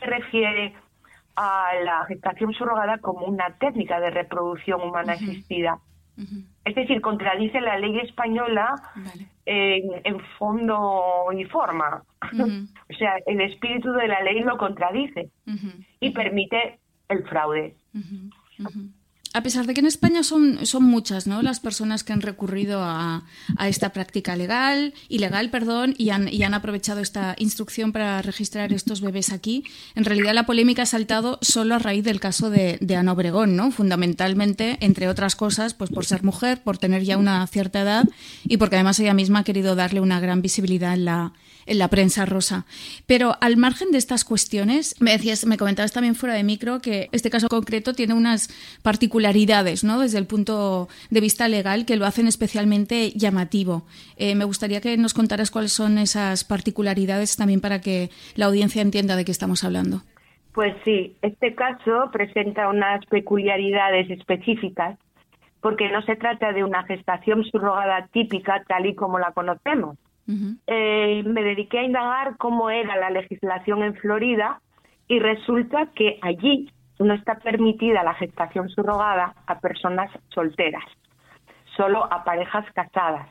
se 0.00 0.06
refiere 0.06 0.74
a 1.36 1.68
la 1.84 2.04
gestación 2.06 2.52
subrogada 2.52 2.98
como 2.98 3.26
una 3.26 3.56
técnica 3.58 4.00
de 4.00 4.10
reproducción 4.10 4.80
humana 4.80 5.12
asistida. 5.12 5.78
Es 6.64 6.74
decir, 6.74 7.00
contradice 7.00 7.60
la 7.60 7.78
ley 7.78 7.98
española 8.00 8.74
en, 9.46 10.20
fondo 10.38 11.26
y 11.36 11.44
forma. 11.44 12.02
o 12.32 12.94
sea, 12.94 13.14
el 13.26 13.40
espíritu 13.40 13.92
de 13.92 14.08
la 14.08 14.22
ley 14.22 14.40
lo 14.40 14.56
contradice 14.58 15.30
y 16.00 16.10
permite 16.10 16.78
el 17.08 17.24
fraude. 17.24 17.74
A 19.32 19.42
pesar 19.44 19.66
de 19.66 19.74
que 19.74 19.80
en 19.80 19.86
España 19.86 20.24
son, 20.24 20.66
son 20.66 20.82
muchas 20.82 21.28
¿no? 21.28 21.40
las 21.40 21.60
personas 21.60 22.02
que 22.02 22.12
han 22.12 22.20
recurrido 22.20 22.82
a, 22.82 23.22
a 23.56 23.68
esta 23.68 23.92
práctica 23.92 24.34
legal, 24.34 24.92
ilegal, 25.08 25.50
perdón, 25.50 25.94
y 25.98 26.10
han, 26.10 26.26
y 26.28 26.42
han 26.42 26.52
aprovechado 26.52 27.00
esta 27.00 27.36
instrucción 27.38 27.92
para 27.92 28.22
registrar 28.22 28.72
estos 28.72 29.00
bebés 29.00 29.30
aquí, 29.32 29.62
en 29.94 30.04
realidad 30.04 30.34
la 30.34 30.46
polémica 30.46 30.82
ha 30.82 30.86
saltado 30.86 31.38
solo 31.42 31.76
a 31.76 31.78
raíz 31.78 32.02
del 32.02 32.18
caso 32.18 32.50
de, 32.50 32.78
de 32.80 32.96
Ana 32.96 33.12
Obregón, 33.12 33.54
¿no? 33.54 33.70
fundamentalmente, 33.70 34.78
entre 34.80 35.08
otras 35.08 35.36
cosas, 35.36 35.74
pues 35.74 35.90
por 35.90 36.04
ser 36.04 36.24
mujer, 36.24 36.62
por 36.64 36.78
tener 36.78 37.04
ya 37.04 37.16
una 37.16 37.46
cierta 37.46 37.82
edad 37.82 38.08
y 38.42 38.56
porque 38.56 38.76
además 38.76 38.98
ella 38.98 39.14
misma 39.14 39.40
ha 39.40 39.44
querido 39.44 39.76
darle 39.76 40.00
una 40.00 40.18
gran 40.18 40.42
visibilidad 40.42 40.94
en 40.94 41.04
la, 41.04 41.32
en 41.70 41.78
la 41.78 41.88
prensa 41.88 42.26
rosa. 42.26 42.66
Pero 43.06 43.36
al 43.40 43.56
margen 43.56 43.92
de 43.92 43.98
estas 43.98 44.24
cuestiones, 44.24 45.00
me 45.00 45.12
decías, 45.12 45.46
me 45.46 45.56
comentabas 45.56 45.92
también 45.92 46.16
fuera 46.16 46.34
de 46.34 46.42
micro 46.42 46.80
que 46.80 47.08
este 47.12 47.30
caso 47.30 47.48
concreto 47.48 47.94
tiene 47.94 48.12
unas 48.12 48.48
particularidades, 48.82 49.84
¿no? 49.84 50.00
Desde 50.00 50.18
el 50.18 50.26
punto 50.26 50.88
de 51.10 51.20
vista 51.20 51.48
legal 51.48 51.86
que 51.86 51.96
lo 51.96 52.06
hacen 52.06 52.26
especialmente 52.26 53.12
llamativo. 53.12 53.86
Eh, 54.16 54.34
me 54.34 54.44
gustaría 54.44 54.80
que 54.80 54.96
nos 54.96 55.14
contaras 55.14 55.52
cuáles 55.52 55.72
son 55.72 55.98
esas 55.98 56.42
particularidades 56.44 57.36
también 57.36 57.60
para 57.60 57.80
que 57.80 58.10
la 58.34 58.46
audiencia 58.46 58.82
entienda 58.82 59.14
de 59.14 59.24
qué 59.24 59.30
estamos 59.30 59.62
hablando. 59.62 60.02
Pues 60.52 60.74
sí, 60.84 61.16
este 61.22 61.54
caso 61.54 62.10
presenta 62.12 62.68
unas 62.68 63.06
peculiaridades 63.06 64.10
específicas 64.10 64.98
porque 65.60 65.88
no 65.90 66.02
se 66.02 66.16
trata 66.16 66.52
de 66.52 66.64
una 66.64 66.82
gestación 66.82 67.44
subrogada 67.44 68.08
típica 68.08 68.64
tal 68.66 68.86
y 68.86 68.96
como 68.96 69.20
la 69.20 69.30
conocemos, 69.30 69.96
eh, 70.66 71.22
me 71.24 71.42
dediqué 71.42 71.78
a 71.78 71.82
indagar 71.82 72.36
cómo 72.36 72.70
era 72.70 72.96
la 72.96 73.10
legislación 73.10 73.82
en 73.82 73.94
Florida 73.94 74.60
y 75.08 75.18
resulta 75.18 75.86
que 75.94 76.18
allí 76.22 76.70
no 76.98 77.14
está 77.14 77.36
permitida 77.36 78.02
la 78.02 78.14
gestación 78.14 78.68
subrogada 78.68 79.34
a 79.46 79.58
personas 79.58 80.10
solteras, 80.28 80.84
solo 81.76 82.04
a 82.12 82.24
parejas 82.24 82.64
casadas. 82.74 83.28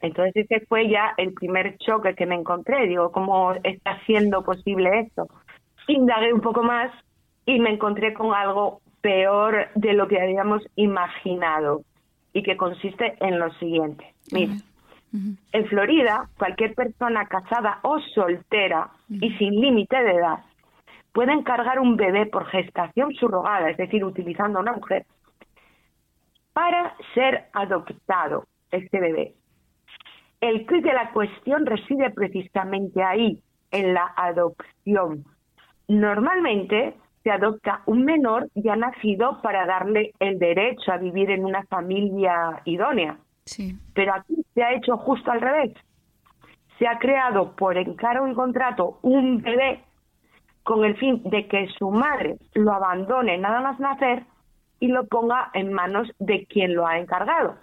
Entonces 0.00 0.48
ese 0.48 0.66
fue 0.66 0.88
ya 0.88 1.14
el 1.16 1.32
primer 1.32 1.78
choque 1.78 2.14
que 2.14 2.26
me 2.26 2.34
encontré. 2.34 2.86
Digo, 2.88 3.12
¿cómo 3.12 3.52
está 3.62 3.98
siendo 4.04 4.42
posible 4.42 5.00
esto? 5.00 5.28
Indagué 5.88 6.32
un 6.32 6.40
poco 6.40 6.62
más 6.62 6.90
y 7.44 7.60
me 7.60 7.70
encontré 7.70 8.12
con 8.12 8.34
algo 8.34 8.80
peor 9.00 9.68
de 9.76 9.92
lo 9.94 10.08
que 10.08 10.20
habíamos 10.20 10.62
imaginado 10.74 11.82
y 12.32 12.42
que 12.42 12.56
consiste 12.56 13.14
en 13.20 13.38
lo 13.38 13.52
siguiente. 13.54 14.12
Mira, 14.32 14.54
en 15.12 15.66
Florida, 15.68 16.28
cualquier 16.36 16.74
persona 16.74 17.26
casada 17.26 17.78
o 17.82 17.98
soltera 18.14 18.90
y 19.08 19.30
sin 19.38 19.60
límite 19.60 19.96
de 20.02 20.12
edad 20.12 20.38
puede 21.12 21.32
encargar 21.32 21.78
un 21.80 21.96
bebé 21.96 22.26
por 22.26 22.44
gestación 22.46 23.14
subrogada, 23.14 23.70
es 23.70 23.78
decir, 23.78 24.04
utilizando 24.04 24.58
a 24.58 24.62
una 24.62 24.74
mujer, 24.74 25.06
para 26.52 26.94
ser 27.14 27.46
adoptado 27.54 28.44
este 28.70 29.00
bebé. 29.00 29.32
El 30.42 30.66
quid 30.66 30.84
de 30.84 30.92
la 30.92 31.12
cuestión 31.12 31.64
reside 31.64 32.10
precisamente 32.10 33.02
ahí, 33.02 33.38
en 33.70 33.94
la 33.94 34.12
adopción. 34.14 35.24
Normalmente 35.88 36.94
se 37.22 37.30
adopta 37.30 37.80
un 37.86 38.04
menor 38.04 38.48
ya 38.54 38.76
nacido 38.76 39.40
para 39.42 39.66
darle 39.66 40.12
el 40.20 40.38
derecho 40.38 40.92
a 40.92 40.98
vivir 40.98 41.30
en 41.30 41.44
una 41.44 41.64
familia 41.64 42.60
idónea. 42.64 43.18
Pero 43.94 44.14
aquí 44.14 44.44
se 44.54 44.62
ha 44.62 44.74
hecho 44.74 44.96
justo 44.98 45.30
al 45.30 45.40
revés. 45.40 45.72
Se 46.78 46.86
ha 46.86 46.98
creado 46.98 47.54
por 47.56 47.76
encargo 47.78 48.28
y 48.28 48.34
contrato 48.34 48.98
un 49.02 49.40
bebé 49.40 49.82
con 50.62 50.84
el 50.84 50.96
fin 50.96 51.22
de 51.24 51.46
que 51.46 51.68
su 51.78 51.90
madre 51.90 52.36
lo 52.54 52.72
abandone 52.72 53.38
nada 53.38 53.60
más 53.60 53.78
nacer 53.78 54.24
y 54.80 54.88
lo 54.88 55.06
ponga 55.06 55.50
en 55.54 55.72
manos 55.72 56.10
de 56.18 56.44
quien 56.46 56.74
lo 56.74 56.86
ha 56.86 56.98
encargado. 56.98 57.56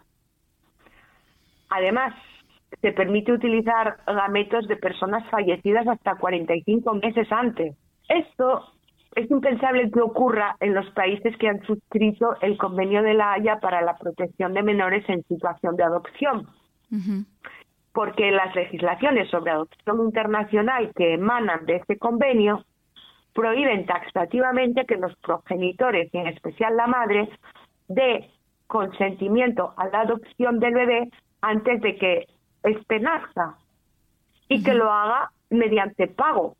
Además, 1.70 2.14
se 2.82 2.92
permite 2.92 3.34
utilizar 3.34 3.98
gametos 4.08 4.68
de 4.68 4.78
personas 4.78 5.30
fallecidas 5.30 5.88
hasta 5.88 6.16
45 6.16 6.94
meses 6.96 7.32
antes. 7.32 7.76
Esto 8.08 8.74
es 9.16 9.30
impensable 9.30 9.92
que 9.92 10.02
ocurra 10.02 10.56
en 10.60 10.74
los 10.74 10.90
países 10.92 11.36
que 11.38 11.48
han 11.48 11.62
suscrito 11.64 12.36
el 12.42 12.58
Convenio 12.58 13.04
de 13.04 13.14
la 13.14 13.34
Haya 13.34 13.60
para 13.60 13.82
la 13.82 13.96
protección 13.98 14.54
de 14.54 14.64
menores 14.64 15.08
en 15.08 15.24
situación 15.24 15.76
de 15.76 15.84
adopción. 15.84 16.48
Porque 17.92 18.32
las 18.32 18.56
legislaciones 18.56 19.30
sobre 19.30 19.52
adopción 19.52 20.02
internacional 20.02 20.92
que 20.96 21.14
emanan 21.14 21.66
de 21.66 21.78
este 21.78 21.98
convenio 21.98 22.66
prohíben 23.34 23.86
taxativamente 23.86 24.86
que 24.86 24.98
los 24.98 25.16
progenitores, 25.18 26.14
y 26.14 26.18
en 26.18 26.28
especial 26.28 26.78
la 26.78 26.88
madre, 26.88 27.30
dé 27.88 28.30
consentimiento 28.68 29.74
a 29.78 29.88
la 29.88 30.02
adopción 30.02 30.60
del 30.60 30.74
bebé 30.74 31.10
antes 31.42 31.82
de 31.82 31.96
que 31.96 32.28
éste 32.64 33.00
nazca 33.00 33.58
y 34.48 34.64
que 34.64 34.74
lo 34.74 34.92
haga 34.92 35.32
mediante 35.50 36.08
pago 36.08 36.56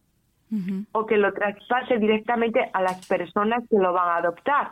o 0.92 1.06
que 1.06 1.18
lo 1.18 1.34
traspase 1.34 1.98
directamente 1.98 2.70
a 2.74 2.82
las 2.82 3.08
personas 3.08 3.64
que 3.70 3.78
lo 3.78 3.94
van 3.94 4.10
a 4.10 4.16
adoptar. 4.18 4.72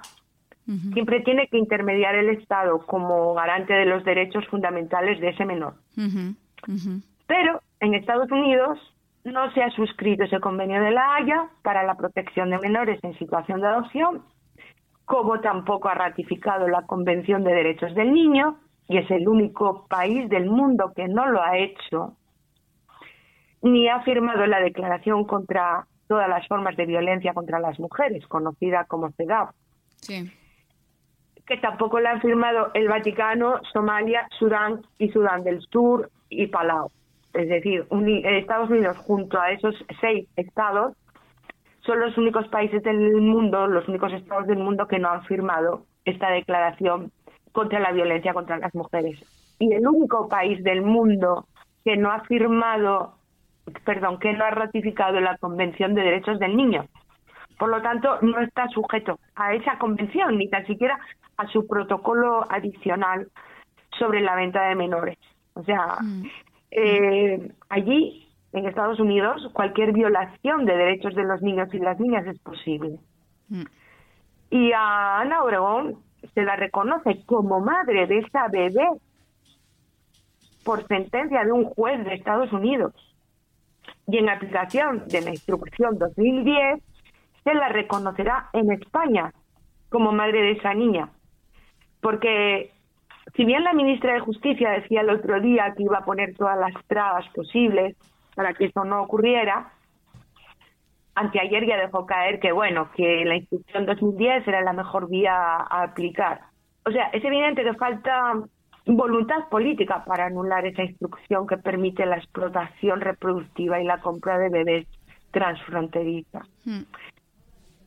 Siempre 0.94 1.22
tiene 1.22 1.48
que 1.48 1.58
intermediar 1.58 2.16
el 2.16 2.30
Estado 2.30 2.86
como 2.86 3.34
garante 3.34 3.74
de 3.74 3.86
los 3.86 4.06
derechos 4.06 4.48
fundamentales 4.48 5.20
de 5.20 5.30
ese 5.30 5.46
menor. 5.46 5.74
Pero 7.28 7.62
en 7.80 7.94
Estados 7.96 8.32
Unidos 8.32 8.80
no 9.24 9.52
se 9.54 9.64
ha 9.64 9.70
suscrito 9.72 10.24
ese 10.24 10.40
convenio 10.40 10.82
de 10.82 10.92
la 10.92 11.16
Haya 11.16 11.50
para 11.62 11.84
la 11.84 11.96
protección 11.96 12.50
de 12.50 12.60
menores 12.60 13.00
en 13.04 13.18
situación 13.18 13.62
de 13.62 13.68
adopción, 13.68 14.24
como 15.06 15.40
tampoco 15.42 15.90
ha 15.90 15.96
ratificado 15.96 16.68
la 16.68 16.84
Convención 16.84 17.44
de 17.44 17.54
Derechos 17.54 17.94
del 17.96 18.14
Niño, 18.14 18.58
y 18.88 18.98
es 18.98 19.10
el 19.12 19.28
único 19.28 19.88
país 19.88 20.30
del 20.30 20.50
mundo 20.50 20.94
que 20.96 21.08
no 21.08 21.28
lo 21.28 21.42
ha 21.42 21.58
hecho 21.58 22.16
ni 23.62 23.88
ha 23.88 24.02
firmado 24.02 24.46
la 24.46 24.60
declaración 24.60 25.26
contra 25.26 25.86
todas 26.08 26.28
las 26.28 26.48
formas 26.48 26.76
de 26.76 26.86
violencia 26.86 27.34
contra 27.34 27.60
las 27.60 27.80
mujeres, 27.80 28.26
conocida 28.28 28.86
como 28.86 29.12
CEDAW. 29.12 29.50
Sí. 30.02 30.32
Que 31.46 31.58
tampoco 31.58 32.00
la 32.00 32.12
han 32.12 32.22
firmado 32.22 32.72
el 32.74 32.88
Vaticano, 32.88 33.62
Somalia, 33.72 34.28
Sudán 34.38 34.82
y 34.98 35.10
Sudán 35.10 35.44
del 35.44 35.62
Sur 35.62 36.10
y 36.30 36.48
Palau. 36.48 36.92
es 37.34 37.48
decir, 37.48 37.86
Estados 38.26 38.70
Unidos 38.70 38.98
junto 38.98 39.40
a 39.40 39.52
esos 39.52 39.76
seis 40.00 40.28
estados 40.36 40.96
son 41.86 42.00
los 42.00 42.18
únicos 42.18 42.48
países 42.50 42.84
del 42.84 43.22
mundo, 43.22 43.68
los 43.68 43.88
únicos 43.88 44.14
estados 44.14 44.48
del 44.48 44.60
mundo 44.60 44.88
que 44.88 45.00
no 45.00 45.10
han 45.10 45.24
firmado 45.24 45.86
esta 46.06 46.30
declaración 46.30 47.12
contra 47.52 47.80
la 47.80 47.92
violencia 47.92 48.34
contra 48.34 48.58
las 48.58 48.74
mujeres. 48.74 49.20
Y 49.60 49.74
el 49.74 49.88
único 49.88 50.28
país 50.28 50.64
del 50.64 50.82
mundo 50.82 51.48
que 51.84 51.98
no 51.98 52.12
ha 52.12 52.22
firmado, 52.22 53.16
perdón, 53.86 54.20
que 54.20 54.34
no 54.34 54.44
ha 54.44 54.52
ratificado 54.52 55.20
la 55.20 55.38
Convención 55.38 55.94
de 55.94 56.02
Derechos 56.02 56.40
del 56.40 56.56
Niño. 56.56 56.86
Por 57.58 57.70
lo 57.70 57.82
tanto, 57.82 58.18
no 58.22 58.40
está 58.42 58.68
sujeto 58.70 59.20
a 59.36 59.54
esa 59.54 59.78
convención, 59.78 60.38
ni 60.38 60.50
tan 60.50 60.66
siquiera 60.66 61.00
a 61.38 61.48
su 61.48 61.68
protocolo 61.68 62.46
adicional 62.50 63.28
sobre 64.00 64.22
la 64.22 64.36
venta 64.36 64.68
de 64.68 64.76
menores. 64.76 65.18
O 65.54 65.64
sea, 65.64 65.98
mm. 66.02 66.24
eh, 66.72 67.52
allí, 67.70 68.28
en 68.54 68.66
Estados 68.66 69.00
Unidos, 69.00 69.48
cualquier 69.54 69.94
violación 69.94 70.66
de 70.66 70.76
derechos 70.76 71.14
de 71.14 71.24
los 71.24 71.42
niños 71.42 71.74
y 71.74 71.80
las 71.80 72.00
niñas 72.00 72.26
es 72.26 72.40
posible. 72.40 72.98
Mm. 73.50 73.64
Y 74.50 74.72
a 74.74 75.20
Ana 75.20 75.44
Obregón 75.44 75.98
se 76.34 76.44
la 76.44 76.56
reconoce 76.56 77.24
como 77.26 77.60
madre 77.60 78.08
de 78.08 78.20
esa 78.20 78.48
bebé 78.48 78.88
por 80.64 80.86
sentencia 80.88 81.44
de 81.44 81.52
un 81.52 81.66
juez 81.66 82.04
de 82.04 82.16
Estados 82.16 82.52
Unidos. 82.54 82.94
Y 84.08 84.18
en 84.18 84.30
aplicación 84.30 85.08
de 85.08 85.22
la 85.22 85.30
instrucción 85.32 85.98
2010, 85.98 86.82
se 87.44 87.54
la 87.54 87.70
reconocerá 87.70 88.50
en 88.54 88.72
España 88.72 89.34
como 89.90 90.12
madre 90.12 90.42
de 90.42 90.52
esa 90.52 90.74
niña. 90.74 91.10
Porque 92.02 92.72
si 93.36 93.46
bien 93.46 93.64
la 93.64 93.74
ministra 93.74 94.14
de 94.14 94.20
Justicia 94.20 94.72
decía 94.72 95.02
el 95.02 95.10
otro 95.10 95.40
día 95.40 95.74
que 95.76 95.84
iba 95.84 96.00
a 96.00 96.06
poner 96.06 96.36
todas 96.36 96.58
las 96.58 96.74
trabas 96.88 97.28
posibles 97.30 97.96
para 98.36 98.54
que 98.54 98.66
eso 98.66 98.84
no 98.84 99.04
ocurriera, 99.04 99.72
anteayer 101.16 101.66
ya 101.68 101.78
dejó 101.78 102.06
caer 102.06 102.40
que, 102.40 102.52
bueno, 102.52 102.90
que 102.96 103.26
la 103.26 103.36
instrucción 103.36 103.86
2010 103.86 104.48
era 104.48 104.62
la 104.62 104.74
mejor 104.74 105.10
vía 105.10 105.34
a 105.34 105.84
aplicar. 105.84 106.42
O 106.86 106.92
sea, 106.92 107.06
es 107.10 107.24
evidente 107.24 107.64
que 107.64 107.74
falta 107.74 108.34
voluntad 108.98 109.48
política 109.50 110.04
para 110.06 110.26
anular 110.26 110.66
esa 110.66 110.84
instrucción 110.84 111.48
que 111.48 111.58
permite 111.58 112.06
la 112.06 112.18
explotación 112.18 113.02
reproductiva 113.02 113.80
y 113.80 113.86
la 113.86 114.00
compra 114.00 114.38
de 114.38 114.50
bebés 114.50 114.88
transfronteriza. 115.32 116.42
Hmm. 116.66 116.84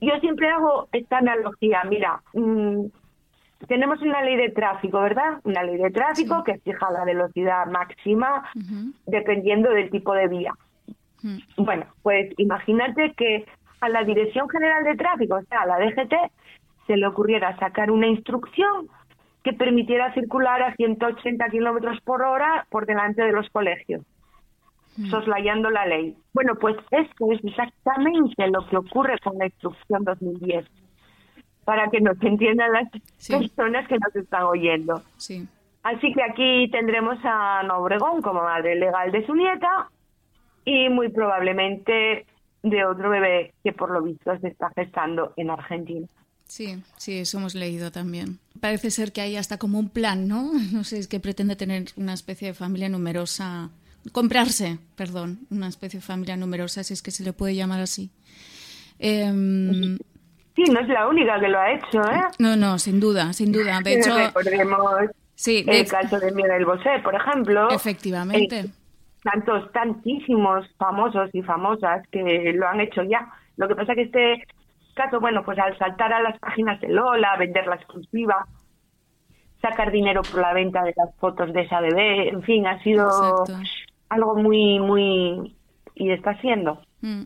Yo 0.01 0.19
siempre 0.21 0.51
hago 0.51 0.89
esta 0.93 1.19
analogía, 1.19 1.83
mira, 1.89 2.21
mm, 2.35 2.87
tenemos 3.67 4.01
una 4.03 4.23
ley 4.23 4.37
de 4.37 4.51
tráfico, 4.51 5.01
¿verdad? 5.01 5.41
Una 5.45 5.63
ley 5.63 5.77
de 5.77 5.91
tráfico 5.91 6.45
que 6.45 6.59
fija 6.59 6.91
la 6.91 7.05
velocidad 7.05 7.67
máxima 7.67 8.45
dependiendo 9.07 9.71
del 9.71 9.91
tipo 9.91 10.13
de 10.13 10.29
vía. 10.29 10.53
Bueno, 11.57 11.87
pues 12.03 12.33
imagínate 12.37 13.15
que 13.17 13.47
a 13.81 13.89
la 13.89 14.05
Dirección 14.05 14.49
General 14.49 14.85
de 14.85 14.97
Tráfico, 14.97 15.37
o 15.37 15.43
sea, 15.43 15.63
a 15.63 15.67
la 15.67 15.79
DGT, 15.79 16.15
se 16.87 16.97
le 16.97 17.07
ocurriera 17.07 17.57
sacar 17.59 17.91
una 17.91 18.07
instrucción 18.07 18.89
que 19.45 19.53
permitiera 19.53 20.13
circular 20.15 20.63
a 20.63 20.75
180 20.75 21.47
kilómetros 21.51 22.01
por 22.01 22.23
hora 22.23 22.67
por 22.71 22.87
delante 22.87 23.23
de 23.23 23.31
los 23.31 23.49
colegios, 23.51 24.03
soslayando 25.11 25.69
la 25.71 25.85
ley. 25.85 26.17
Bueno, 26.33 26.55
pues 26.55 26.77
esto 26.91 27.31
es 27.31 27.45
exactamente 27.45 28.49
lo 28.49 28.67
que 28.67 28.79
ocurre 28.79 29.19
con 29.23 29.37
la 29.39 29.47
instrucción 29.47 30.03
2010 30.03 30.65
para 31.65 31.89
que 31.91 32.01
nos 32.01 32.21
entiendan 32.23 32.73
las 32.73 32.89
personas 33.29 33.87
que 33.87 33.99
nos 33.99 34.17
están 34.17 34.45
oyendo. 34.45 35.03
Sí. 35.19 35.47
Así 35.83 36.13
que 36.15 36.23
aquí 36.23 36.71
tendremos 36.71 37.23
a 37.25 37.61
Ana 37.61 37.77
Obregón 37.77 38.23
como 38.23 38.43
madre 38.43 38.75
legal 38.77 39.13
de 39.13 39.27
su 39.27 39.35
nieta 39.35 39.91
y 40.65 40.89
muy 40.89 41.11
probablemente 41.11 42.27
de 42.63 42.85
otro 42.87 43.11
bebé 43.11 43.53
que 43.63 43.75
por 43.75 43.91
lo 43.91 44.03
visto 44.03 44.39
se 44.39 44.49
está 44.49 44.71
gestando 44.75 45.35
en 45.37 45.51
Argentina. 45.51 46.07
Sí, 46.47 46.83
sí, 46.99 47.19
eso 47.19 47.39
hemos 47.39 47.55
leído 47.55 47.91
también. 47.91 48.39
Parece 48.61 48.91
ser 48.91 49.13
que 49.13 49.21
hay 49.21 49.37
hasta 49.37 49.59
como 49.59 49.79
un 49.79 49.89
plan, 49.89 50.29
¿no? 50.29 50.53
No 50.73 50.85
sé, 50.85 50.99
es 50.99 51.09
que 51.09 51.21
pretende 51.21 51.57
tener 51.57 51.87
una 51.97 52.15
especie 52.15 52.49
de 52.49 52.55
familia 52.55 52.89
numerosa, 52.89 53.71
comprarse, 54.13 54.79
perdón, 54.97 55.41
una 55.51 55.69
especie 55.69 56.01
de 56.01 56.07
familia 56.07 56.37
numerosa, 56.37 56.85
si 56.85 56.93
es 56.93 57.03
que 57.03 57.11
se 57.11 57.25
le 57.25 57.33
puede 57.33 57.55
llamar 57.55 57.81
así. 57.81 58.11
Em, 58.99 59.99
Sí, 60.55 60.63
no 60.73 60.81
es 60.81 60.89
la 60.89 61.09
única 61.09 61.41
que 61.41 61.49
lo 61.49 61.59
ha 61.59 61.73
hecho, 61.73 62.01
¿eh? 62.03 62.23
No, 62.39 62.55
no, 62.55 62.79
sin 62.79 63.01
duda, 63.01 63.33
sin 63.33 63.51
duda. 63.51 63.81
De 63.83 63.95
hecho, 63.95 64.17
recordemos 64.17 64.81
sí, 65.35 65.65
el 65.67 65.89
caso 65.89 66.21
de 66.21 66.31
Miguel 66.31 66.65
Bosé, 66.65 67.01
por 67.03 67.15
ejemplo. 67.15 67.71
Efectivamente. 67.71 68.61
Eh, 68.61 68.71
tantos, 69.25 69.73
tantísimos 69.73 70.65
famosos 70.79 71.31
y 71.33 71.43
famosas 71.43 72.07
que 72.13 72.53
lo 72.55 72.69
han 72.69 72.81
hecho 72.81 73.03
ya. 73.03 73.29
Lo 73.57 73.67
que 73.67 73.75
pasa 73.75 73.93
es 73.93 73.97
que 73.97 74.03
este 74.03 74.47
caso, 74.95 75.21
bueno, 75.21 75.45
pues 75.45 75.59
al 75.59 75.77
saltar 75.79 76.13
a 76.13 76.23
las 76.23 76.39
páginas 76.39 76.81
de 76.81 76.89
Lola, 76.89 77.37
vender 77.37 77.67
la 77.67 77.77
exclusiva, 77.77 78.47
sacar 79.61 79.91
dinero 79.91 80.23
por 80.23 80.41
la 80.41 80.53
venta 80.53 80.83
de 80.83 80.95
las 80.97 81.15
fotos 81.17 81.53
de 81.53 81.63
esa 81.63 81.81
bebé, 81.81 82.29
en 82.29 82.43
fin, 82.43 82.67
ha 82.67 82.83
sido 82.83 83.45
algo 84.09 84.37
muy, 84.37 84.79
muy... 84.79 85.57
y 85.95 86.11
está 86.11 86.39
siendo. 86.41 86.81
Mm. 87.05 87.25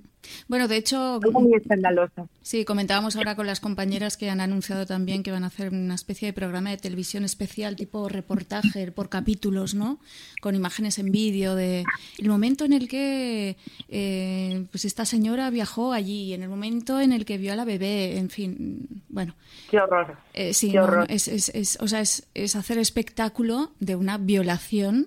Bueno, 0.49 0.67
de 0.67 0.77
hecho, 0.77 1.21
muy 1.33 1.55
escandaloso. 1.55 2.29
Sí, 2.43 2.65
comentábamos 2.65 3.15
ahora 3.15 3.37
con 3.37 3.47
las 3.47 3.61
compañeras 3.61 4.17
que 4.17 4.29
han 4.29 4.41
anunciado 4.41 4.87
también 4.87 5.23
que 5.23 5.31
van 5.31 5.45
a 5.45 5.47
hacer 5.47 5.73
una 5.73 5.95
especie 5.95 6.27
de 6.27 6.33
programa 6.33 6.71
de 6.71 6.79
televisión 6.79 7.23
especial, 7.23 7.77
tipo 7.77 8.09
reportaje 8.09 8.91
por 8.91 9.09
capítulos, 9.09 9.77
¿no? 9.77 10.01
Con 10.41 10.57
imágenes 10.57 10.99
en 10.99 11.13
vídeo 11.13 11.55
de 11.55 11.85
el 12.19 12.29
momento 12.29 12.65
en 12.65 12.73
el 12.73 12.89
que 12.89 13.57
eh, 13.89 14.67
pues 14.73 14.85
esta 14.85 15.05
señora 15.05 15.49
viajó 15.51 15.93
allí, 15.93 16.35
en 16.35 16.43
el 16.43 16.49
momento 16.49 17.01
en 17.01 17.13
el 17.13 17.25
que 17.25 17.39
vio 17.39 17.53
a 17.53 17.57
la 17.57 17.65
bebé, 17.65 18.19
en 18.19 18.31
fin, 18.31 18.89
bueno. 19.09 19.37
Qué 19.71 19.79
horror. 19.79 20.17
Eh, 20.35 20.55
sí, 20.55 20.75
es, 21.09 21.29
es, 21.29 21.51
es, 21.51 21.79
o 21.81 21.87
sea, 21.87 22.01
es 22.01 22.57
hacer 22.57 22.79
espectáculo 22.79 23.71
de 23.79 23.95
una 23.95 24.19
violación 24.19 25.07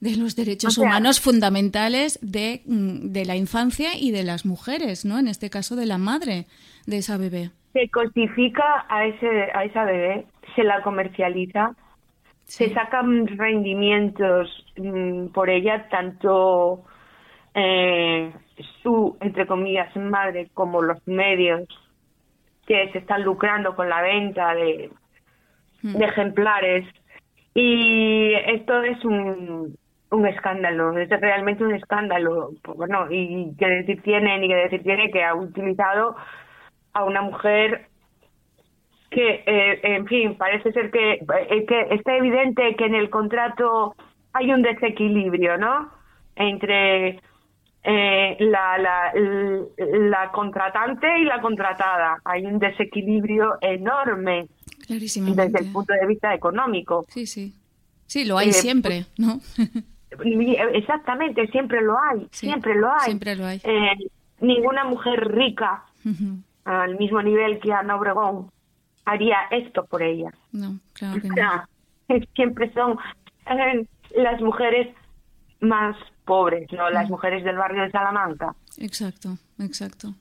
de 0.00 0.16
los 0.16 0.36
derechos 0.36 0.78
humanos 0.78 1.20
fundamentales 1.20 2.18
de, 2.22 2.62
mm, 2.66 3.10
de, 3.10 3.24
la 3.24 3.36
infancia 3.36 3.90
y 3.98 4.12
de 4.12 4.22
las 4.22 4.46
mujeres, 4.46 5.04
¿no? 5.04 5.18
En 5.18 5.28
este 5.28 5.50
caso 5.50 5.74
de 5.74 5.86
la 5.86 5.98
madre 5.98 6.46
de 6.86 6.98
esa 6.98 7.16
bebé. 7.16 7.50
Se 7.72 7.88
cosifica 7.90 8.86
a, 8.88 9.06
ese, 9.06 9.48
a 9.54 9.64
esa 9.64 9.84
bebé, 9.84 10.26
se 10.54 10.62
la 10.62 10.82
comercializa, 10.82 11.74
se 12.44 12.72
sacan 12.72 13.26
rendimientos 13.26 14.48
mm, 14.76 15.26
por 15.28 15.50
ella, 15.50 15.88
tanto 15.90 16.84
eh, 17.54 18.32
su, 18.82 19.16
entre 19.20 19.46
comillas, 19.46 19.94
madre 19.96 20.48
como 20.54 20.80
los 20.80 21.06
medios 21.06 21.68
que 22.66 22.90
se 22.92 22.98
están 22.98 23.22
lucrando 23.22 23.74
con 23.74 23.88
la 23.88 24.00
venta 24.00 24.54
de, 24.54 24.90
mm. 25.82 25.92
de 25.96 26.04
ejemplares. 26.04 26.86
Y 27.54 28.32
esto 28.34 28.82
es 28.82 29.04
un, 29.04 29.76
un 30.10 30.26
escándalo, 30.26 30.98
es 30.98 31.08
realmente 31.08 31.64
un 31.64 31.74
escándalo. 31.74 32.52
Bueno, 32.76 33.06
y 33.10 33.54
qué 33.58 33.66
decir 33.66 34.02
tiene, 34.02 34.38
ni 34.38 34.48
qué 34.48 34.54
decir 34.54 34.82
tiene 34.82 35.10
que 35.10 35.24
ha 35.24 35.34
utilizado 35.34 36.16
a 36.92 37.04
una 37.04 37.22
mujer 37.22 37.86
que, 39.10 39.42
eh, 39.46 39.80
en 39.82 40.06
fin, 40.06 40.36
parece 40.36 40.72
ser 40.72 40.90
que, 40.90 41.12
eh, 41.14 41.66
que 41.66 41.94
está 41.94 42.16
evidente 42.16 42.76
que 42.76 42.86
en 42.86 42.94
el 42.94 43.10
contrato 43.10 43.94
hay 44.32 44.52
un 44.52 44.62
desequilibrio, 44.62 45.56
¿no? 45.56 45.90
Entre 46.36 47.20
eh, 47.82 48.36
la, 48.40 48.78
la, 48.78 49.12
la 49.76 50.30
contratante 50.30 51.06
y 51.20 51.24
la 51.24 51.40
contratada. 51.40 52.18
Hay 52.24 52.44
un 52.44 52.58
desequilibrio 52.58 53.56
enorme 53.60 54.48
desde 54.88 55.60
el 55.60 55.72
punto 55.72 55.92
de 55.94 56.06
vista 56.06 56.34
económico. 56.34 57.06
Sí, 57.08 57.26
sí. 57.26 57.54
Sí, 58.06 58.24
lo 58.24 58.38
hay 58.38 58.52
siempre, 58.52 59.04
¿no? 59.18 59.40
Exactamente, 60.10 61.46
siempre 61.48 61.82
lo 61.82 61.96
hay, 61.98 62.28
siempre 62.32 62.74
lo 62.74 62.92
hay. 62.92 63.04
Siempre 63.04 63.36
lo 63.36 63.46
hay. 63.46 63.60
Eh, 63.64 64.10
ninguna 64.40 64.84
mujer 64.84 65.28
rica 65.28 65.84
al 66.64 66.96
mismo 66.98 67.22
nivel 67.22 67.58
que 67.60 67.72
Ana 67.72 67.96
Obregón 67.96 68.50
haría 69.04 69.36
esto 69.50 69.84
por 69.84 70.02
ella. 70.02 70.30
No, 70.52 70.78
claro 70.92 71.20
que 71.20 71.28
no. 71.28 72.24
siempre 72.34 72.72
son 72.72 72.98
eh, 73.46 73.86
las 74.16 74.40
mujeres 74.40 74.94
más 75.60 75.96
pobres, 76.24 76.70
¿no? 76.72 76.90
Las 76.90 77.08
mujeres 77.08 77.44
del 77.44 77.56
barrio 77.56 77.82
de 77.82 77.90
Salamanca. 77.90 78.54
Exacto, 78.76 79.36
exacto. 79.58 80.14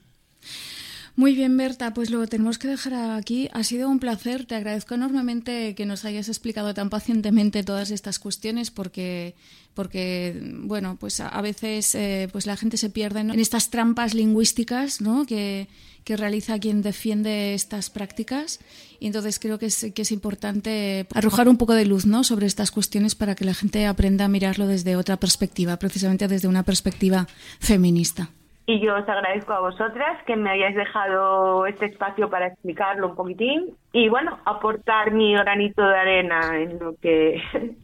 Muy 1.18 1.34
bien, 1.34 1.57
Berta, 1.57 1.95
pues 1.95 2.11
lo 2.11 2.28
tenemos 2.28 2.59
que 2.59 2.68
dejar 2.68 2.93
aquí. 2.93 3.49
Ha 3.51 3.63
sido 3.63 3.89
un 3.89 3.97
placer. 3.97 4.45
Te 4.45 4.53
agradezco 4.53 4.93
enormemente 4.93 5.74
que 5.74 5.88
nos 5.88 6.05
hayas 6.05 6.30
explicado 6.30 6.76
tan 6.76 6.91
pacientemente 6.91 7.63
todas 7.63 7.89
estas 7.89 8.20
cuestiones 8.20 8.70
porque 8.70 9.34
porque 9.74 10.39
bueno, 10.61 10.97
pues 10.99 11.20
a, 11.20 11.41
veces 11.41 11.95
eh, 11.95 12.30
pues 12.32 12.45
la 12.45 12.55
gente 12.55 12.78
se 12.78 12.91
pierde 12.91 13.22
en 13.22 13.39
estas 13.39 13.72
trampas 13.72 14.13
lingüísticas 14.13 15.01
¿no? 15.01 15.26
que, 15.26 15.68
que, 16.03 16.18
realiza 16.18 16.59
quien 16.59 16.82
defiende 16.82 17.53
estas 17.53 17.91
prácticas 17.91 18.59
y 18.99 19.05
entonces 19.05 19.38
creo 19.38 19.59
que 19.59 19.68
es, 19.68 19.88
que 19.93 20.01
es 20.01 20.11
importante 20.11 21.07
arrojar 21.13 21.47
un 21.47 21.57
poco 21.57 21.74
de 21.74 21.86
luz 21.86 22.07
¿no? 22.07 22.24
sobre 22.24 22.47
estas 22.47 22.72
cuestiones 22.72 23.13
para 23.13 23.36
que 23.36 23.45
la 23.45 23.53
gente 23.53 23.86
aprenda 23.86 24.26
a 24.26 24.30
mirarlo 24.30 24.65
desde 24.65 24.95
otra 24.95 25.18
perspectiva, 25.18 25.78
precisamente 25.78 26.28
desde 26.28 26.47
una 26.47 26.63
perspectiva 26.63 27.28
feminista. 27.59 28.32
Y 28.70 28.82
yo 28.82 28.95
os 28.95 29.07
agradezco 29.07 29.53
a 29.53 29.61
vosotras 29.61 30.22
que 30.26 30.36
me 30.36 30.49
hayáis 30.49 30.76
dejado 30.76 31.65
este 31.68 31.86
espacio 31.86 32.30
para 32.30 32.47
explicarlo 32.47 33.07
un 33.07 33.15
poquitín 33.15 33.78
y 33.93 34.09
bueno, 34.09 34.39
aportar 34.43 35.13
mi 35.13 35.34
granito 35.34 35.82
de 35.82 35.95
arena 35.95 36.59
en 36.59 36.78
lo 36.78 36.93
que 36.97 37.41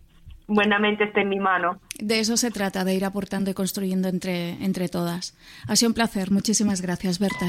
buenamente 0.47 1.05
esté 1.05 1.21
en 1.21 1.29
mi 1.29 1.39
mano. 1.39 1.79
De 1.99 2.19
eso 2.19 2.35
se 2.35 2.51
trata, 2.51 2.83
de 2.83 2.95
ir 2.95 3.05
aportando 3.05 3.49
y 3.49 3.53
construyendo 3.53 4.09
entre, 4.09 4.61
entre 4.61 4.89
todas. 4.89 5.37
Ha 5.69 5.77
sido 5.77 5.91
un 5.91 5.95
placer. 5.95 6.31
Muchísimas 6.31 6.81
gracias, 6.81 7.17
Berta. 7.17 7.45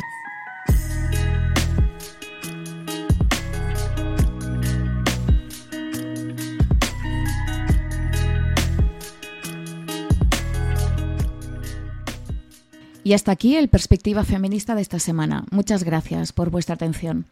Y 13.05 13.13
hasta 13.13 13.31
aquí 13.33 13.57
el 13.57 13.69
Perspectiva 13.69 14.25
Feminista 14.25 14.75
de 14.75 14.81
esta 14.81 14.99
semana. 14.99 15.45
Muchas 15.51 15.85
gracias 15.85 16.33
por 16.33 16.49
vuestra 16.49 16.77
atención. 16.77 17.27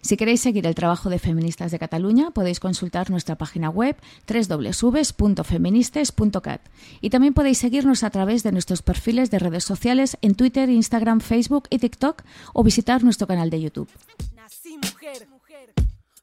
Si 0.00 0.16
queréis 0.16 0.40
seguir 0.40 0.66
el 0.66 0.74
trabajo 0.74 1.10
de 1.10 1.18
Feministas 1.18 1.70
de 1.70 1.78
Cataluña, 1.78 2.30
podéis 2.30 2.60
consultar 2.60 3.10
nuestra 3.10 3.36
página 3.36 3.68
web 3.68 3.94
www.feministes.cat 4.26 6.62
y 7.02 7.10
también 7.10 7.34
podéis 7.34 7.58
seguirnos 7.58 8.04
a 8.04 8.10
través 8.10 8.42
de 8.42 8.52
nuestros 8.52 8.80
perfiles 8.80 9.30
de 9.30 9.38
redes 9.38 9.64
sociales 9.64 10.16
en 10.22 10.34
Twitter, 10.34 10.70
Instagram, 10.70 11.20
Facebook 11.20 11.64
y 11.68 11.78
TikTok 11.78 12.22
o 12.54 12.64
visitar 12.64 13.04
nuestro 13.04 13.26
canal 13.26 13.50
de 13.50 13.60
YouTube. 13.60 13.90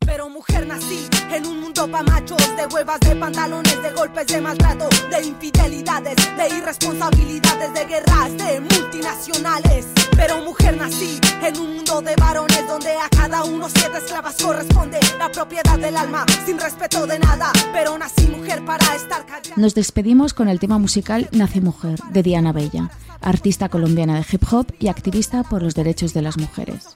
Pero 0.06 0.30
mujer 0.30 0.68
nací 0.68 1.08
en 1.32 1.46
un 1.46 1.62
mundo 1.62 1.90
pa' 1.90 2.04
machos, 2.04 2.38
de 2.56 2.66
huevas, 2.68 3.00
de 3.00 3.16
pantalones, 3.16 3.82
de 3.82 3.92
golpes, 3.92 4.28
de 4.28 4.42
maltrato, 4.42 4.88
de 5.10 5.26
infidelidades, 5.26 6.16
de 6.16 6.58
irresponsabilidades, 6.58 7.74
de 7.74 7.86
guerras, 7.86 8.38
de 8.38 8.60
multinacionales. 8.62 9.88
Pero 10.16 10.42
mujer 10.42 10.78
nací 10.78 11.20
en 11.42 11.60
un 11.60 11.76
mundo 11.76 12.02
de 12.02 12.16
varones 12.16 12.68
donde 12.68 12.92
a 12.92 13.10
cada 13.10 13.44
uno 13.44 13.68
siete 13.70 13.98
esclavas 13.98 14.36
corresponde 14.42 15.00
la 15.18 15.32
propiedad 15.32 15.78
del 15.78 15.98
alma, 15.98 16.26
sin 16.46 16.60
respeto 16.60 17.06
de 17.08 17.20
nada. 17.20 17.52
Pero 17.74 17.98
nací 17.98 18.28
mujer 18.28 18.64
para 18.64 18.96
estar 18.96 19.26
callada. 19.26 19.56
Nos 19.56 19.74
despedimos 19.76 20.34
con 20.34 20.48
el 20.48 20.60
tema 20.60 20.78
musical 20.78 21.28
Nací 21.32 21.62
Mujer, 21.62 22.00
de 22.12 22.24
Diana 22.24 22.54
Bella 22.54 22.90
artista 23.26 23.68
colombiana 23.70 24.16
de 24.16 24.26
hip 24.32 24.44
hop 24.52 24.68
y 24.80 24.88
activista 24.88 25.44
por 25.44 25.62
los 25.62 25.76
derechos 25.76 26.14
de 26.14 26.22
las 26.22 26.38
mujeres. 26.38 26.96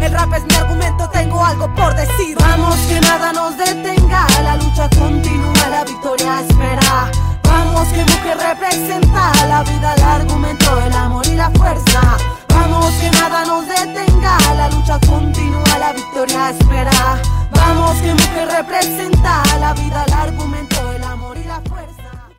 El 0.00 0.12
rap 0.12 0.32
es 0.34 0.44
mi 0.44 0.54
argumento, 0.54 1.08
tengo 1.10 1.44
algo 1.44 1.74
por 1.74 1.94
decir. 1.96 2.36
Vamos 2.38 2.76
que 2.88 3.00
nada 3.00 3.32
nos 3.32 3.56
detenga, 3.56 4.26
la 4.42 4.56
lucha 4.56 4.88
continúa, 4.90 5.68
la 5.70 5.84
victoria 5.84 6.40
espera. 6.40 7.10
Vamos 7.42 7.88
que 7.88 8.04
mujer 8.04 8.38
representa 8.38 9.32
la 9.48 9.62
vida, 9.62 9.94
el 9.94 10.02
argumento, 10.02 10.80
el 10.86 10.92
amor 10.92 11.26
y 11.26 11.34
la 11.34 11.50
fuerza. 11.50 12.16
Vamos 12.48 12.92
que 12.94 13.10
nada 13.10 13.44
nos 13.44 13.66
detenga, 13.66 14.38
la 14.54 14.68
lucha 14.70 14.98
continúa, 15.00 15.78
la 15.78 15.92
victoria 15.92 16.50
espera. 16.50 17.20
Vamos 17.50 17.96
que 18.02 18.12
mujer 18.12 18.48
representa 18.48 19.42
la 19.58 19.72
vida, 19.74 20.04
el 20.06 20.12
argumento, 20.12 20.92
el 20.92 21.04
amor 21.04 21.36
y 21.38 21.44
la 21.44 21.60
fuerza. 21.62 22.03